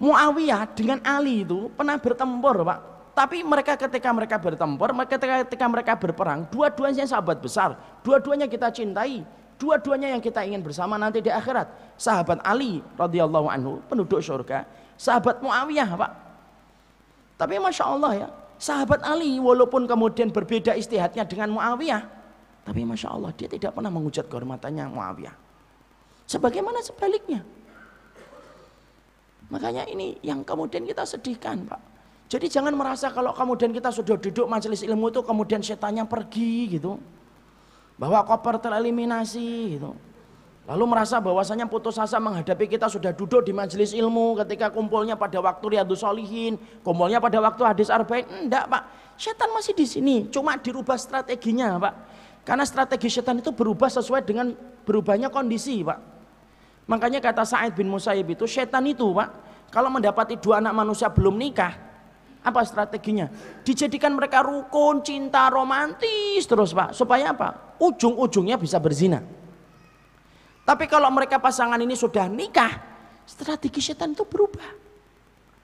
Muawiyah 0.00 0.64
dengan 0.72 0.98
Ali 1.04 1.44
itu 1.44 1.68
pernah 1.76 2.00
bertempur, 2.00 2.64
Pak. 2.64 2.80
Tapi 3.14 3.44
mereka 3.44 3.76
ketika 3.76 4.10
mereka 4.16 4.40
bertempur, 4.40 4.96
ketika, 5.04 5.34
ketika 5.44 5.66
mereka 5.68 5.92
berperang, 5.94 6.48
dua-duanya 6.48 7.04
sahabat 7.04 7.36
besar, 7.36 7.76
dua-duanya 8.00 8.48
kita 8.48 8.72
cintai, 8.72 9.22
dua-duanya 9.60 10.16
yang 10.16 10.24
kita 10.24 10.40
ingin 10.40 10.64
bersama 10.64 10.96
nanti 10.96 11.20
di 11.20 11.28
akhirat. 11.28 11.68
Sahabat 12.00 12.40
Ali 12.40 12.80
radhiyallahu 12.96 13.46
anhu, 13.52 13.84
penduduk 13.84 14.24
surga, 14.24 14.64
sahabat 14.96 15.44
Muawiyah, 15.44 15.92
Pak. 15.92 16.12
Tapi 17.36 17.60
masya 17.60 17.84
Allah 17.84 18.12
ya, 18.16 18.28
Sahabat 18.60 19.00
Ali 19.04 19.40
walaupun 19.40 19.88
kemudian 19.88 20.28
berbeda 20.28 20.76
istihadnya 20.76 21.24
dengan 21.24 21.56
Muawiyah, 21.56 22.04
tapi 22.64 22.84
masya 22.84 23.08
Allah 23.08 23.32
dia 23.32 23.48
tidak 23.48 23.72
pernah 23.72 23.88
menghujat 23.88 24.28
kehormatannya 24.28 24.84
Muawiyah. 24.92 25.32
Sebagaimana 26.28 26.84
sebaliknya. 26.84 27.40
Makanya 29.48 29.88
ini 29.88 30.14
yang 30.22 30.44
kemudian 30.44 30.84
kita 30.84 31.02
sedihkan 31.08 31.66
Pak. 31.66 31.80
Jadi 32.30 32.46
jangan 32.46 32.70
merasa 32.76 33.10
kalau 33.10 33.34
kemudian 33.34 33.74
kita 33.74 33.90
sudah 33.90 34.14
duduk 34.14 34.46
majelis 34.46 34.86
ilmu 34.86 35.10
itu 35.10 35.24
kemudian 35.26 35.58
setannya 35.64 36.06
pergi 36.06 36.78
gitu. 36.78 37.00
Bahwa 38.00 38.24
koper 38.24 38.56
tereliminasi 38.56 39.76
gitu. 39.76 39.92
Lalu 40.70 40.84
merasa 40.86 41.18
bahwasanya 41.18 41.66
putus 41.66 41.98
asa 41.98 42.22
menghadapi 42.22 42.70
kita 42.70 42.86
sudah 42.86 43.10
duduk 43.10 43.42
di 43.42 43.50
majelis 43.50 43.90
ilmu 43.90 44.38
ketika 44.44 44.70
kumpulnya 44.70 45.18
pada 45.18 45.42
waktu 45.42 45.76
riyadus 45.76 46.00
solihin, 46.06 46.56
kumpulnya 46.86 47.18
pada 47.18 47.42
waktu 47.42 47.62
hadis 47.66 47.90
arba'in. 47.90 48.46
Enggak 48.46 48.70
pak, 48.70 48.82
setan 49.18 49.50
masih 49.50 49.74
di 49.74 49.82
sini, 49.82 50.16
cuma 50.30 50.54
dirubah 50.54 50.94
strateginya 50.94 51.74
pak. 51.74 51.94
Karena 52.46 52.62
strategi 52.62 53.10
setan 53.10 53.42
itu 53.42 53.50
berubah 53.50 53.90
sesuai 53.90 54.22
dengan 54.22 54.54
berubahnya 54.86 55.26
kondisi 55.26 55.82
pak. 55.82 55.98
Makanya 56.86 57.18
kata 57.18 57.42
Sa'id 57.42 57.74
bin 57.74 57.90
Musayyib 57.90 58.38
itu 58.38 58.46
setan 58.46 58.86
itu 58.86 59.10
pak, 59.10 59.28
kalau 59.74 59.90
mendapati 59.90 60.38
dua 60.38 60.62
anak 60.62 60.70
manusia 60.70 61.10
belum 61.10 61.34
nikah, 61.34 61.74
apa 62.40 62.60
strateginya? 62.64 63.28
Dijadikan 63.60 64.16
mereka 64.16 64.40
rukun, 64.40 65.04
cinta, 65.04 65.52
romantis 65.52 66.48
terus 66.48 66.72
pak. 66.72 66.96
Supaya 66.96 67.36
apa? 67.36 67.76
Ujung-ujungnya 67.76 68.56
bisa 68.56 68.80
berzina. 68.80 69.20
Tapi 70.64 70.84
kalau 70.86 71.08
mereka 71.12 71.36
pasangan 71.40 71.80
ini 71.80 71.96
sudah 71.96 72.30
nikah, 72.30 72.70
strategi 73.26 73.80
setan 73.82 74.12
itu 74.16 74.24
berubah. 74.24 74.70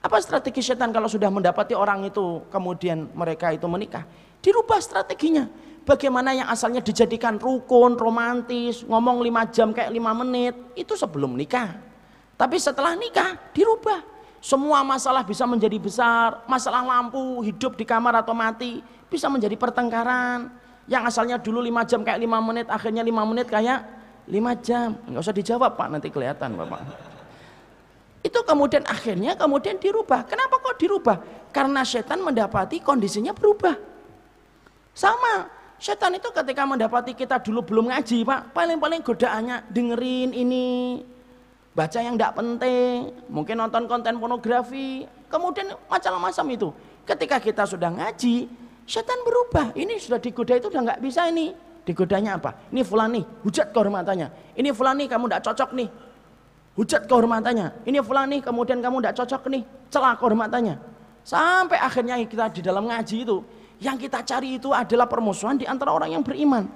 Apa 0.03 0.21
strategi 0.21 0.61
setan 0.61 0.93
kalau 0.93 1.09
sudah 1.09 1.27
mendapati 1.33 1.73
orang 1.73 2.05
itu 2.05 2.45
kemudian 2.53 3.09
mereka 3.17 3.49
itu 3.49 3.65
menikah? 3.65 4.05
Dirubah 4.39 4.77
strateginya. 4.77 5.49
Bagaimana 5.87 6.35
yang 6.35 6.51
asalnya 6.51 6.83
dijadikan 6.83 7.39
rukun, 7.39 7.95
romantis, 7.95 8.83
ngomong 8.83 9.23
lima 9.23 9.47
jam 9.47 9.71
kayak 9.71 9.87
lima 9.87 10.11
menit, 10.11 10.53
itu 10.75 10.99
sebelum 10.99 11.39
nikah. 11.39 11.79
Tapi 12.35 12.59
setelah 12.59 12.93
nikah 12.93 13.39
dirubah. 13.55 14.16
Semua 14.37 14.85
masalah 14.85 15.25
bisa 15.25 15.43
menjadi 15.49 15.81
besar, 15.81 16.45
masalah 16.45 16.85
lampu, 16.85 17.41
hidup 17.41 17.73
di 17.73 17.83
kamar 17.83 18.21
atau 18.21 18.37
mati, 18.37 18.85
bisa 19.09 19.25
menjadi 19.27 19.57
pertengkaran. 19.57 20.53
Yang 20.87 21.03
asalnya 21.11 21.35
dulu 21.41 21.59
lima 21.59 21.83
jam 21.83 22.05
kayak 22.05 22.21
lima 22.21 22.39
menit, 22.39 22.69
akhirnya 22.69 23.01
lima 23.03 23.25
menit 23.25 23.49
kayak 23.49 23.83
lima 24.29 24.55
jam. 24.59 24.95
Nggak 25.09 25.21
usah 25.25 25.35
dijawab 25.35 25.71
pak. 25.75 25.87
Nanti 25.89 26.07
kelihatan 26.13 26.55
bapak. 26.55 26.79
Itu 28.23 28.43
kemudian 28.43 28.83
akhirnya 28.87 29.35
kemudian 29.35 29.79
dirubah. 29.79 30.27
Kenapa 30.27 30.59
kok 30.59 30.77
dirubah? 30.79 31.17
Karena 31.51 31.81
setan 31.87 32.21
mendapati 32.21 32.83
kondisinya 32.83 33.31
berubah. 33.31 33.75
Sama. 34.91 35.57
Setan 35.77 36.17
itu 36.17 36.33
ketika 36.33 36.65
mendapati 36.65 37.13
kita 37.13 37.37
dulu 37.37 37.61
belum 37.61 37.93
ngaji 37.93 38.25
pak 38.25 38.49
paling-paling 38.49 39.05
godaannya 39.05 39.69
dengerin 39.69 40.33
ini 40.33 40.65
baca 41.77 42.01
yang 42.01 42.17
tidak 42.17 42.33
penting 42.33 43.13
mungkin 43.29 43.61
nonton 43.61 43.85
konten 43.85 44.17
pornografi 44.17 45.05
kemudian 45.29 45.77
macam-macam 45.85 46.45
itu 46.49 46.73
ketika 47.05 47.37
kita 47.37 47.63
sudah 47.69 47.93
ngaji 47.93 48.49
setan 48.89 49.21
berubah 49.21 49.77
ini 49.77 50.01
sudah 50.01 50.17
digoda 50.17 50.57
itu 50.57 50.73
udah 50.73 50.81
nggak 50.81 51.01
bisa 51.05 51.29
ini 51.29 51.53
Digodanya 51.87 52.35
apa? 52.35 52.51
Ini 52.67 52.83
fulani, 52.83 53.23
hujat 53.47 53.71
kehormatannya. 53.71 54.59
Ini 54.59 54.75
fulani 54.75 55.07
kamu 55.07 55.31
tidak 55.31 55.43
cocok 55.47 55.69
nih. 55.71 55.89
Hujat 56.75 57.07
kehormatannya. 57.07 57.87
Ini 57.87 58.03
fulani 58.03 58.43
kemudian 58.43 58.83
kamu 58.83 58.99
tidak 58.99 59.15
cocok 59.23 59.41
nih. 59.47 59.63
Celah 59.87 60.19
kehormatannya. 60.19 60.75
Sampai 61.23 61.79
akhirnya 61.79 62.19
kita 62.27 62.51
di 62.51 62.59
dalam 62.59 62.91
ngaji 62.91 63.23
itu. 63.23 63.39
Yang 63.79 64.11
kita 64.11 64.19
cari 64.27 64.59
itu 64.59 64.75
adalah 64.75 65.07
permusuhan 65.07 65.55
di 65.55 65.63
antara 65.63 65.95
orang 65.95 66.11
yang 66.11 66.27
beriman. 66.27 66.67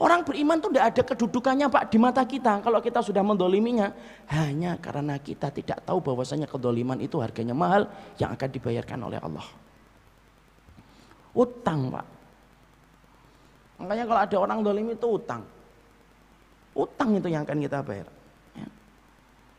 Orang 0.00 0.24
beriman 0.24 0.56
itu 0.56 0.72
tidak 0.72 0.86
ada 0.96 1.02
kedudukannya 1.12 1.68
Pak 1.68 1.92
di 1.92 1.98
mata 2.00 2.24
kita. 2.24 2.64
Kalau 2.64 2.80
kita 2.80 3.04
sudah 3.04 3.20
mendoliminya. 3.20 3.92
Hanya 4.32 4.80
karena 4.80 5.20
kita 5.20 5.52
tidak 5.52 5.84
tahu 5.84 6.00
bahwasanya 6.00 6.48
kedoliman 6.48 6.96
itu 7.04 7.20
harganya 7.20 7.52
mahal. 7.52 7.84
Yang 8.16 8.40
akan 8.40 8.48
dibayarkan 8.48 9.00
oleh 9.04 9.20
Allah. 9.20 9.44
Utang 11.36 11.92
Pak. 11.92 12.06
Makanya 13.84 14.04
kalau 14.08 14.20
ada 14.24 14.36
orang 14.40 14.58
dolim 14.64 14.88
itu 14.88 15.04
utang. 15.04 15.44
Utang 16.72 17.20
itu 17.20 17.28
yang 17.28 17.44
akan 17.44 17.60
kita 17.60 17.84
bayar. 17.84 18.08
Ya. 18.56 18.68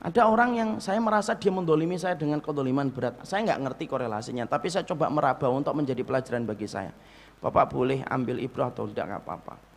Ada 0.10 0.22
orang 0.26 0.58
yang 0.58 0.70
saya 0.82 0.98
merasa 0.98 1.38
dia 1.38 1.54
mendolimi 1.54 2.02
saya 2.02 2.18
dengan 2.18 2.42
kedoliman 2.42 2.90
berat. 2.90 3.22
Saya 3.30 3.46
nggak 3.46 3.62
ngerti 3.62 3.86
korelasinya, 3.86 4.50
tapi 4.50 4.74
saya 4.74 4.90
coba 4.90 5.06
meraba 5.14 5.54
untuk 5.54 5.78
menjadi 5.78 6.02
pelajaran 6.02 6.50
bagi 6.50 6.66
saya. 6.66 6.90
Bapak 7.42 7.70
boleh 7.70 8.02
ambil 8.10 8.42
ibrah 8.42 8.74
atau 8.74 8.90
tidak 8.90 9.06
nggak 9.06 9.22
apa-apa. 9.22 9.71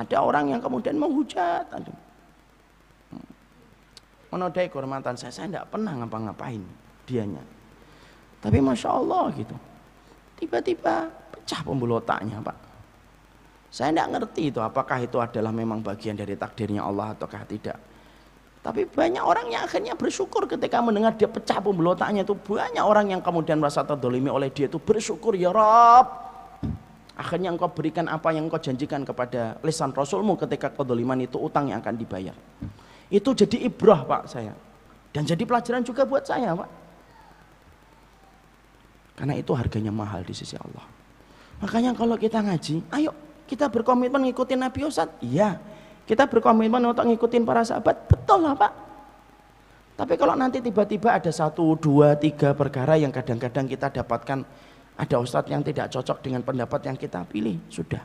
Ada 0.00 0.16
orang 0.24 0.56
yang 0.56 0.60
kemudian 0.64 0.96
menghujat, 0.96 1.68
aduh, 1.76 1.92
hmm. 3.12 3.30
menodai 4.32 4.72
kehormatan 4.72 5.12
saya. 5.20 5.28
Saya 5.28 5.52
tidak 5.52 5.68
pernah 5.68 5.92
ngapa-ngapain 5.92 6.64
dianya. 7.04 7.44
Tapi 8.40 8.64
masya 8.64 8.96
Allah 8.96 9.28
gitu, 9.36 9.52
tiba-tiba 10.40 11.12
pecah 11.28 11.60
pembuluh 11.60 12.00
otaknya 12.00 12.40
pak. 12.40 12.56
Saya 13.68 13.92
tidak 13.92 14.08
ngerti 14.16 14.48
itu 14.48 14.58
apakah 14.64 15.04
itu 15.04 15.20
adalah 15.20 15.52
memang 15.52 15.84
bagian 15.84 16.16
dari 16.16 16.32
takdirnya 16.32 16.80
Allah 16.80 17.12
ataukah 17.12 17.44
tidak. 17.44 17.76
Tapi 18.64 18.88
banyak 18.88 19.20
orang 19.20 19.52
yang 19.52 19.68
akhirnya 19.68 19.92
bersyukur 19.92 20.48
ketika 20.48 20.80
mendengar 20.80 21.12
dia 21.16 21.28
pecah 21.28 21.60
pembuluh 21.60 21.92
otaknya 21.92 22.24
itu 22.24 22.32
banyak 22.32 22.80
orang 22.80 23.12
yang 23.12 23.20
kemudian 23.20 23.60
merasa 23.60 23.84
terdolimi 23.84 24.32
oleh 24.32 24.48
dia 24.48 24.64
itu 24.64 24.80
bersyukur 24.80 25.36
ya 25.36 25.52
Rob. 25.52 26.29
Akhirnya 27.20 27.52
engkau 27.52 27.68
berikan 27.68 28.08
apa 28.08 28.32
yang 28.32 28.48
engkau 28.48 28.56
janjikan 28.56 29.04
kepada 29.04 29.60
lisan 29.60 29.92
Rasulmu 29.92 30.40
ketika 30.40 30.72
kedoliman 30.72 31.20
itu 31.20 31.36
utang 31.36 31.68
yang 31.68 31.84
akan 31.84 32.00
dibayar. 32.00 32.32
Itu 33.12 33.36
jadi 33.36 33.68
ibrah 33.68 34.08
pak 34.08 34.32
saya. 34.32 34.56
Dan 35.12 35.28
jadi 35.28 35.44
pelajaran 35.44 35.84
juga 35.84 36.08
buat 36.08 36.24
saya 36.24 36.56
pak. 36.56 36.70
Karena 39.20 39.36
itu 39.36 39.52
harganya 39.52 39.92
mahal 39.92 40.24
di 40.24 40.32
sisi 40.32 40.56
Allah. 40.56 40.88
Makanya 41.60 41.92
kalau 41.92 42.16
kita 42.16 42.40
ngaji, 42.40 42.88
ayo 42.88 43.12
kita 43.44 43.68
berkomitmen 43.68 44.32
ngikutin 44.32 44.56
Nabi 44.56 44.80
Ustaz? 44.88 45.12
Iya. 45.20 45.60
Kita 46.08 46.24
berkomitmen 46.24 46.80
untuk 46.88 47.04
ngikutin 47.04 47.44
para 47.44 47.60
sahabat? 47.60 48.08
Betul 48.08 48.48
lah 48.48 48.56
Pak. 48.56 48.72
Tapi 50.00 50.16
kalau 50.16 50.32
nanti 50.32 50.64
tiba-tiba 50.64 51.12
ada 51.20 51.28
satu, 51.28 51.76
dua, 51.76 52.16
tiga 52.16 52.56
perkara 52.56 52.96
yang 52.96 53.12
kadang-kadang 53.12 53.68
kita 53.68 53.92
dapatkan 53.92 54.48
ada 55.00 55.16
ustadz 55.16 55.48
yang 55.48 55.64
tidak 55.64 55.88
cocok 55.88 56.20
dengan 56.20 56.44
pendapat 56.44 56.80
yang 56.84 56.96
kita 57.00 57.24
pilih, 57.24 57.56
sudah 57.72 58.04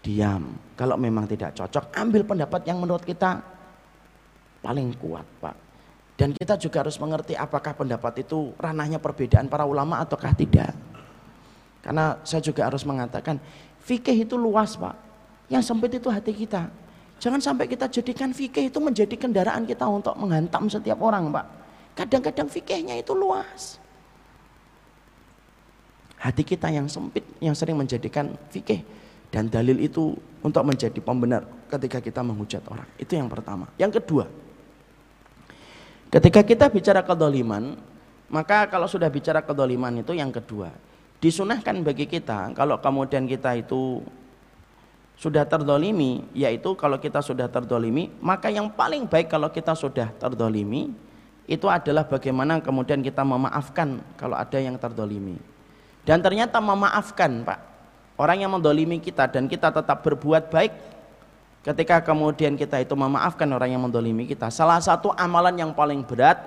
diam. 0.00 0.56
Kalau 0.72 0.96
memang 0.96 1.28
tidak 1.28 1.52
cocok, 1.52 1.92
ambil 2.00 2.24
pendapat 2.24 2.64
yang 2.64 2.80
menurut 2.80 3.04
kita 3.04 3.44
paling 4.64 4.96
kuat, 4.96 5.28
Pak. 5.44 5.56
Dan 6.16 6.32
kita 6.32 6.56
juga 6.56 6.80
harus 6.86 6.96
mengerti 6.96 7.36
apakah 7.36 7.76
pendapat 7.76 8.24
itu 8.24 8.56
ranahnya 8.56 9.02
perbedaan 9.02 9.50
para 9.50 9.68
ulama 9.68 10.00
ataukah 10.00 10.32
tidak. 10.32 10.72
Karena 11.84 12.16
saya 12.24 12.40
juga 12.40 12.64
harus 12.64 12.86
mengatakan 12.88 13.36
Fikih 13.84 14.24
itu 14.24 14.40
luas 14.40 14.80
Pak. 14.80 14.96
Yang 15.52 15.68
sempit 15.68 15.92
itu 15.92 16.08
hati 16.08 16.32
kita. 16.32 16.72
Jangan 17.20 17.40
sampai 17.40 17.68
kita 17.68 17.84
jadikan 17.92 18.32
fikih 18.32 18.72
itu 18.72 18.80
menjadi 18.80 19.12
kendaraan 19.12 19.68
kita 19.68 19.84
untuk 19.84 20.16
menghantam 20.16 20.72
setiap 20.72 20.98
orang 21.04 21.28
Pak. 21.28 21.46
Kadang-kadang 21.92 22.48
fikihnya 22.48 22.96
itu 22.98 23.12
luas. 23.12 23.76
Hati 26.24 26.40
kita 26.40 26.72
yang 26.72 26.88
sempit 26.88 27.20
yang 27.36 27.52
sering 27.52 27.76
menjadikan 27.76 28.32
fikih 28.48 28.80
dan 29.28 29.44
dalil 29.52 29.76
itu 29.76 30.16
untuk 30.40 30.64
menjadi 30.64 30.96
pembenar 31.04 31.44
ketika 31.68 32.00
kita 32.00 32.24
menghujat 32.24 32.64
orang. 32.64 32.88
Itu 32.96 33.12
yang 33.12 33.28
pertama. 33.28 33.68
Yang 33.76 34.00
kedua, 34.00 34.24
ketika 36.08 36.40
kita 36.40 36.72
bicara 36.72 37.04
kedoliman, 37.04 37.76
maka 38.32 38.64
kalau 38.72 38.88
sudah 38.88 39.12
bicara 39.12 39.44
kedoliman 39.44 40.00
itu 40.00 40.16
yang 40.16 40.32
kedua, 40.32 40.72
disunahkan 41.20 41.80
bagi 41.80 42.04
kita 42.04 42.56
kalau 42.56 42.80
kemudian 42.80 43.28
kita 43.28 43.60
itu 43.60 44.00
sudah 45.16 45.48
terdolimi 45.48 46.20
yaitu 46.36 46.76
kalau 46.76 47.00
kita 47.00 47.22
sudah 47.24 47.48
terdolimi 47.48 48.12
maka 48.18 48.50
yang 48.50 48.68
paling 48.68 49.06
baik 49.06 49.32
kalau 49.32 49.48
kita 49.48 49.72
sudah 49.72 50.12
terdolimi 50.20 50.92
itu 51.48 51.64
adalah 51.64 52.04
bagaimana 52.04 52.60
kemudian 52.60 53.00
kita 53.00 53.24
memaafkan 53.24 54.04
kalau 54.20 54.36
ada 54.36 54.58
yang 54.60 54.76
terdolimi 54.76 55.38
dan 56.04 56.20
ternyata 56.20 56.60
memaafkan 56.60 57.44
pak. 57.44 57.60
Orang 58.14 58.38
yang 58.38 58.54
mendolimi 58.54 59.02
kita 59.02 59.26
dan 59.26 59.50
kita 59.50 59.74
tetap 59.74 60.06
berbuat 60.06 60.46
baik 60.46 60.70
ketika 61.66 61.98
kemudian 62.04 62.54
kita 62.54 62.78
itu 62.78 62.94
memaafkan 62.94 63.48
orang 63.50 63.74
yang 63.74 63.82
mendolimi 63.82 64.28
kita 64.28 64.52
salah 64.54 64.78
satu 64.78 65.10
amalan 65.18 65.56
yang 65.58 65.72
paling 65.74 66.06
berat 66.06 66.38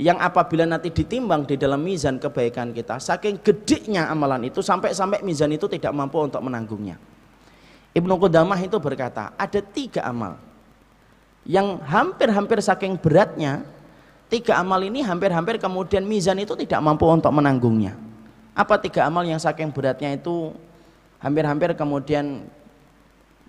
yang 0.00 0.16
apabila 0.16 0.64
nanti 0.64 0.88
ditimbang 0.88 1.44
di 1.44 1.60
dalam 1.60 1.82
mizan 1.84 2.16
kebaikan 2.16 2.72
kita 2.72 2.96
saking 2.96 3.36
gediknya 3.42 4.08
amalan 4.08 4.48
itu 4.48 4.64
sampai-sampai 4.64 5.20
mizan 5.20 5.52
itu 5.52 5.68
tidak 5.68 5.92
mampu 5.92 6.24
untuk 6.24 6.40
menanggungnya. 6.40 6.96
Ibnu 7.94 8.14
Qudamah 8.16 8.58
itu 8.64 8.80
berkata 8.80 9.36
ada 9.36 9.60
tiga 9.60 10.08
amal 10.08 10.40
yang 11.44 11.84
hampir-hampir 11.84 12.64
saking 12.64 12.96
beratnya 12.96 13.60
tiga 14.32 14.56
amal 14.56 14.80
ini 14.80 15.04
hampir-hampir 15.04 15.60
kemudian 15.60 16.00
mizan 16.08 16.40
itu 16.40 16.56
tidak 16.56 16.80
mampu 16.80 17.04
untuk 17.04 17.30
menanggungnya 17.30 17.92
apa 18.54 18.78
tiga 18.78 19.10
amal 19.10 19.26
yang 19.26 19.42
saking 19.42 19.74
beratnya 19.74 20.14
itu 20.14 20.54
hampir-hampir 21.18 21.74
kemudian 21.74 22.46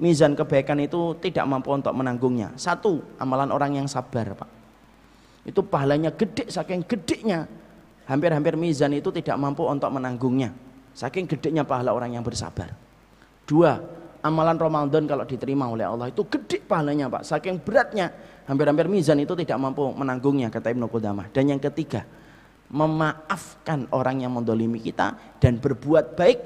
mizan 0.01 0.33
kebaikan 0.33 0.81
itu 0.81 1.15
tidak 1.21 1.45
mampu 1.45 1.71
untuk 1.71 1.93
menanggungnya. 1.93 2.51
Satu 2.57 3.05
amalan 3.21 3.53
orang 3.53 3.79
yang 3.79 3.87
sabar 3.87 4.33
Pak. 4.35 4.49
Itu 5.45 5.61
pahalanya 5.61 6.09
gede 6.09 6.49
saking 6.49 6.83
gedenya. 6.89 7.45
Hampir-hampir 8.05 8.53
mizan 8.57 8.93
itu 8.93 9.09
tidak 9.09 9.37
mampu 9.37 9.65
untuk 9.65 9.89
menanggungnya. 9.93 10.53
Saking 10.93 11.25
gedenya 11.29 11.65
pahala 11.65 11.93
orang 11.93 12.17
yang 12.17 12.25
bersabar. 12.25 12.73
Dua 13.45 13.77
amalan 14.25 14.57
Ramadan 14.57 15.05
kalau 15.05 15.21
diterima 15.21 15.69
oleh 15.69 15.85
Allah 15.85 16.09
itu 16.09 16.25
gede 16.25 16.65
pahalanya 16.65 17.13
Pak. 17.13 17.21
Saking 17.29 17.61
beratnya 17.61 18.09
hampir-hampir 18.49 18.89
mizan 18.89 19.21
itu 19.21 19.37
tidak 19.37 19.57
mampu 19.61 19.85
menanggungnya 19.93 20.49
kata 20.49 20.73
Ibnu 20.73 20.89
Qudamah. 20.89 21.29
Dan 21.29 21.53
yang 21.53 21.61
ketiga 21.61 22.05
memaafkan 22.75 23.87
orang 23.95 24.27
yang 24.27 24.35
mendolimi 24.35 24.83
kita 24.83 25.15
dan 25.39 25.55
berbuat 25.55 26.19
baik 26.19 26.39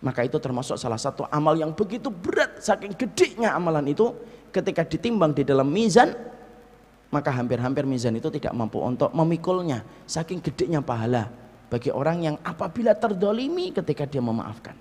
maka 0.00 0.24
itu 0.24 0.40
termasuk 0.40 0.80
salah 0.80 0.96
satu 0.96 1.28
amal 1.28 1.52
yang 1.52 1.76
begitu 1.76 2.08
berat 2.08 2.60
saking 2.60 2.96
gedenya 2.96 3.52
amalan 3.52 3.92
itu. 3.92 4.12
Ketika 4.48 4.88
ditimbang 4.88 5.36
di 5.36 5.44
dalam 5.44 5.68
mizan 5.68 6.16
maka 7.12 7.28
hampir-hampir 7.28 7.84
mizan 7.84 8.16
itu 8.16 8.32
tidak 8.32 8.56
mampu 8.56 8.80
untuk 8.80 9.12
memikulnya. 9.12 9.84
Saking 10.08 10.40
gedenya 10.40 10.80
pahala 10.80 11.28
bagi 11.68 11.92
orang 11.92 12.24
yang 12.24 12.36
apabila 12.40 12.96
terdolimi 12.96 13.72
ketika 13.76 14.08
dia 14.08 14.24
memaafkan. 14.24 14.72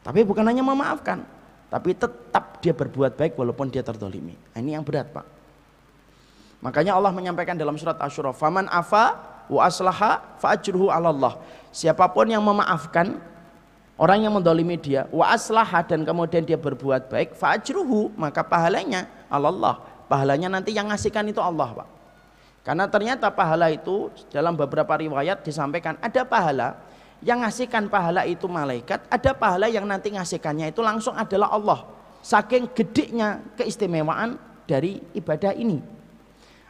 Tapi 0.00 0.24
bukan 0.24 0.44
hanya 0.48 0.64
memaafkan 0.64 1.20
tapi 1.66 1.92
tetap 1.92 2.62
dia 2.62 2.72
berbuat 2.72 3.18
baik 3.18 3.34
walaupun 3.36 3.68
dia 3.68 3.82
terdolimi. 3.82 4.38
Nah, 4.54 4.58
ini 4.62 4.78
yang 4.78 4.86
berat 4.86 5.10
pak 5.12 5.35
makanya 6.66 6.98
Allah 6.98 7.14
menyampaikan 7.14 7.54
dalam 7.54 7.78
surat 7.78 7.94
Ashura 8.02 8.34
faman 8.34 8.66
afa 8.66 9.14
wa 9.46 9.62
aslaha 9.62 10.18
fa 10.42 10.58
ajruhu 10.58 10.90
Allah 10.90 11.38
siapa 11.70 12.10
pun 12.10 12.26
yang 12.26 12.42
memaafkan 12.42 13.22
orang 13.94 14.26
yang 14.26 14.34
mendolimi 14.34 14.74
dia 14.74 15.06
wa 15.14 15.30
aslaha 15.30 15.86
dan 15.86 16.02
kemudian 16.02 16.42
dia 16.42 16.58
berbuat 16.58 17.06
baik 17.06 17.38
fa 17.38 17.54
ajruhu 17.54 18.10
maka 18.18 18.42
pahalanya 18.42 19.06
Allah 19.30 19.78
pahalanya 20.06 20.48
nanti 20.48 20.72
yang 20.72 20.88
ngasihkan 20.88 21.26
itu 21.28 21.42
Allah 21.42 21.82
Pak. 21.82 21.88
Karena 22.62 22.90
ternyata 22.90 23.30
pahala 23.30 23.70
itu 23.70 24.10
dalam 24.30 24.58
beberapa 24.58 24.90
riwayat 24.98 25.46
disampaikan 25.46 25.94
ada 26.02 26.26
pahala 26.26 26.82
yang 27.22 27.42
ngasihkan 27.46 27.86
pahala 27.86 28.26
itu 28.26 28.50
malaikat 28.50 29.06
ada 29.06 29.30
pahala 29.34 29.70
yang 29.70 29.86
nanti 29.86 30.10
ngasihkannya 30.10 30.74
itu 30.74 30.82
langsung 30.82 31.14
adalah 31.14 31.54
Allah. 31.54 31.86
Saking 32.26 32.66
gediknya 32.74 33.38
keistimewaan 33.54 34.34
dari 34.66 34.98
ibadah 35.14 35.54
ini 35.54 35.78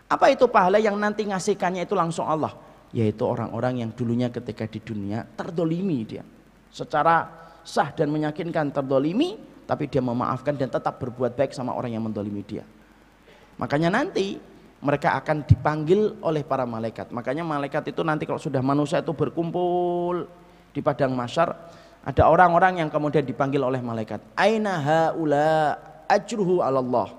apa 0.07 0.27
itu 0.31 0.47
pahala 0.47 0.79
yang 0.79 0.95
nanti 0.99 1.27
ngasihkannya 1.27 1.87
itu 1.87 1.95
langsung 1.99 2.27
Allah 2.27 2.55
yaitu 2.95 3.27
orang-orang 3.27 3.83
yang 3.83 3.91
dulunya 3.93 4.31
ketika 4.31 4.65
di 4.71 4.79
dunia 4.79 5.27
terdolimi 5.35 6.07
dia 6.07 6.23
secara 6.71 7.27
sah 7.67 7.91
dan 7.91 8.09
meyakinkan 8.15 8.71
terdolimi 8.71 9.35
tapi 9.67 9.91
dia 9.91 9.99
memaafkan 9.99 10.55
dan 10.55 10.71
tetap 10.71 11.03
berbuat 11.03 11.35
baik 11.35 11.51
sama 11.51 11.75
orang 11.75 11.99
yang 11.99 12.07
mendolimi 12.07 12.47
dia 12.47 12.63
Makanya 13.57 13.89
nanti 13.89 14.37
mereka 14.85 15.17
akan 15.17 15.49
dipanggil 15.49 16.21
oleh 16.21 16.45
para 16.45 16.69
malaikat. 16.69 17.09
Makanya 17.09 17.43
malaikat 17.43 17.89
itu 17.89 18.05
nanti 18.05 18.29
kalau 18.29 18.41
sudah 18.41 18.61
manusia 18.61 19.01
itu 19.01 19.13
berkumpul 19.17 20.29
di 20.77 20.81
padang 20.85 21.17
masyar, 21.17 21.57
Ada 22.07 22.31
orang-orang 22.31 22.87
yang 22.87 22.87
kemudian 22.87 23.27
dipanggil 23.27 23.59
oleh 23.67 23.83
malaikat. 23.83 24.23
Aina 24.39 24.79
haula 24.79 25.75
ajruhu 26.07 26.63
Allah. 26.63 27.11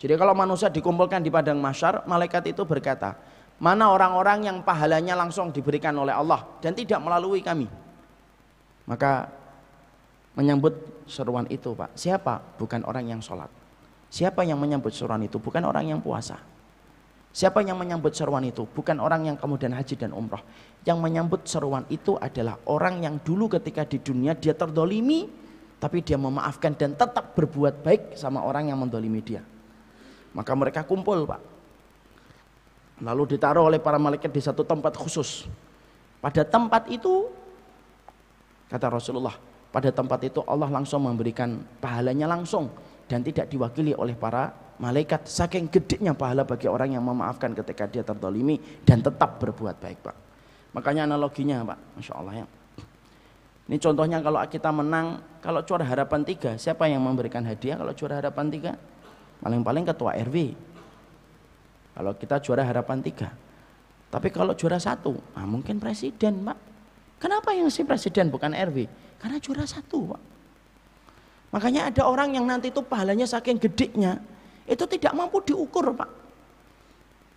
Jadi 0.00 0.16
kalau 0.16 0.32
manusia 0.32 0.72
dikumpulkan 0.72 1.20
di 1.20 1.28
padang 1.28 1.60
masyar, 1.60 2.08
malaikat 2.08 2.48
itu 2.48 2.64
berkata, 2.64 3.20
mana 3.60 3.92
orang-orang 3.92 4.48
yang 4.48 4.56
pahalanya 4.64 5.12
langsung 5.12 5.52
diberikan 5.52 5.92
oleh 6.00 6.16
Allah 6.16 6.40
dan 6.64 6.72
tidak 6.72 7.04
melalui 7.04 7.44
kami. 7.44 7.68
Maka 8.88 9.28
menyambut 10.40 11.04
seruan 11.04 11.44
itu 11.52 11.76
Pak. 11.76 11.92
Siapa? 11.92 12.40
Bukan 12.56 12.88
orang 12.88 13.12
yang 13.12 13.20
sholat. 13.20 13.52
Siapa 14.08 14.40
yang 14.42 14.56
menyambut 14.56 14.90
seruan 14.96 15.20
itu? 15.20 15.36
Bukan 15.36 15.62
orang 15.68 15.92
yang 15.92 16.00
puasa. 16.00 16.40
Siapa 17.30 17.62
yang 17.62 17.78
menyambut 17.78 18.10
seruan 18.16 18.42
itu? 18.42 18.66
Bukan 18.66 18.98
orang 18.98 19.28
yang 19.28 19.36
kemudian 19.38 19.70
haji 19.76 19.94
dan 20.00 20.16
umroh. 20.16 20.42
Yang 20.82 20.98
menyambut 20.98 21.44
seruan 21.46 21.84
itu 21.92 22.16
adalah 22.18 22.58
orang 22.66 23.04
yang 23.04 23.20
dulu 23.22 23.46
ketika 23.52 23.86
di 23.86 24.02
dunia 24.02 24.34
dia 24.34 24.56
terdolimi, 24.56 25.30
tapi 25.78 26.02
dia 26.02 26.18
memaafkan 26.18 26.74
dan 26.74 26.96
tetap 26.98 27.36
berbuat 27.38 27.86
baik 27.86 28.02
sama 28.18 28.42
orang 28.42 28.72
yang 28.72 28.80
mendolimi 28.82 29.22
dia. 29.22 29.44
Maka 30.36 30.52
mereka 30.54 30.80
kumpul 30.86 31.26
Pak. 31.26 31.40
Lalu 33.00 33.36
ditaruh 33.36 33.66
oleh 33.66 33.80
para 33.80 33.96
malaikat 33.96 34.28
di 34.28 34.42
satu 34.44 34.62
tempat 34.62 34.94
khusus. 34.94 35.48
Pada 36.20 36.44
tempat 36.44 36.84
itu, 36.92 37.32
kata 38.68 38.92
Rasulullah, 38.92 39.32
pada 39.72 39.88
tempat 39.88 40.20
itu 40.26 40.44
Allah 40.44 40.68
langsung 40.68 41.06
memberikan 41.06 41.62
pahalanya 41.80 42.28
langsung 42.28 42.68
dan 43.10 43.22
tidak 43.22 43.50
diwakili 43.50 43.94
oleh 43.94 44.14
para 44.14 44.54
malaikat 44.80 45.26
saking 45.26 45.68
gedenya 45.70 46.16
pahala 46.16 46.42
bagi 46.42 46.66
orang 46.66 46.94
yang 46.94 47.04
memaafkan 47.04 47.52
ketika 47.52 47.84
dia 47.90 48.02
terdolimi 48.06 48.56
dan 48.82 49.04
tetap 49.04 49.36
berbuat 49.38 49.76
baik 49.76 49.98
Pak 50.00 50.16
makanya 50.72 51.04
analoginya 51.10 51.62
Pak 51.62 51.78
Masya 52.00 52.14
Allah 52.16 52.34
ya 52.42 52.46
ini 53.70 53.76
contohnya 53.76 54.18
kalau 54.24 54.40
kita 54.48 54.70
menang 54.72 55.20
kalau 55.44 55.60
juara 55.62 55.84
harapan 55.84 56.24
tiga 56.24 56.56
siapa 56.56 56.88
yang 56.88 57.04
memberikan 57.04 57.44
hadiah 57.44 57.76
kalau 57.76 57.92
juara 57.92 58.18
harapan 58.24 58.46
tiga 58.48 58.72
paling-paling 59.40 59.84
ketua 59.88 60.16
RW 60.16 60.54
kalau 61.96 62.12
kita 62.16 62.36
juara 62.40 62.64
harapan 62.64 63.00
tiga 63.04 63.32
tapi 64.12 64.28
kalau 64.32 64.52
juara 64.56 64.80
satu 64.80 65.16
nah 65.36 65.44
mungkin 65.44 65.80
presiden 65.80 66.44
Pak 66.44 66.58
kenapa 67.20 67.52
yang 67.56 67.68
si 67.68 67.84
presiden 67.84 68.28
bukan 68.28 68.52
RW 68.52 68.84
karena 69.20 69.36
juara 69.40 69.64
satu 69.64 70.16
Pak 70.16 70.22
makanya 71.50 71.90
ada 71.90 72.06
orang 72.06 72.36
yang 72.36 72.46
nanti 72.46 72.70
itu 72.70 72.84
pahalanya 72.84 73.26
saking 73.26 73.58
gedenya 73.58 74.20
itu 74.70 74.86
tidak 74.86 75.12
mampu 75.18 75.42
diukur 75.42 75.90
Pak. 75.90 76.10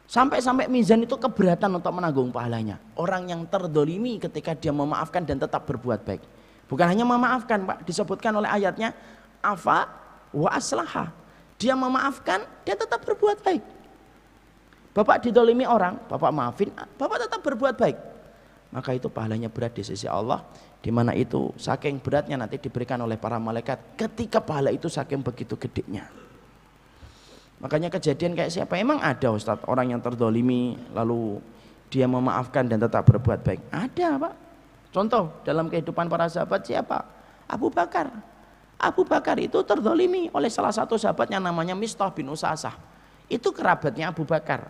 Sampai-sampai 0.05 0.69
mizan 0.69 1.01
itu 1.01 1.17
keberatan 1.17 1.81
untuk 1.81 1.89
menanggung 1.89 2.29
pahalanya. 2.29 2.77
Orang 2.93 3.25
yang 3.25 3.41
terdolimi 3.49 4.21
ketika 4.21 4.53
dia 4.53 4.69
memaafkan 4.69 5.25
dan 5.25 5.41
tetap 5.41 5.65
berbuat 5.65 6.05
baik. 6.05 6.21
Bukan 6.69 6.85
hanya 6.85 7.01
memaafkan 7.01 7.65
Pak, 7.65 7.81
disebutkan 7.89 8.37
oleh 8.37 8.45
ayatnya 8.45 8.93
afa 9.41 9.89
wa 10.29 10.49
aslaha. 10.53 11.09
Dia 11.63 11.79
memaafkan, 11.79 12.43
dia 12.67 12.75
tetap 12.75 12.99
berbuat 13.07 13.39
baik. 13.39 13.63
Bapak 14.91 15.23
didolimi 15.23 15.63
orang, 15.63 15.95
Bapak 16.11 16.27
maafin, 16.35 16.75
Bapak 16.99 17.23
tetap 17.23 17.39
berbuat 17.39 17.79
baik. 17.79 17.95
Maka 18.75 18.91
itu 18.91 19.07
pahalanya 19.07 19.47
berat 19.47 19.71
di 19.71 19.87
sisi 19.87 20.03
Allah. 20.03 20.43
Di 20.83 20.91
mana 20.91 21.15
itu 21.15 21.55
saking 21.55 22.03
beratnya 22.03 22.35
nanti 22.35 22.59
diberikan 22.59 22.99
oleh 22.99 23.15
para 23.15 23.39
malaikat 23.39 23.95
ketika 23.95 24.43
pahala 24.43 24.75
itu 24.75 24.91
saking 24.91 25.23
begitu 25.23 25.55
gedenya. 25.55 26.11
Makanya 27.63 27.87
kejadian 27.87 28.35
kayak 28.35 28.51
siapa? 28.51 28.75
Emang 28.75 28.99
ada 28.99 29.31
Ustaz 29.31 29.63
orang 29.71 29.95
yang 29.95 30.03
terdolimi 30.03 30.75
lalu 30.91 31.39
dia 31.87 32.03
memaafkan 32.03 32.67
dan 32.67 32.83
tetap 32.83 33.07
berbuat 33.07 33.39
baik? 33.39 33.63
Ada 33.71 34.19
Pak. 34.19 34.33
Contoh 34.91 35.31
dalam 35.47 35.71
kehidupan 35.71 36.11
para 36.11 36.27
sahabat 36.27 36.67
siapa? 36.67 37.07
Abu 37.47 37.71
Bakar. 37.71 38.11
Abu 38.83 39.07
Bakar 39.07 39.39
itu 39.39 39.63
terdolimi 39.63 40.27
oleh 40.35 40.51
salah 40.51 40.75
satu 40.75 40.99
sahabatnya 40.99 41.39
namanya 41.39 41.71
Mistah 41.71 42.11
bin 42.11 42.27
Usasah. 42.27 42.75
Itu 43.31 43.55
kerabatnya 43.55 44.11
Abu 44.11 44.27
Bakar. 44.27 44.67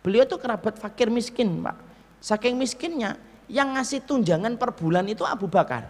Beliau 0.00 0.24
itu 0.24 0.40
kerabat 0.40 0.80
fakir 0.80 1.12
miskin 1.12 1.60
Pak. 1.60 1.76
Saking 2.24 2.56
miskinnya 2.56 3.20
yang 3.52 3.76
ngasih 3.76 4.00
tunjangan 4.08 4.56
per 4.56 4.72
bulan 4.72 5.04
itu 5.04 5.28
Abu 5.28 5.44
Bakar. 5.44 5.84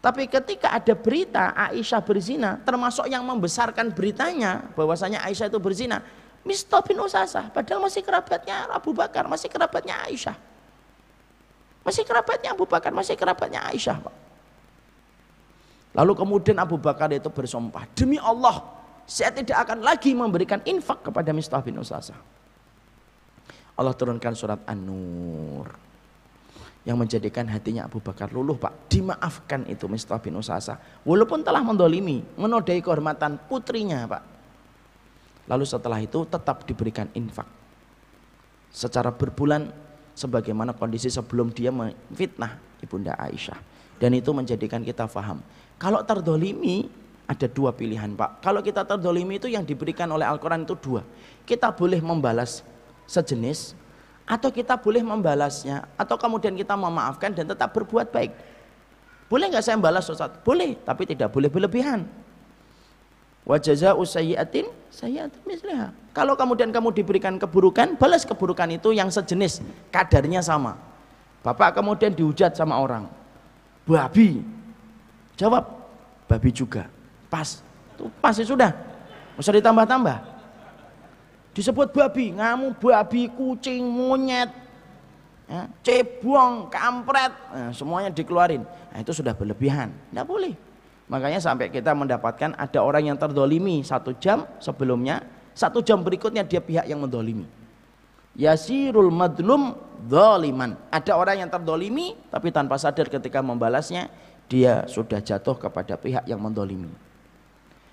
Tapi 0.00 0.26
ketika 0.26 0.72
ada 0.72 0.96
berita 0.96 1.52
Aisyah 1.52 2.00
berzina, 2.00 2.56
termasuk 2.64 3.04
yang 3.06 3.20
membesarkan 3.22 3.92
beritanya 3.92 4.72
bahwasanya 4.72 5.20
Aisyah 5.28 5.52
itu 5.52 5.60
berzina, 5.60 6.00
Mistah 6.40 6.80
bin 6.80 6.96
Usasah, 6.96 7.52
padahal 7.52 7.84
masih 7.84 8.00
kerabatnya 8.00 8.64
Abu 8.72 8.96
Bakar, 8.96 9.28
masih 9.28 9.52
kerabatnya 9.52 10.00
Aisyah. 10.08 10.32
Masih 11.84 12.02
kerabatnya 12.08 12.56
Abu 12.56 12.64
Bakar, 12.64 12.96
masih 12.96 13.12
kerabatnya 13.12 13.60
Aisyah. 13.68 14.00
Pak. 14.00 14.29
Lalu 15.90 16.12
kemudian 16.14 16.56
Abu 16.62 16.78
Bakar 16.78 17.10
itu 17.10 17.26
bersumpah, 17.30 17.82
demi 17.98 18.14
Allah, 18.20 18.62
saya 19.10 19.34
tidak 19.34 19.66
akan 19.66 19.82
lagi 19.82 20.14
memberikan 20.14 20.62
infak 20.62 21.10
kepada 21.10 21.34
Mistah 21.34 21.58
bin 21.58 21.82
Usasah. 21.82 22.14
Allah 23.74 23.94
turunkan 23.96 24.36
surat 24.36 24.60
An-Nur 24.68 25.66
yang 26.84 26.96
menjadikan 26.96 27.44
hatinya 27.50 27.90
Abu 27.90 27.98
Bakar 27.98 28.30
luluh 28.30 28.54
Pak. 28.54 28.92
Dimaafkan 28.92 29.66
itu 29.66 29.88
Mistah 29.90 30.20
bin 30.20 30.36
Usasa 30.36 30.78
walaupun 31.02 31.42
telah 31.42 31.64
mendolimi 31.64 32.22
menodai 32.36 32.78
kehormatan 32.78 33.40
putrinya 33.50 34.06
Pak. 34.06 34.22
Lalu 35.50 35.64
setelah 35.66 35.98
itu 35.98 36.22
tetap 36.28 36.62
diberikan 36.68 37.10
infak. 37.16 37.48
Secara 38.70 39.10
berbulan 39.10 39.66
sebagaimana 40.14 40.70
kondisi 40.76 41.10
sebelum 41.10 41.50
dia 41.50 41.74
memfitnah 41.74 42.78
Ibunda 42.78 43.18
Aisyah. 43.18 43.58
Dan 44.00 44.16
itu 44.16 44.32
menjadikan 44.32 44.80
kita 44.80 45.04
faham 45.10 45.44
kalau 45.80 46.04
terdolimi 46.04 46.92
ada 47.24 47.46
dua 47.48 47.72
pilihan 47.72 48.12
Pak. 48.12 48.44
Kalau 48.44 48.60
kita 48.60 48.84
terdolimi 48.84 49.40
itu 49.40 49.48
yang 49.48 49.64
diberikan 49.64 50.10
oleh 50.12 50.26
Al-Quran 50.28 50.68
itu 50.68 50.74
dua. 50.76 51.06
Kita 51.48 51.72
boleh 51.72 52.02
membalas 52.02 52.66
sejenis 53.08 53.78
atau 54.26 54.50
kita 54.52 54.76
boleh 54.76 55.00
membalasnya 55.00 55.88
atau 55.94 56.18
kemudian 56.20 56.52
kita 56.58 56.74
memaafkan 56.76 57.32
dan 57.32 57.48
tetap 57.48 57.72
berbuat 57.72 58.12
baik. 58.12 58.34
Boleh 59.30 59.46
nggak 59.46 59.62
saya 59.62 59.78
membalas 59.78 60.10
Ustaz? 60.10 60.42
boleh 60.42 60.74
tapi 60.82 61.06
tidak 61.06 61.30
boleh 61.30 61.46
berlebihan. 61.46 62.04
Wajazah 63.46 63.96
usayyatin 63.96 64.68
sayyatin 64.92 65.40
misliha 65.48 65.96
kalau 66.12 66.36
kemudian 66.36 66.68
kamu 66.74 66.92
diberikan 66.92 67.38
keburukan 67.40 67.96
balas 67.96 68.26
keburukan 68.26 68.68
itu 68.74 68.92
yang 68.92 69.08
sejenis 69.08 69.64
kadarnya 69.94 70.42
sama. 70.44 70.76
Bapak 71.40 71.78
kemudian 71.78 72.12
dihujat 72.12 72.52
sama 72.52 72.76
orang. 72.76 73.08
Babi 73.88 74.59
jawab 75.40 75.64
babi 76.28 76.52
juga. 76.52 76.84
Pas. 77.32 77.64
Itu 77.96 78.12
pas 78.20 78.36
ya 78.36 78.44
sudah. 78.44 78.76
Usah 79.40 79.56
ditambah-tambah. 79.56 80.20
Disebut 81.56 81.96
babi 81.96 82.36
ngamu 82.36 82.76
babi 82.76 83.32
kucing 83.32 83.80
monyet. 83.88 84.52
Ya, 85.50 85.66
cebong 85.82 86.70
kampret. 86.70 87.34
Nah, 87.50 87.74
semuanya 87.74 88.12
dikeluarin. 88.14 88.62
Nah, 88.62 88.98
itu 89.02 89.10
sudah 89.10 89.34
berlebihan. 89.34 89.90
Tidak 89.90 90.22
boleh. 90.22 90.54
Makanya 91.10 91.42
sampai 91.42 91.74
kita 91.74 91.90
mendapatkan 91.90 92.54
ada 92.54 92.78
orang 92.86 93.10
yang 93.10 93.18
terdolimi 93.18 93.82
satu 93.82 94.14
jam 94.14 94.46
sebelumnya 94.62 95.26
satu 95.50 95.82
jam 95.82 96.06
berikutnya 96.06 96.46
dia 96.46 96.62
pihak 96.62 96.86
yang 96.86 97.02
mendolimi. 97.02 97.50
Yasirul 98.38 99.10
madlum 99.10 99.74
doliman 100.06 100.78
ada 100.86 101.18
orang 101.18 101.42
yang 101.42 101.50
terdolimi 101.50 102.14
tapi 102.30 102.54
tanpa 102.54 102.78
sadar 102.78 103.10
ketika 103.10 103.42
membalasnya 103.42 104.06
dia 104.50 104.82
sudah 104.90 105.22
jatuh 105.22 105.54
kepada 105.54 105.94
pihak 105.94 106.26
yang 106.26 106.42
mendolimi 106.42 106.90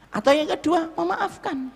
atau 0.09 0.33
yang 0.33 0.49
kedua 0.49 0.89
memaafkan 0.97 1.69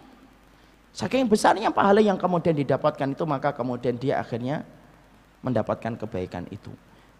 Saking 0.91 1.23
besarnya 1.23 1.71
pahala 1.71 2.03
yang 2.03 2.19
kemudian 2.19 2.51
didapatkan 2.51 3.15
itu 3.15 3.23
maka 3.23 3.55
kemudian 3.55 3.95
dia 3.95 4.19
akhirnya 4.19 4.67
mendapatkan 5.39 5.95
kebaikan 5.95 6.43
itu. 6.51 6.67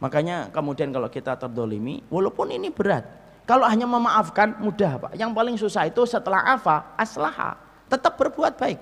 Makanya 0.04 0.52
kemudian 0.52 0.92
kalau 0.92 1.08
kita 1.08 1.40
terdolimi, 1.40 2.04
walaupun 2.12 2.52
ini 2.52 2.68
berat, 2.68 3.08
kalau 3.48 3.64
hanya 3.64 3.88
memaafkan 3.88 4.60
mudah 4.60 4.98
pak. 4.98 5.12
Yang 5.16 5.32
paling 5.32 5.56
susah 5.56 5.88
itu 5.88 6.04
setelah 6.04 6.42
afa, 6.52 6.84
aslaha, 7.00 7.56
tetap 7.88 8.20
berbuat 8.20 8.60
baik. 8.60 8.82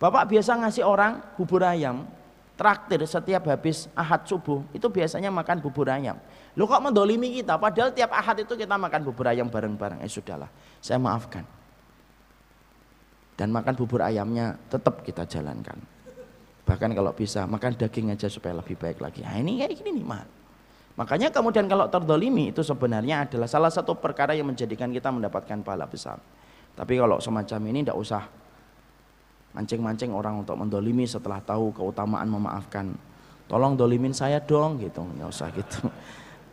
Bapak 0.00 0.32
biasa 0.32 0.56
ngasih 0.56 0.82
orang 0.82 1.20
bubur 1.36 1.60
ayam, 1.62 2.08
traktir 2.56 3.04
setiap 3.04 3.44
habis 3.52 3.86
ahad 3.92 4.24
subuh, 4.24 4.64
itu 4.72 4.88
biasanya 4.88 5.28
makan 5.28 5.60
bubur 5.60 5.86
ayam. 5.92 6.16
Lo 6.58 6.66
kok 6.66 6.82
mendolimi 6.82 7.30
kita, 7.38 7.54
padahal 7.60 7.94
tiap 7.94 8.10
ahad 8.10 8.42
itu 8.42 8.58
kita 8.58 8.74
makan 8.74 9.06
bubur 9.06 9.30
ayam 9.30 9.46
bareng-bareng. 9.46 10.02
Eh 10.02 10.10
sudahlah, 10.10 10.50
saya 10.82 10.98
maafkan. 10.98 11.46
Dan 13.38 13.54
makan 13.54 13.72
bubur 13.78 14.02
ayamnya 14.02 14.58
tetap 14.68 15.06
kita 15.06 15.24
jalankan. 15.24 15.78
Bahkan 16.66 16.90
kalau 16.92 17.14
bisa 17.14 17.46
makan 17.46 17.72
daging 17.78 18.12
aja 18.12 18.28
supaya 18.28 18.58
lebih 18.58 18.76
baik 18.76 19.00
lagi. 19.00 19.24
Nah 19.24 19.38
ini 19.38 19.62
kayak 19.62 19.80
gini 19.80 20.02
nih 20.02 20.06
mal 20.06 20.26
makanya 21.00 21.32
kemudian 21.32 21.64
kalau 21.64 21.88
terdolimi 21.88 22.52
itu 22.52 22.60
sebenarnya 22.60 23.24
adalah 23.24 23.48
salah 23.48 23.72
satu 23.72 23.96
perkara 23.96 24.36
yang 24.36 24.52
menjadikan 24.52 24.92
kita 24.92 25.08
mendapatkan 25.08 25.64
pahala 25.64 25.88
besar. 25.88 26.20
Tapi 26.76 27.00
kalau 27.00 27.16
semacam 27.16 27.60
ini 27.72 27.80
tidak 27.80 27.96
usah 27.96 28.22
mancing-mancing 29.56 30.12
orang 30.12 30.44
untuk 30.44 30.60
mendolimi 30.60 31.08
setelah 31.08 31.40
tahu 31.40 31.72
keutamaan 31.72 32.28
memaafkan. 32.28 32.92
Tolong 33.48 33.80
dolimin 33.80 34.12
saya 34.12 34.44
dong 34.44 34.76
gitu. 34.76 35.00
Nggak 35.00 35.28
usah 35.32 35.48
gitu 35.56 35.88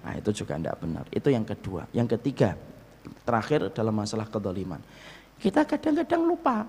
Nah 0.04 0.14
itu 0.18 0.30
juga 0.34 0.58
tidak 0.58 0.78
benar. 0.82 1.06
Itu 1.10 1.30
yang 1.32 1.46
kedua. 1.48 1.88
Yang 1.94 2.18
ketiga, 2.20 2.54
terakhir 3.24 3.72
dalam 3.72 3.96
masalah 3.96 4.28
kedoliman. 4.28 4.82
Kita 5.38 5.64
kadang-kadang 5.64 6.22
lupa. 6.26 6.66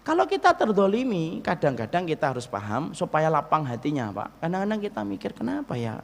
Kalau 0.00 0.24
kita 0.24 0.56
terdolimi, 0.56 1.44
kadang-kadang 1.44 2.08
kita 2.08 2.32
harus 2.32 2.48
paham 2.48 2.96
supaya 2.96 3.28
lapang 3.28 3.62
hatinya 3.68 4.08
Pak. 4.10 4.42
Kadang-kadang 4.42 4.80
kita 4.80 5.00
mikir 5.04 5.30
kenapa 5.36 5.76
ya 5.76 6.00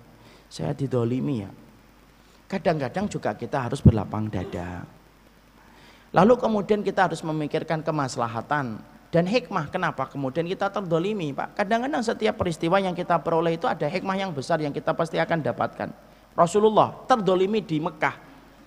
saya 0.53 0.77
didolimi 0.77 1.43
ya. 1.43 1.51
Kadang-kadang 2.47 3.11
juga 3.11 3.35
kita 3.35 3.67
harus 3.67 3.83
berlapang 3.83 4.31
dada. 4.31 4.87
Lalu 6.15 6.39
kemudian 6.39 6.81
kita 6.87 7.11
harus 7.11 7.21
memikirkan 7.27 7.83
kemaslahatan 7.83 8.79
dan 9.11 9.25
hikmah 9.27 9.73
kenapa 9.73 10.07
kemudian 10.07 10.47
kita 10.47 10.71
terdolimi 10.71 11.35
Pak. 11.35 11.59
Kadang-kadang 11.59 12.05
setiap 12.05 12.39
peristiwa 12.39 12.79
yang 12.79 12.95
kita 12.95 13.19
peroleh 13.19 13.59
itu 13.59 13.67
ada 13.67 13.91
hikmah 13.91 14.15
yang 14.15 14.31
besar 14.31 14.63
yang 14.63 14.71
kita 14.71 14.95
pasti 14.95 15.19
akan 15.19 15.43
dapatkan. 15.43 15.89
Rasulullah 16.37 16.93
terdolimi 17.09 17.65
di 17.65 17.81
Mekah. 17.81 18.15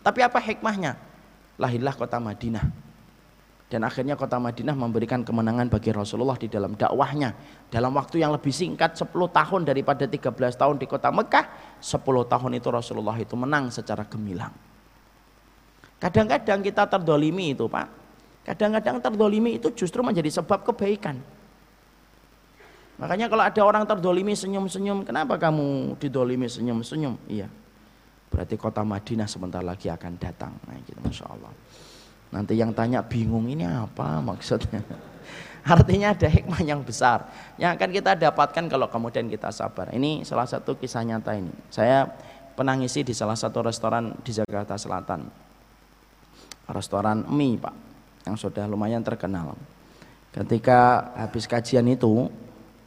Tapi 0.02 0.20
apa 0.26 0.42
hikmahnya? 0.42 0.98
Lahirlah 1.62 1.94
kota 1.94 2.18
Madinah. 2.18 2.66
Dan 3.70 3.86
akhirnya 3.86 4.18
kota 4.18 4.42
Madinah 4.42 4.74
memberikan 4.74 5.22
kemenangan 5.22 5.70
bagi 5.70 5.94
Rasulullah 5.94 6.34
di 6.34 6.50
dalam 6.50 6.74
dakwahnya. 6.74 7.38
Dalam 7.70 7.94
waktu 7.94 8.26
yang 8.26 8.34
lebih 8.34 8.50
singkat 8.50 8.98
10 8.98 9.14
tahun 9.14 9.62
daripada 9.62 10.10
13 10.10 10.34
tahun 10.58 10.76
di 10.82 10.90
kota 10.90 11.14
Mekah. 11.14 11.78
10 11.78 12.02
tahun 12.02 12.52
itu 12.58 12.68
Rasulullah 12.74 13.14
itu 13.22 13.38
menang 13.38 13.70
secara 13.70 14.02
gemilang. 14.10 14.50
Kadang-kadang 16.02 16.66
kita 16.66 16.90
terdolimi 16.90 17.54
itu 17.54 17.70
Pak. 17.70 17.88
Kadang-kadang 18.50 18.98
terdolimi 18.98 19.62
itu 19.62 19.70
justru 19.78 20.02
menjadi 20.02 20.42
sebab 20.42 20.66
kebaikan. 20.66 21.22
Makanya 23.00 23.32
kalau 23.32 23.44
ada 23.48 23.62
orang 23.64 23.84
terdolimi 23.88 24.36
senyum-senyum, 24.36 25.08
kenapa 25.08 25.40
kamu 25.40 25.96
didolimi 25.96 26.52
senyum-senyum? 26.52 27.16
Iya, 27.32 27.48
berarti 28.28 28.60
kota 28.60 28.84
Madinah 28.84 29.24
sebentar 29.24 29.64
lagi 29.64 29.88
akan 29.88 30.20
datang. 30.20 30.52
Nah, 30.68 30.76
gitu, 30.84 31.00
Masya 31.00 31.26
Allah. 31.32 31.54
Nanti 32.30 32.60
yang 32.60 32.76
tanya 32.76 33.00
bingung 33.00 33.48
ini 33.48 33.64
apa 33.64 34.20
maksudnya? 34.20 34.84
Artinya 35.66 36.12
ada 36.12 36.28
hikmah 36.28 36.62
yang 36.64 36.84
besar 36.84 37.28
yang 37.60 37.76
akan 37.76 37.90
kita 37.92 38.16
dapatkan 38.20 38.68
kalau 38.68 38.92
kemudian 38.92 39.32
kita 39.32 39.48
sabar. 39.52 39.96
Ini 39.96 40.28
salah 40.28 40.46
satu 40.46 40.76
kisah 40.76 41.04
nyata 41.08 41.40
ini. 41.40 41.52
Saya 41.72 42.04
pernah 42.54 42.76
ngisi 42.76 43.08
di 43.08 43.16
salah 43.16 43.40
satu 43.40 43.64
restoran 43.64 44.12
di 44.24 44.32
Jakarta 44.36 44.76
Selatan. 44.76 45.24
Restoran 46.70 47.26
mie 47.32 47.58
Pak, 47.58 47.76
yang 48.28 48.36
sudah 48.36 48.68
lumayan 48.70 49.02
terkenal. 49.02 49.58
Ketika 50.30 51.10
habis 51.18 51.50
kajian 51.50 51.90
itu, 51.90 52.30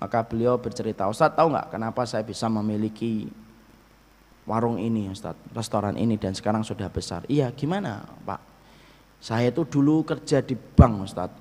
maka 0.02 0.26
beliau 0.26 0.58
bercerita, 0.58 1.06
Ustadz 1.06 1.38
tahu 1.38 1.54
nggak 1.54 1.78
kenapa 1.78 2.02
saya 2.02 2.26
bisa 2.26 2.50
memiliki 2.50 3.30
warung 4.42 4.82
ini 4.82 5.06
Ustadz, 5.06 5.54
restoran 5.54 5.94
ini 5.94 6.18
dan 6.18 6.34
sekarang 6.34 6.66
sudah 6.66 6.90
besar. 6.90 7.22
Iya 7.30 7.54
gimana 7.54 8.02
Pak? 8.26 8.42
Saya 9.22 9.54
itu 9.54 9.62
dulu 9.62 10.02
kerja 10.02 10.42
di 10.42 10.58
bank 10.58 11.06
Ustadz. 11.06 11.38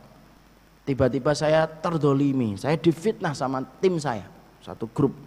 Tiba-tiba 0.85 1.33
saya 1.33 1.65
terdolimi, 1.65 2.53
saya 2.53 2.77
difitnah 2.77 3.33
sama 3.33 3.65
tim 3.81 3.97
saya, 3.97 4.29
satu 4.61 4.85
grup 4.93 5.17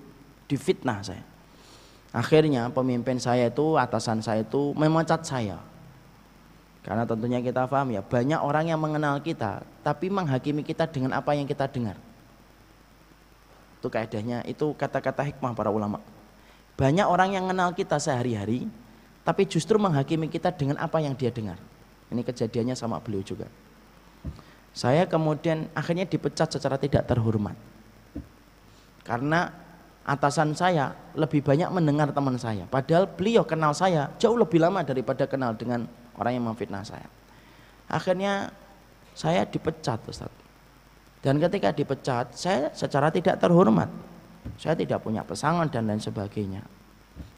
difitnah 0.47 1.03
saya. 1.03 1.27
Akhirnya 2.15 2.71
pemimpin 2.71 3.19
saya 3.19 3.51
itu, 3.51 3.75
atasan 3.75 4.23
saya 4.23 4.47
itu 4.47 4.71
memecat 4.79 5.27
saya. 5.27 5.59
Karena 6.87 7.03
tentunya 7.03 7.43
kita 7.43 7.67
paham 7.67 7.99
ya, 7.99 8.03
banyak 8.07 8.39
orang 8.39 8.71
yang 8.71 8.79
mengenal 8.79 9.19
kita, 9.19 9.67
tapi 9.83 10.07
menghakimi 10.07 10.63
kita 10.63 10.87
dengan 10.87 11.19
apa 11.19 11.35
yang 11.35 11.51
kita 11.51 11.67
dengar. 11.67 11.99
Itu 13.85 13.93
kaidahnya, 13.93 14.41
itu 14.49 14.73
kata-kata 14.81 15.21
hikmah 15.29 15.53
para 15.53 15.69
ulama. 15.69 16.01
Banyak 16.73 17.05
orang 17.05 17.37
yang 17.37 17.45
kenal 17.53 17.77
kita 17.77 18.01
sehari-hari, 18.01 18.65
tapi 19.29 19.45
justru 19.45 19.77
menghakimi 19.77 20.33
kita 20.33 20.57
dengan 20.57 20.81
apa 20.81 21.05
yang 21.05 21.13
dia 21.13 21.29
dengar. 21.29 21.61
Ini 22.09 22.25
kejadiannya 22.25 22.73
sama 22.73 22.97
beliau 23.05 23.21
juga. 23.21 23.45
Saya 24.73 25.05
kemudian 25.05 25.69
akhirnya 25.77 26.09
dipecat 26.09 26.57
secara 26.57 26.81
tidak 26.81 27.05
terhormat. 27.05 27.53
Karena 29.05 29.53
atasan 30.09 30.57
saya 30.57 30.97
lebih 31.13 31.45
banyak 31.45 31.69
mendengar 31.69 32.09
teman 32.09 32.41
saya. 32.41 32.65
Padahal 32.65 33.05
beliau 33.05 33.45
kenal 33.45 33.77
saya 33.77 34.09
jauh 34.17 34.41
lebih 34.41 34.65
lama 34.65 34.81
daripada 34.81 35.29
kenal 35.29 35.53
dengan 35.53 35.85
orang 36.17 36.41
yang 36.41 36.49
memfitnah 36.49 36.89
saya. 36.89 37.05
Akhirnya 37.85 38.49
saya 39.13 39.45
dipecat 39.45 40.01
Ustaz. 40.09 40.44
Dan 41.25 41.41
ketika 41.41 41.73
dipecat, 41.73 42.37
saya 42.37 42.69
secara 42.77 43.09
tidak 43.09 43.41
terhormat. 43.41 43.89
Saya 44.61 44.77
tidak 44.77 45.01
punya 45.01 45.25
pesangon 45.25 45.73
dan 45.73 45.89
lain 45.89 45.97
sebagainya. 45.97 46.61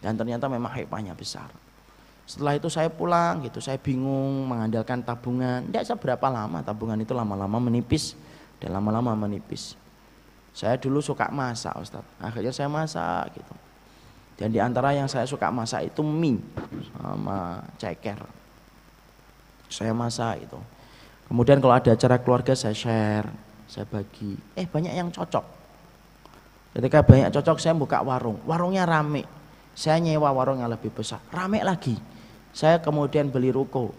Dan 0.03 0.19
ternyata 0.19 0.51
memang 0.51 0.75
hikmahnya 0.75 1.15
besar. 1.15 1.47
Setelah 2.27 2.59
itu 2.59 2.67
saya 2.67 2.91
pulang 2.91 3.47
gitu, 3.47 3.63
saya 3.63 3.79
bingung 3.79 4.51
mengandalkan 4.51 5.07
tabungan. 5.07 5.63
Tidak 5.71 5.87
seberapa 5.87 6.27
lama 6.27 6.67
tabungan 6.67 6.99
itu 6.99 7.15
lama-lama 7.15 7.63
menipis 7.63 8.19
dan 8.59 8.75
lama-lama 8.75 9.15
menipis. 9.15 9.79
Saya 10.51 10.75
dulu 10.75 10.99
suka 10.99 11.31
masak 11.31 11.79
Ustaz. 11.79 12.03
Akhirnya 12.19 12.51
saya 12.51 12.67
masak 12.67 13.39
gitu. 13.39 13.55
Dan 14.35 14.51
di 14.51 14.59
antara 14.59 14.99
yang 14.99 15.07
saya 15.07 15.31
suka 15.31 15.47
masak 15.55 15.95
itu 15.95 16.03
mie 16.03 16.43
sama 16.91 17.63
ceker. 17.79 18.19
Saya 19.71 19.95
masak 19.95 20.43
itu. 20.43 20.59
Kemudian 21.31 21.63
kalau 21.63 21.79
ada 21.79 21.95
acara 21.95 22.19
keluarga 22.19 22.59
saya 22.59 22.75
share 22.75 23.46
saya 23.67 23.85
bagi. 23.87 24.35
Eh 24.55 24.67
banyak 24.67 24.95
yang 24.95 25.11
cocok. 25.11 25.45
Ketika 26.77 27.03
banyak 27.03 27.31
cocok 27.35 27.57
saya 27.59 27.75
buka 27.75 28.03
warung. 28.03 28.39
Warungnya 28.47 28.87
rame. 28.87 29.27
Saya 29.77 30.01
nyewa 30.01 30.33
warung 30.33 30.63
yang 30.63 30.71
lebih 30.73 30.95
besar. 30.95 31.21
Rame 31.29 31.61
lagi. 31.61 31.99
Saya 32.55 32.81
kemudian 32.81 33.29
beli 33.29 33.53
ruko. 33.53 33.93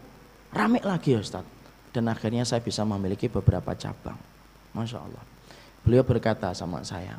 Rame 0.56 0.82
lagi 0.82 1.14
Ustaz. 1.14 1.46
Dan 1.92 2.10
akhirnya 2.10 2.46
saya 2.46 2.62
bisa 2.62 2.82
memiliki 2.86 3.30
beberapa 3.30 3.74
cabang. 3.78 4.18
Masya 4.74 4.98
Allah. 5.02 5.24
Beliau 5.82 6.04
berkata 6.04 6.52
sama 6.52 6.84
saya, 6.84 7.16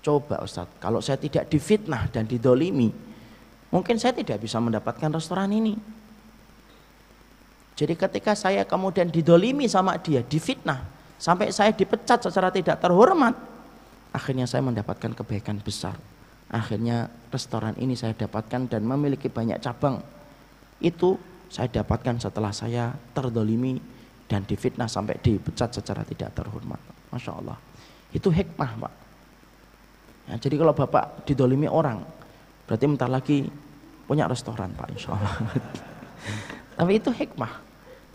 coba 0.00 0.40
Ustaz, 0.40 0.66
kalau 0.80 0.98
saya 0.98 1.20
tidak 1.20 1.46
difitnah 1.52 2.08
dan 2.08 2.24
didolimi, 2.24 2.88
mungkin 3.68 4.00
saya 4.00 4.16
tidak 4.16 4.40
bisa 4.42 4.58
mendapatkan 4.58 5.12
restoran 5.12 5.52
ini. 5.52 5.76
Jadi 7.78 7.94
ketika 7.94 8.34
saya 8.34 8.66
kemudian 8.66 9.06
didolimi 9.06 9.70
sama 9.70 9.94
dia, 10.02 10.24
difitnah, 10.24 10.82
Sampai 11.18 11.50
saya 11.50 11.74
dipecat 11.74 12.22
secara 12.22 12.54
tidak 12.54 12.78
terhormat. 12.78 13.34
Akhirnya 14.14 14.46
saya 14.46 14.62
mendapatkan 14.62 15.12
kebaikan 15.18 15.58
besar. 15.58 15.98
Akhirnya 16.48 17.10
restoran 17.28 17.74
ini 17.76 17.98
saya 17.98 18.14
dapatkan 18.14 18.70
dan 18.70 18.86
memiliki 18.86 19.26
banyak 19.28 19.58
cabang. 19.58 20.00
Itu 20.78 21.18
saya 21.50 21.68
dapatkan 21.68 22.22
setelah 22.22 22.54
saya 22.54 22.94
terdolimi 23.12 23.76
dan 24.30 24.46
difitnah 24.46 24.86
sampai 24.86 25.18
dipecat 25.18 25.74
secara 25.74 26.06
tidak 26.06 26.32
terhormat. 26.38 26.78
Masya 27.10 27.32
Allah. 27.34 27.58
Itu 28.14 28.30
hikmah 28.32 28.70
Pak. 28.78 28.94
Ya, 30.28 30.34
jadi 30.38 30.56
kalau 30.60 30.72
Bapak 30.72 31.26
didolimi 31.26 31.66
orang, 31.68 32.04
berarti 32.68 32.84
bentar 32.84 33.10
lagi 33.10 33.48
punya 34.06 34.28
restoran 34.30 34.70
Pak 34.72 34.88
insya 34.94 35.18
Allah. 35.18 35.34
Tapi 36.78 36.92
itu 36.96 37.10
hikmah. 37.10 37.52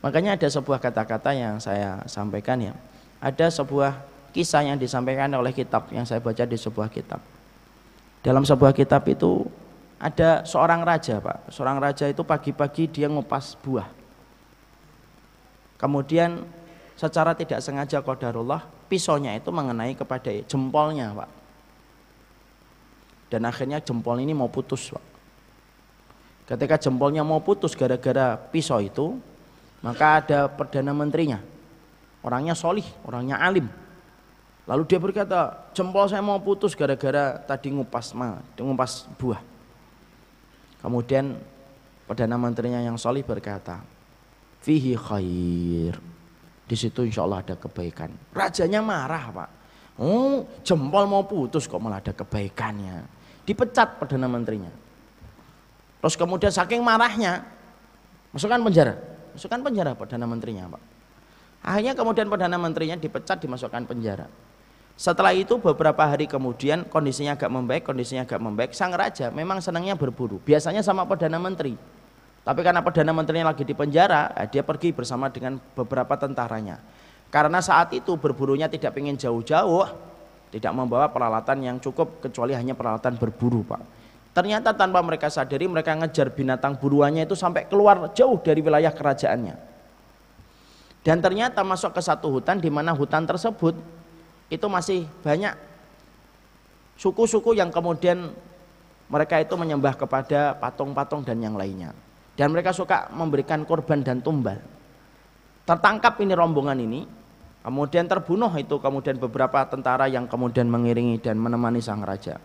Makanya 0.01 0.39
ada 0.39 0.47
sebuah 0.47 0.79
kata-kata 0.81 1.35
yang 1.35 1.57
saya 1.59 2.01
sampaikan 2.07 2.61
ya 2.61 2.73
ada 3.23 3.47
sebuah 3.47 4.03
kisah 4.35 4.67
yang 4.67 4.75
disampaikan 4.75 5.31
oleh 5.31 5.55
kitab 5.55 5.87
yang 5.95 6.03
saya 6.03 6.19
baca 6.19 6.43
di 6.43 6.59
sebuah 6.59 6.91
kitab. 6.91 7.23
Dalam 8.19 8.43
sebuah 8.43 8.75
kitab 8.75 9.07
itu 9.07 9.47
ada 9.95 10.43
seorang 10.43 10.83
raja, 10.83 11.23
Pak. 11.23 11.47
Seorang 11.47 11.79
raja 11.79 12.11
itu 12.11 12.19
pagi-pagi 12.27 12.91
dia 12.91 13.07
ngupas 13.07 13.55
buah. 13.63 13.87
Kemudian 15.79 16.43
secara 16.99 17.31
tidak 17.31 17.63
sengaja 17.63 18.03
qadarullah 18.03 18.67
pisaunya 18.91 19.39
itu 19.39 19.47
mengenai 19.55 19.95
kepada 19.95 20.27
jempolnya, 20.43 21.15
Pak. 21.15 21.31
Dan 23.31 23.47
akhirnya 23.47 23.79
jempol 23.79 24.19
ini 24.19 24.35
mau 24.35 24.51
putus, 24.51 24.91
Pak. 24.91 25.05
Ketika 26.43 26.75
jempolnya 26.75 27.23
mau 27.23 27.39
putus 27.39 27.71
gara-gara 27.71 28.35
pisau 28.35 28.83
itu, 28.83 29.15
maka 29.79 30.19
ada 30.19 30.51
perdana 30.51 30.91
menterinya 30.91 31.52
orangnya 32.23 32.55
solih, 32.55 32.87
orangnya 33.03 33.37
alim. 33.37 33.67
Lalu 34.63 34.83
dia 34.87 34.99
berkata, 34.99 35.69
jempol 35.75 36.07
saya 36.07 36.23
mau 36.23 36.39
putus 36.39 36.71
gara-gara 36.71 37.35
tadi 37.43 37.67
ngupas 37.75 38.15
ma, 38.15 38.39
ngupas 38.55 39.11
buah. 39.19 39.43
Kemudian 40.79 41.35
Perdana 42.07 42.35
Menterinya 42.39 42.79
yang 42.79 42.95
solih 42.95 43.23
berkata, 43.23 43.83
fihi 44.63 44.95
khair. 44.95 45.99
Di 46.63 46.75
situ 46.79 47.03
insya 47.03 47.27
Allah 47.27 47.43
ada 47.43 47.55
kebaikan. 47.59 48.11
Rajanya 48.31 48.79
marah 48.79 49.25
pak. 49.35 49.49
Oh 49.99 50.47
jempol 50.63 51.05
mau 51.05 51.27
putus 51.27 51.67
kok 51.67 51.79
malah 51.83 51.99
ada 51.99 52.15
kebaikannya. 52.15 53.03
Dipecat 53.43 53.99
Perdana 53.99 54.31
Menterinya. 54.31 54.71
Terus 55.99 56.15
kemudian 56.15 56.51
saking 56.51 56.79
marahnya, 56.79 57.43
masukkan 58.31 58.63
penjara. 58.63 58.95
Masukkan 59.35 59.59
penjara 59.59 59.91
Perdana 59.91 60.23
Menterinya 60.23 60.71
pak. 60.71 60.92
Akhirnya 61.63 61.95
kemudian 61.95 62.27
Perdana 62.27 62.59
Menterinya 62.59 62.99
dipecat 62.99 63.39
dimasukkan 63.39 63.87
penjara. 63.87 64.27
Setelah 64.93 65.33
itu 65.33 65.57
beberapa 65.57 66.05
hari 66.05 66.29
kemudian 66.29 66.85
kondisinya 66.85 67.33
agak 67.33 67.49
membaik, 67.49 67.81
kondisinya 67.87 68.27
agak 68.29 68.37
membaik. 68.37 68.71
Sang 68.77 68.93
raja 68.93 69.33
memang 69.33 69.57
senangnya 69.57 69.97
berburu. 69.97 70.37
Biasanya 70.43 70.85
sama 70.85 71.07
perdana 71.09 71.41
menteri. 71.41 71.73
Tapi 72.43 72.59
karena 72.61 72.83
perdana 72.83 73.15
menterinya 73.15 73.49
lagi 73.55 73.63
di 73.65 73.73
penjara, 73.73 74.35
eh, 74.37 74.45
dia 74.51 74.61
pergi 74.61 74.93
bersama 74.93 75.31
dengan 75.31 75.57
beberapa 75.73 76.13
tentaranya. 76.19 76.77
Karena 77.33 77.63
saat 77.63 77.95
itu 77.95 78.13
berburunya 78.19 78.69
tidak 78.69 78.93
ingin 78.99 79.17
jauh-jauh, 79.17 79.87
tidak 80.53 80.73
membawa 80.75 81.09
peralatan 81.09 81.65
yang 81.65 81.77
cukup 81.81 82.21
kecuali 82.21 82.53
hanya 82.53 82.77
peralatan 82.77 83.17
berburu, 83.17 83.65
Pak. 83.65 83.81
Ternyata 84.37 84.77
tanpa 84.77 85.01
mereka 85.01 85.31
sadari 85.31 85.65
mereka 85.65 85.97
ngejar 85.97 86.29
binatang 86.29 86.77
buruannya 86.77 87.25
itu 87.25 87.33
sampai 87.33 87.65
keluar 87.65 88.13
jauh 88.13 88.37
dari 88.37 88.61
wilayah 88.61 88.93
kerajaannya. 88.93 89.72
Dan 91.03 91.19
ternyata 91.19 91.59
masuk 91.67 91.91
ke 91.91 92.01
satu 92.01 92.31
hutan 92.31 92.63
di 92.63 92.71
mana 92.71 92.95
hutan 92.95 93.27
tersebut 93.27 93.75
itu 94.47 94.67
masih 94.71 95.03
banyak 95.19 95.51
suku-suku 96.95 97.59
yang 97.59 97.67
kemudian 97.67 98.31
mereka 99.11 99.43
itu 99.43 99.53
menyembah 99.59 99.99
kepada 99.99 100.55
patung-patung 100.55 101.27
dan 101.27 101.43
yang 101.43 101.59
lainnya. 101.59 101.91
Dan 102.33 102.55
mereka 102.55 102.71
suka 102.71 103.11
memberikan 103.13 103.61
korban 103.67 104.01
dan 104.01 104.23
tumbal. 104.23 104.57
Tertangkap 105.67 106.17
ini 106.23 106.33
rombongan 106.33 106.79
ini, 106.81 107.05
kemudian 107.61 108.09
terbunuh 108.09 108.49
itu 108.57 108.79
kemudian 108.79 109.19
beberapa 109.21 109.61
tentara 109.69 110.09
yang 110.09 110.25
kemudian 110.25 110.65
mengiringi 110.65 111.21
dan 111.21 111.37
menemani 111.37 111.83
sang 111.83 112.01
raja. 112.01 112.39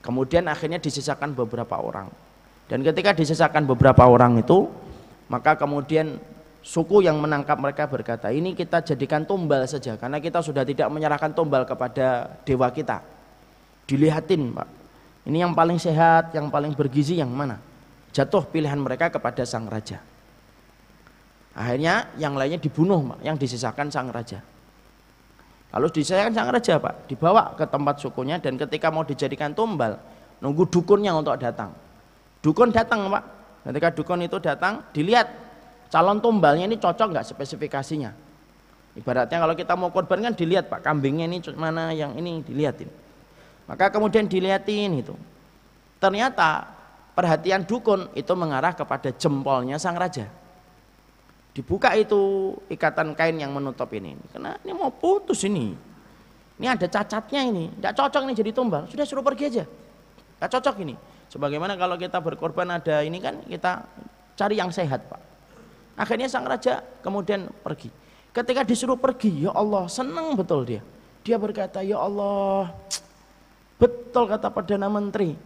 Kemudian 0.00 0.48
akhirnya 0.48 0.80
disisakan 0.80 1.36
beberapa 1.36 1.76
orang. 1.76 2.08
Dan 2.66 2.80
ketika 2.80 3.12
disisakan 3.12 3.68
beberapa 3.68 4.08
orang 4.08 4.40
itu, 4.40 4.66
maka 5.30 5.54
kemudian 5.54 6.18
suku 6.60 7.04
yang 7.04 7.16
menangkap 7.20 7.56
mereka 7.56 7.88
berkata, 7.88 8.28
ini 8.28 8.52
kita 8.52 8.84
jadikan 8.84 9.24
tumbal 9.24 9.64
saja 9.64 9.96
karena 9.96 10.20
kita 10.20 10.44
sudah 10.44 10.64
tidak 10.64 10.88
menyerahkan 10.92 11.32
tumbal 11.32 11.64
kepada 11.64 12.36
dewa 12.44 12.68
kita. 12.68 13.00
Dilihatin, 13.88 14.54
Pak. 14.54 14.68
Ini 15.26 15.44
yang 15.48 15.52
paling 15.52 15.76
sehat, 15.76 16.32
yang 16.32 16.48
paling 16.48 16.72
bergizi 16.72 17.18
yang 17.18 17.28
mana? 17.32 17.58
Jatuh 18.12 18.44
pilihan 18.46 18.78
mereka 18.78 19.12
kepada 19.12 19.44
sang 19.44 19.68
raja. 19.68 20.00
Akhirnya 21.56 22.08
yang 22.16 22.38
lainnya 22.38 22.62
dibunuh, 22.62 23.02
Pak, 23.02 23.18
yang 23.26 23.36
disisakan 23.36 23.90
sang 23.90 24.08
raja. 24.08 24.38
Lalu 25.70 25.86
disisakan 25.90 26.32
sang 26.34 26.48
raja, 26.50 26.78
Pak, 26.78 27.10
dibawa 27.10 27.54
ke 27.58 27.66
tempat 27.66 27.98
sukunya 28.02 28.38
dan 28.38 28.58
ketika 28.58 28.90
mau 28.90 29.02
dijadikan 29.02 29.54
tumbal, 29.54 29.98
nunggu 30.42 30.66
dukunnya 30.70 31.14
untuk 31.14 31.34
datang. 31.38 31.74
Dukun 32.40 32.70
datang, 32.72 33.10
Pak. 33.10 33.24
Ketika 33.66 33.88
dukun 33.92 34.24
itu 34.24 34.40
datang, 34.40 34.82
dilihat 34.96 35.28
calon 35.90 36.22
tumbalnya 36.22 36.64
ini 36.70 36.78
cocok 36.78 37.06
nggak 37.10 37.26
spesifikasinya? 37.34 38.10
Ibaratnya 38.98 39.38
kalau 39.38 39.54
kita 39.54 39.78
mau 39.78 39.94
korban 39.94 40.18
kan 40.18 40.34
dilihat 40.34 40.66
pak 40.66 40.82
kambingnya 40.82 41.30
ini 41.30 41.38
mana 41.54 41.94
yang 41.94 42.14
ini 42.18 42.42
dilihatin. 42.42 42.90
Maka 43.70 43.90
kemudian 43.90 44.26
dilihatin 44.26 44.98
itu. 44.98 45.14
Ternyata 46.02 46.66
perhatian 47.14 47.62
dukun 47.62 48.10
itu 48.18 48.32
mengarah 48.34 48.74
kepada 48.74 49.14
jempolnya 49.14 49.78
sang 49.78 49.94
raja. 49.94 50.26
Dibuka 51.54 51.94
itu 51.94 52.54
ikatan 52.66 53.14
kain 53.14 53.38
yang 53.38 53.54
menutup 53.54 53.90
ini. 53.94 54.18
Karena 54.34 54.58
ini 54.62 54.72
mau 54.74 54.90
putus 54.90 55.46
ini. 55.46 55.74
Ini 56.58 56.66
ada 56.66 56.86
cacatnya 56.90 57.46
ini. 57.46 57.70
Tidak 57.78 57.94
cocok 57.94 58.22
nih 58.26 58.34
jadi 58.42 58.50
tumbal. 58.50 58.90
Sudah 58.90 59.06
suruh 59.06 59.22
pergi 59.22 59.44
aja. 59.54 59.64
Tidak 59.66 60.50
cocok 60.50 60.76
ini. 60.82 60.94
Sebagaimana 61.30 61.78
kalau 61.78 61.94
kita 61.94 62.18
berkorban 62.18 62.74
ada 62.74 63.06
ini 63.06 63.22
kan 63.22 63.38
kita 63.46 63.86
cari 64.34 64.58
yang 64.58 64.74
sehat 64.74 65.06
pak 65.06 65.29
Akhirnya 66.00 66.32
sang 66.32 66.48
raja 66.48 66.80
kemudian 67.04 67.52
pergi. 67.60 67.92
Ketika 68.32 68.64
disuruh 68.64 68.96
pergi, 68.96 69.44
ya 69.44 69.52
Allah, 69.52 69.84
senang 69.84 70.32
betul 70.32 70.64
dia. 70.64 70.80
Dia 71.20 71.36
berkata, 71.36 71.84
ya 71.84 72.00
Allah, 72.00 72.72
betul 73.76 74.24
kata 74.24 74.48
Perdana 74.48 74.88
Menteri, 74.88 75.36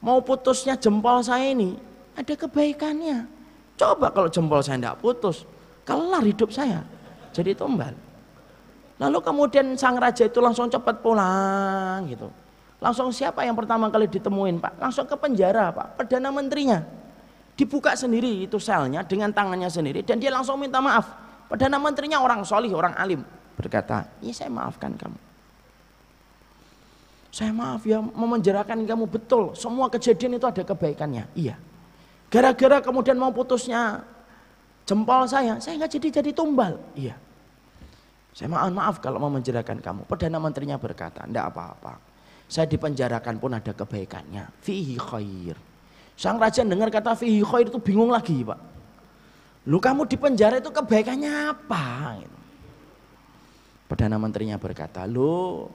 mau 0.00 0.24
putusnya 0.24 0.80
jempol 0.80 1.20
saya 1.20 1.52
ini, 1.52 1.76
ada 2.16 2.32
kebaikannya. 2.32 3.28
Coba 3.76 4.08
kalau 4.08 4.32
jempol 4.32 4.64
saya 4.64 4.80
tidak 4.80 4.96
putus, 5.04 5.44
kelar 5.84 6.24
hidup 6.24 6.48
saya. 6.48 6.80
Jadi 7.36 7.52
tumbal. 7.52 7.92
Lalu 8.96 9.18
kemudian 9.20 9.76
sang 9.76 10.00
raja 10.00 10.24
itu 10.24 10.40
langsung 10.40 10.72
cepat 10.72 11.04
pulang 11.04 12.08
gitu. 12.08 12.32
Langsung 12.80 13.12
siapa 13.12 13.44
yang 13.44 13.58
pertama 13.58 13.92
kali 13.92 14.08
ditemuin 14.08 14.56
Pak? 14.56 14.72
Langsung 14.80 15.04
ke 15.04 15.20
penjara 15.20 15.68
Pak, 15.68 16.00
Perdana 16.00 16.32
Menterinya 16.32 16.80
dibuka 17.56 17.92
sendiri 17.94 18.48
itu 18.48 18.56
selnya 18.56 19.04
dengan 19.04 19.30
tangannya 19.30 19.68
sendiri 19.68 20.00
dan 20.02 20.18
dia 20.18 20.32
langsung 20.32 20.56
minta 20.60 20.80
maaf. 20.80 21.08
Perdana 21.48 21.76
menterinya 21.76 22.24
orang 22.24 22.44
solih, 22.48 22.72
orang 22.72 22.96
alim 22.96 23.20
berkata, 23.62 24.08
ini 24.24 24.32
saya 24.32 24.48
maafkan 24.48 24.96
kamu. 24.96 25.18
Saya 27.32 27.52
maaf 27.54 27.80
ya 27.88 28.02
memenjarakan 28.02 28.84
kamu 28.84 29.08
betul. 29.08 29.56
Semua 29.56 29.88
kejadian 29.88 30.36
itu 30.36 30.44
ada 30.44 30.60
kebaikannya. 30.60 31.24
Iya. 31.32 31.56
Gara-gara 32.28 32.84
kemudian 32.84 33.16
mau 33.16 33.32
putusnya 33.32 34.04
jempol 34.84 35.24
saya, 35.24 35.56
saya 35.56 35.80
nggak 35.80 35.92
jadi 35.96 36.08
jadi 36.20 36.30
tumbal. 36.36 36.76
Iya. 36.92 37.16
Saya 38.36 38.48
maaf 38.52 38.68
maaf 38.72 38.96
kalau 39.00 39.20
memenjarakan 39.28 39.80
kamu. 39.80 40.00
Perdana 40.08 40.40
menterinya 40.40 40.76
berkata, 40.76 41.24
enggak 41.24 41.52
apa-apa. 41.52 42.00
Saya 42.52 42.68
dipenjarakan 42.68 43.40
pun 43.40 43.56
ada 43.56 43.72
kebaikannya. 43.72 44.44
Fihi 44.60 45.00
khair. 45.00 45.56
Sang 46.16 46.36
raja 46.38 46.62
dengar 46.62 46.92
kata 46.92 47.16
fihi 47.16 47.42
khair 47.42 47.66
itu 47.66 47.80
bingung 47.80 48.12
lagi, 48.12 48.44
Pak. 48.44 48.58
Lu 49.66 49.78
kamu 49.78 50.10
di 50.10 50.18
penjara 50.18 50.58
itu 50.58 50.70
kebaikannya 50.74 51.54
apa? 51.54 52.18
Gitu. 52.18 52.38
Perdana 53.86 54.16
menterinya 54.18 54.56
berkata, 54.58 55.06
lu 55.06 55.68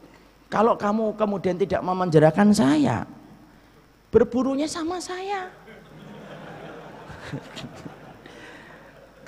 kalau 0.52 0.76
kamu 0.76 1.16
kemudian 1.16 1.56
tidak 1.56 1.80
memenjarakan 1.84 2.52
saya, 2.52 3.08
berburunya 4.12 4.68
sama 4.68 5.00
saya. 5.00 5.48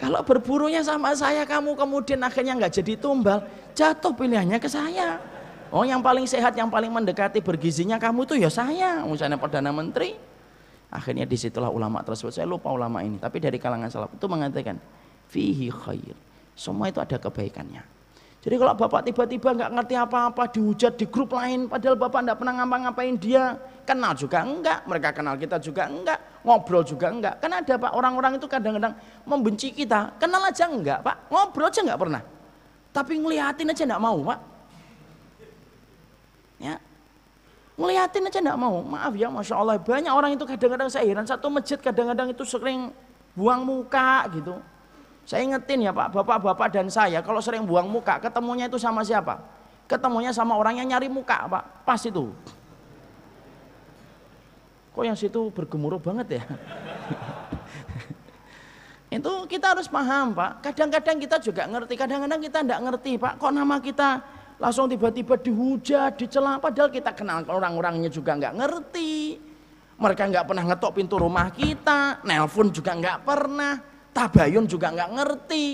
kalau 0.01 0.23
berburunya 0.23 0.83
sama 0.83 1.15
saya, 1.15 1.43
kamu 1.47 1.75
kemudian 1.75 2.19
akhirnya 2.23 2.55
nggak 2.59 2.73
jadi 2.83 2.93
tumbal, 2.99 3.43
jatuh 3.75 4.11
pilihannya 4.15 4.59
ke 4.59 4.67
saya. 4.67 5.19
Oh 5.69 5.85
yang 5.85 6.01
paling 6.01 6.25
sehat, 6.25 6.57
yang 6.57 6.67
paling 6.67 6.89
mendekati 6.89 7.39
bergizinya 7.45 8.01
kamu 8.01 8.25
itu 8.25 8.41
ya 8.41 8.49
saya, 8.49 9.05
misalnya 9.05 9.37
Perdana 9.37 9.69
Menteri. 9.69 10.28
Akhirnya 10.89 11.29
di 11.29 11.37
situlah 11.37 11.69
ulama 11.69 12.01
tersebut, 12.01 12.33
saya 12.33 12.49
lupa 12.49 12.73
ulama 12.73 13.05
ini, 13.05 13.21
tapi 13.21 13.37
dari 13.37 13.61
kalangan 13.61 13.93
salaf 13.93 14.09
itu 14.09 14.25
mengatakan, 14.25 14.81
fihi 15.29 15.69
khair. 15.69 16.17
Semua 16.57 16.89
itu 16.89 16.97
ada 16.97 17.15
kebaikannya. 17.21 17.85
Jadi 18.39 18.55
kalau 18.55 18.71
bapak 18.71 19.03
tiba-tiba 19.03 19.51
nggak 19.51 19.71
ngerti 19.75 19.95
apa-apa 19.99 20.43
dihujat 20.49 20.95
di 20.95 21.05
grup 21.11 21.35
lain, 21.35 21.67
padahal 21.67 21.99
bapak 21.99 22.19
nggak 22.23 22.37
pernah 22.39 22.53
ngapa-ngapain 22.63 23.15
dia, 23.19 23.59
kenal 23.83 24.15
juga 24.15 24.47
enggak, 24.47 24.79
mereka 24.87 25.09
kenal 25.11 25.35
kita 25.35 25.59
juga 25.59 25.91
enggak, 25.91 26.19
ngobrol 26.47 26.87
juga 26.87 27.11
enggak. 27.11 27.35
Kan 27.43 27.51
ada 27.51 27.73
pak 27.75 27.91
orang-orang 27.91 28.39
itu 28.39 28.47
kadang-kadang 28.47 28.95
membenci 29.27 29.75
kita, 29.75 30.15
kenal 30.17 30.39
aja 30.41 30.71
enggak 30.71 31.03
pak, 31.03 31.27
ngobrol 31.27 31.67
aja 31.67 31.83
enggak 31.83 31.99
pernah. 31.99 32.21
Tapi 32.95 33.13
ngeliatin 33.19 33.67
aja 33.69 33.83
enggak 33.83 34.03
mau 34.07 34.17
pak. 34.23 34.39
Ya, 36.59 36.75
Ngeliatin 37.79 38.27
aja 38.27 38.39
enggak 38.43 38.59
mau. 38.59 38.83
Maaf 38.83 39.15
ya, 39.15 39.31
Masya 39.31 39.55
Allah. 39.55 39.79
Banyak 39.79 40.11
orang 40.11 40.35
itu 40.35 40.43
kadang-kadang 40.43 40.91
saya 40.91 41.07
heran. 41.07 41.23
Satu 41.23 41.47
masjid 41.47 41.79
kadang-kadang 41.79 42.35
itu 42.35 42.43
sering 42.43 42.91
buang 43.39 43.63
muka 43.63 44.27
gitu. 44.35 44.59
Saya 45.23 45.45
ingetin 45.45 45.85
ya 45.85 45.93
Pak, 45.93 46.09
bapak-bapak 46.09 46.73
dan 46.73 46.89
saya 46.89 47.21
kalau 47.21 47.37
sering 47.37 47.61
buang 47.61 47.85
muka, 47.85 48.17
ketemunya 48.17 48.65
itu 48.65 48.81
sama 48.81 49.05
siapa? 49.05 49.37
Ketemunya 49.85 50.33
sama 50.33 50.57
orang 50.57 50.81
yang 50.81 50.89
nyari 50.89 51.05
muka 51.05 51.45
Pak, 51.45 51.85
pas 51.85 52.01
itu. 52.01 52.33
Kok 54.89 55.05
yang 55.05 55.13
situ 55.13 55.53
bergemuruh 55.53 56.01
banget 56.01 56.41
ya? 56.41 56.43
itu 59.21 59.31
kita 59.45 59.77
harus 59.77 59.85
paham 59.85 60.33
Pak. 60.33 60.65
Kadang-kadang 60.65 61.21
kita 61.21 61.37
juga 61.37 61.69
ngerti, 61.69 61.93
kadang-kadang 61.93 62.41
kita 62.41 62.57
enggak 62.65 62.81
ngerti 62.89 63.11
Pak. 63.21 63.33
Kok 63.37 63.53
nama 63.53 63.77
kita 63.77 64.09
langsung 64.59 64.91
tiba-tiba 64.91 65.39
dihujat, 65.39 66.19
dicela 66.19 66.59
padahal 66.59 66.91
kita 66.91 67.15
kenal 67.15 67.47
orang-orangnya 67.47 68.11
juga 68.11 68.35
nggak 68.35 68.53
ngerti. 68.59 69.39
Mereka 69.99 70.31
nggak 70.31 70.45
pernah 70.47 70.63
ngetok 70.67 70.91
pintu 70.95 71.15
rumah 71.19 71.51
kita, 71.51 72.23
nelpon 72.23 72.71
juga 72.71 72.95
nggak 72.95 73.19
pernah, 73.23 73.79
tabayun 74.11 74.67
juga 74.67 74.91
nggak 74.95 75.11
ngerti. 75.15 75.65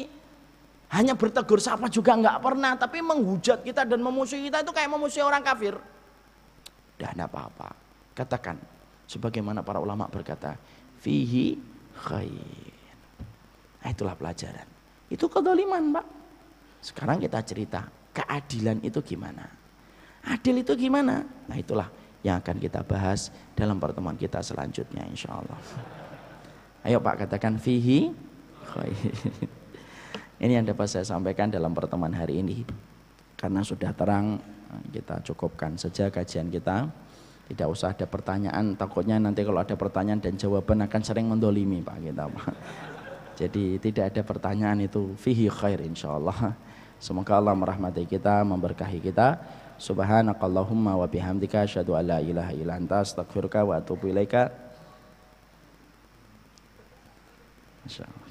Hanya 0.94 1.18
bertegur 1.18 1.58
sapa 1.62 1.90
juga 1.90 2.14
nggak 2.14 2.40
pernah, 2.42 2.78
tapi 2.78 3.02
menghujat 3.02 3.66
kita 3.66 3.86
dan 3.86 4.02
memusuhi 4.02 4.50
kita 4.50 4.62
itu 4.62 4.72
kayak 4.74 4.90
memusuhi 4.90 5.26
orang 5.26 5.42
kafir. 5.42 5.78
Dan 6.96 7.22
apa-apa. 7.22 7.74
Katakan 8.16 8.56
sebagaimana 9.06 9.62
para 9.62 9.82
ulama 9.82 10.10
berkata, 10.10 10.58
fihi 11.02 11.58
khair. 12.06 12.74
Nah, 13.86 13.90
itulah 13.94 14.18
pelajaran. 14.18 14.66
Itu 15.12 15.30
kedoliman, 15.30 15.94
Pak. 15.94 16.06
Sekarang 16.82 17.22
kita 17.22 17.42
cerita 17.46 17.86
keadilan 18.16 18.80
itu 18.80 19.04
gimana? 19.04 19.44
Adil 20.26 20.64
itu 20.64 20.74
gimana? 20.80 21.22
Nah 21.22 21.58
itulah 21.60 21.92
yang 22.24 22.40
akan 22.42 22.58
kita 22.58 22.82
bahas 22.82 23.30
dalam 23.54 23.78
pertemuan 23.78 24.16
kita 24.16 24.40
selanjutnya 24.42 25.04
insya 25.06 25.36
Allah. 25.36 25.60
Ayo 26.88 27.04
Pak 27.04 27.28
katakan 27.28 27.60
fihi 27.60 28.10
Ini 30.36 30.60
yang 30.60 30.66
dapat 30.68 30.92
saya 30.92 31.06
sampaikan 31.08 31.48
dalam 31.48 31.72
pertemuan 31.72 32.12
hari 32.12 32.44
ini. 32.44 32.68
Karena 33.40 33.64
sudah 33.64 33.96
terang 33.96 34.42
kita 34.92 35.24
cukupkan 35.32 35.80
saja 35.80 36.12
kajian 36.12 36.52
kita 36.52 36.90
tidak 37.46 37.68
usah 37.70 37.94
ada 37.94 38.10
pertanyaan 38.10 38.74
takutnya 38.74 39.22
nanti 39.22 39.46
kalau 39.46 39.62
ada 39.62 39.78
pertanyaan 39.78 40.18
dan 40.18 40.34
jawaban 40.36 40.82
akan 40.84 41.02
sering 41.06 41.30
mendolimi 41.30 41.80
Pak 41.80 41.98
kita 42.02 42.26
Pak 42.26 42.48
jadi 43.40 43.66
tidak 43.80 44.06
ada 44.12 44.22
pertanyaan 44.26 44.82
itu 44.82 45.14
fihi 45.16 45.48
khair 45.48 45.80
insyaallah 45.86 46.58
semoga 47.00 47.38
Allah 47.38 47.56
merahmati 47.56 48.04
kita 48.06 48.44
memberkahi 48.44 49.00
kita. 49.00 49.40
Subhanakallahumma 49.76 50.96
wa 50.96 51.04
bihamdika 51.04 51.68
asyhadu 51.68 52.00
an 52.00 52.04
la 52.08 52.20
ilaha 52.24 52.56
illa 52.56 52.80
anta 52.80 53.04
astaghfiruka 53.04 53.64
wa 53.68 53.76
atubu 53.76 54.08
ilaika. 54.08 54.52
Insyaallah. 57.84 58.24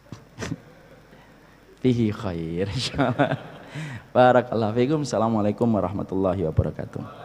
Khair 2.24 2.66
insyaallah. 2.72 3.36
Barakallahu 4.16 4.72
fikum. 4.72 5.00
Assalamualaikum 5.04 5.68
warahmatullahi 5.68 6.48
wabarakatuh 6.48 7.23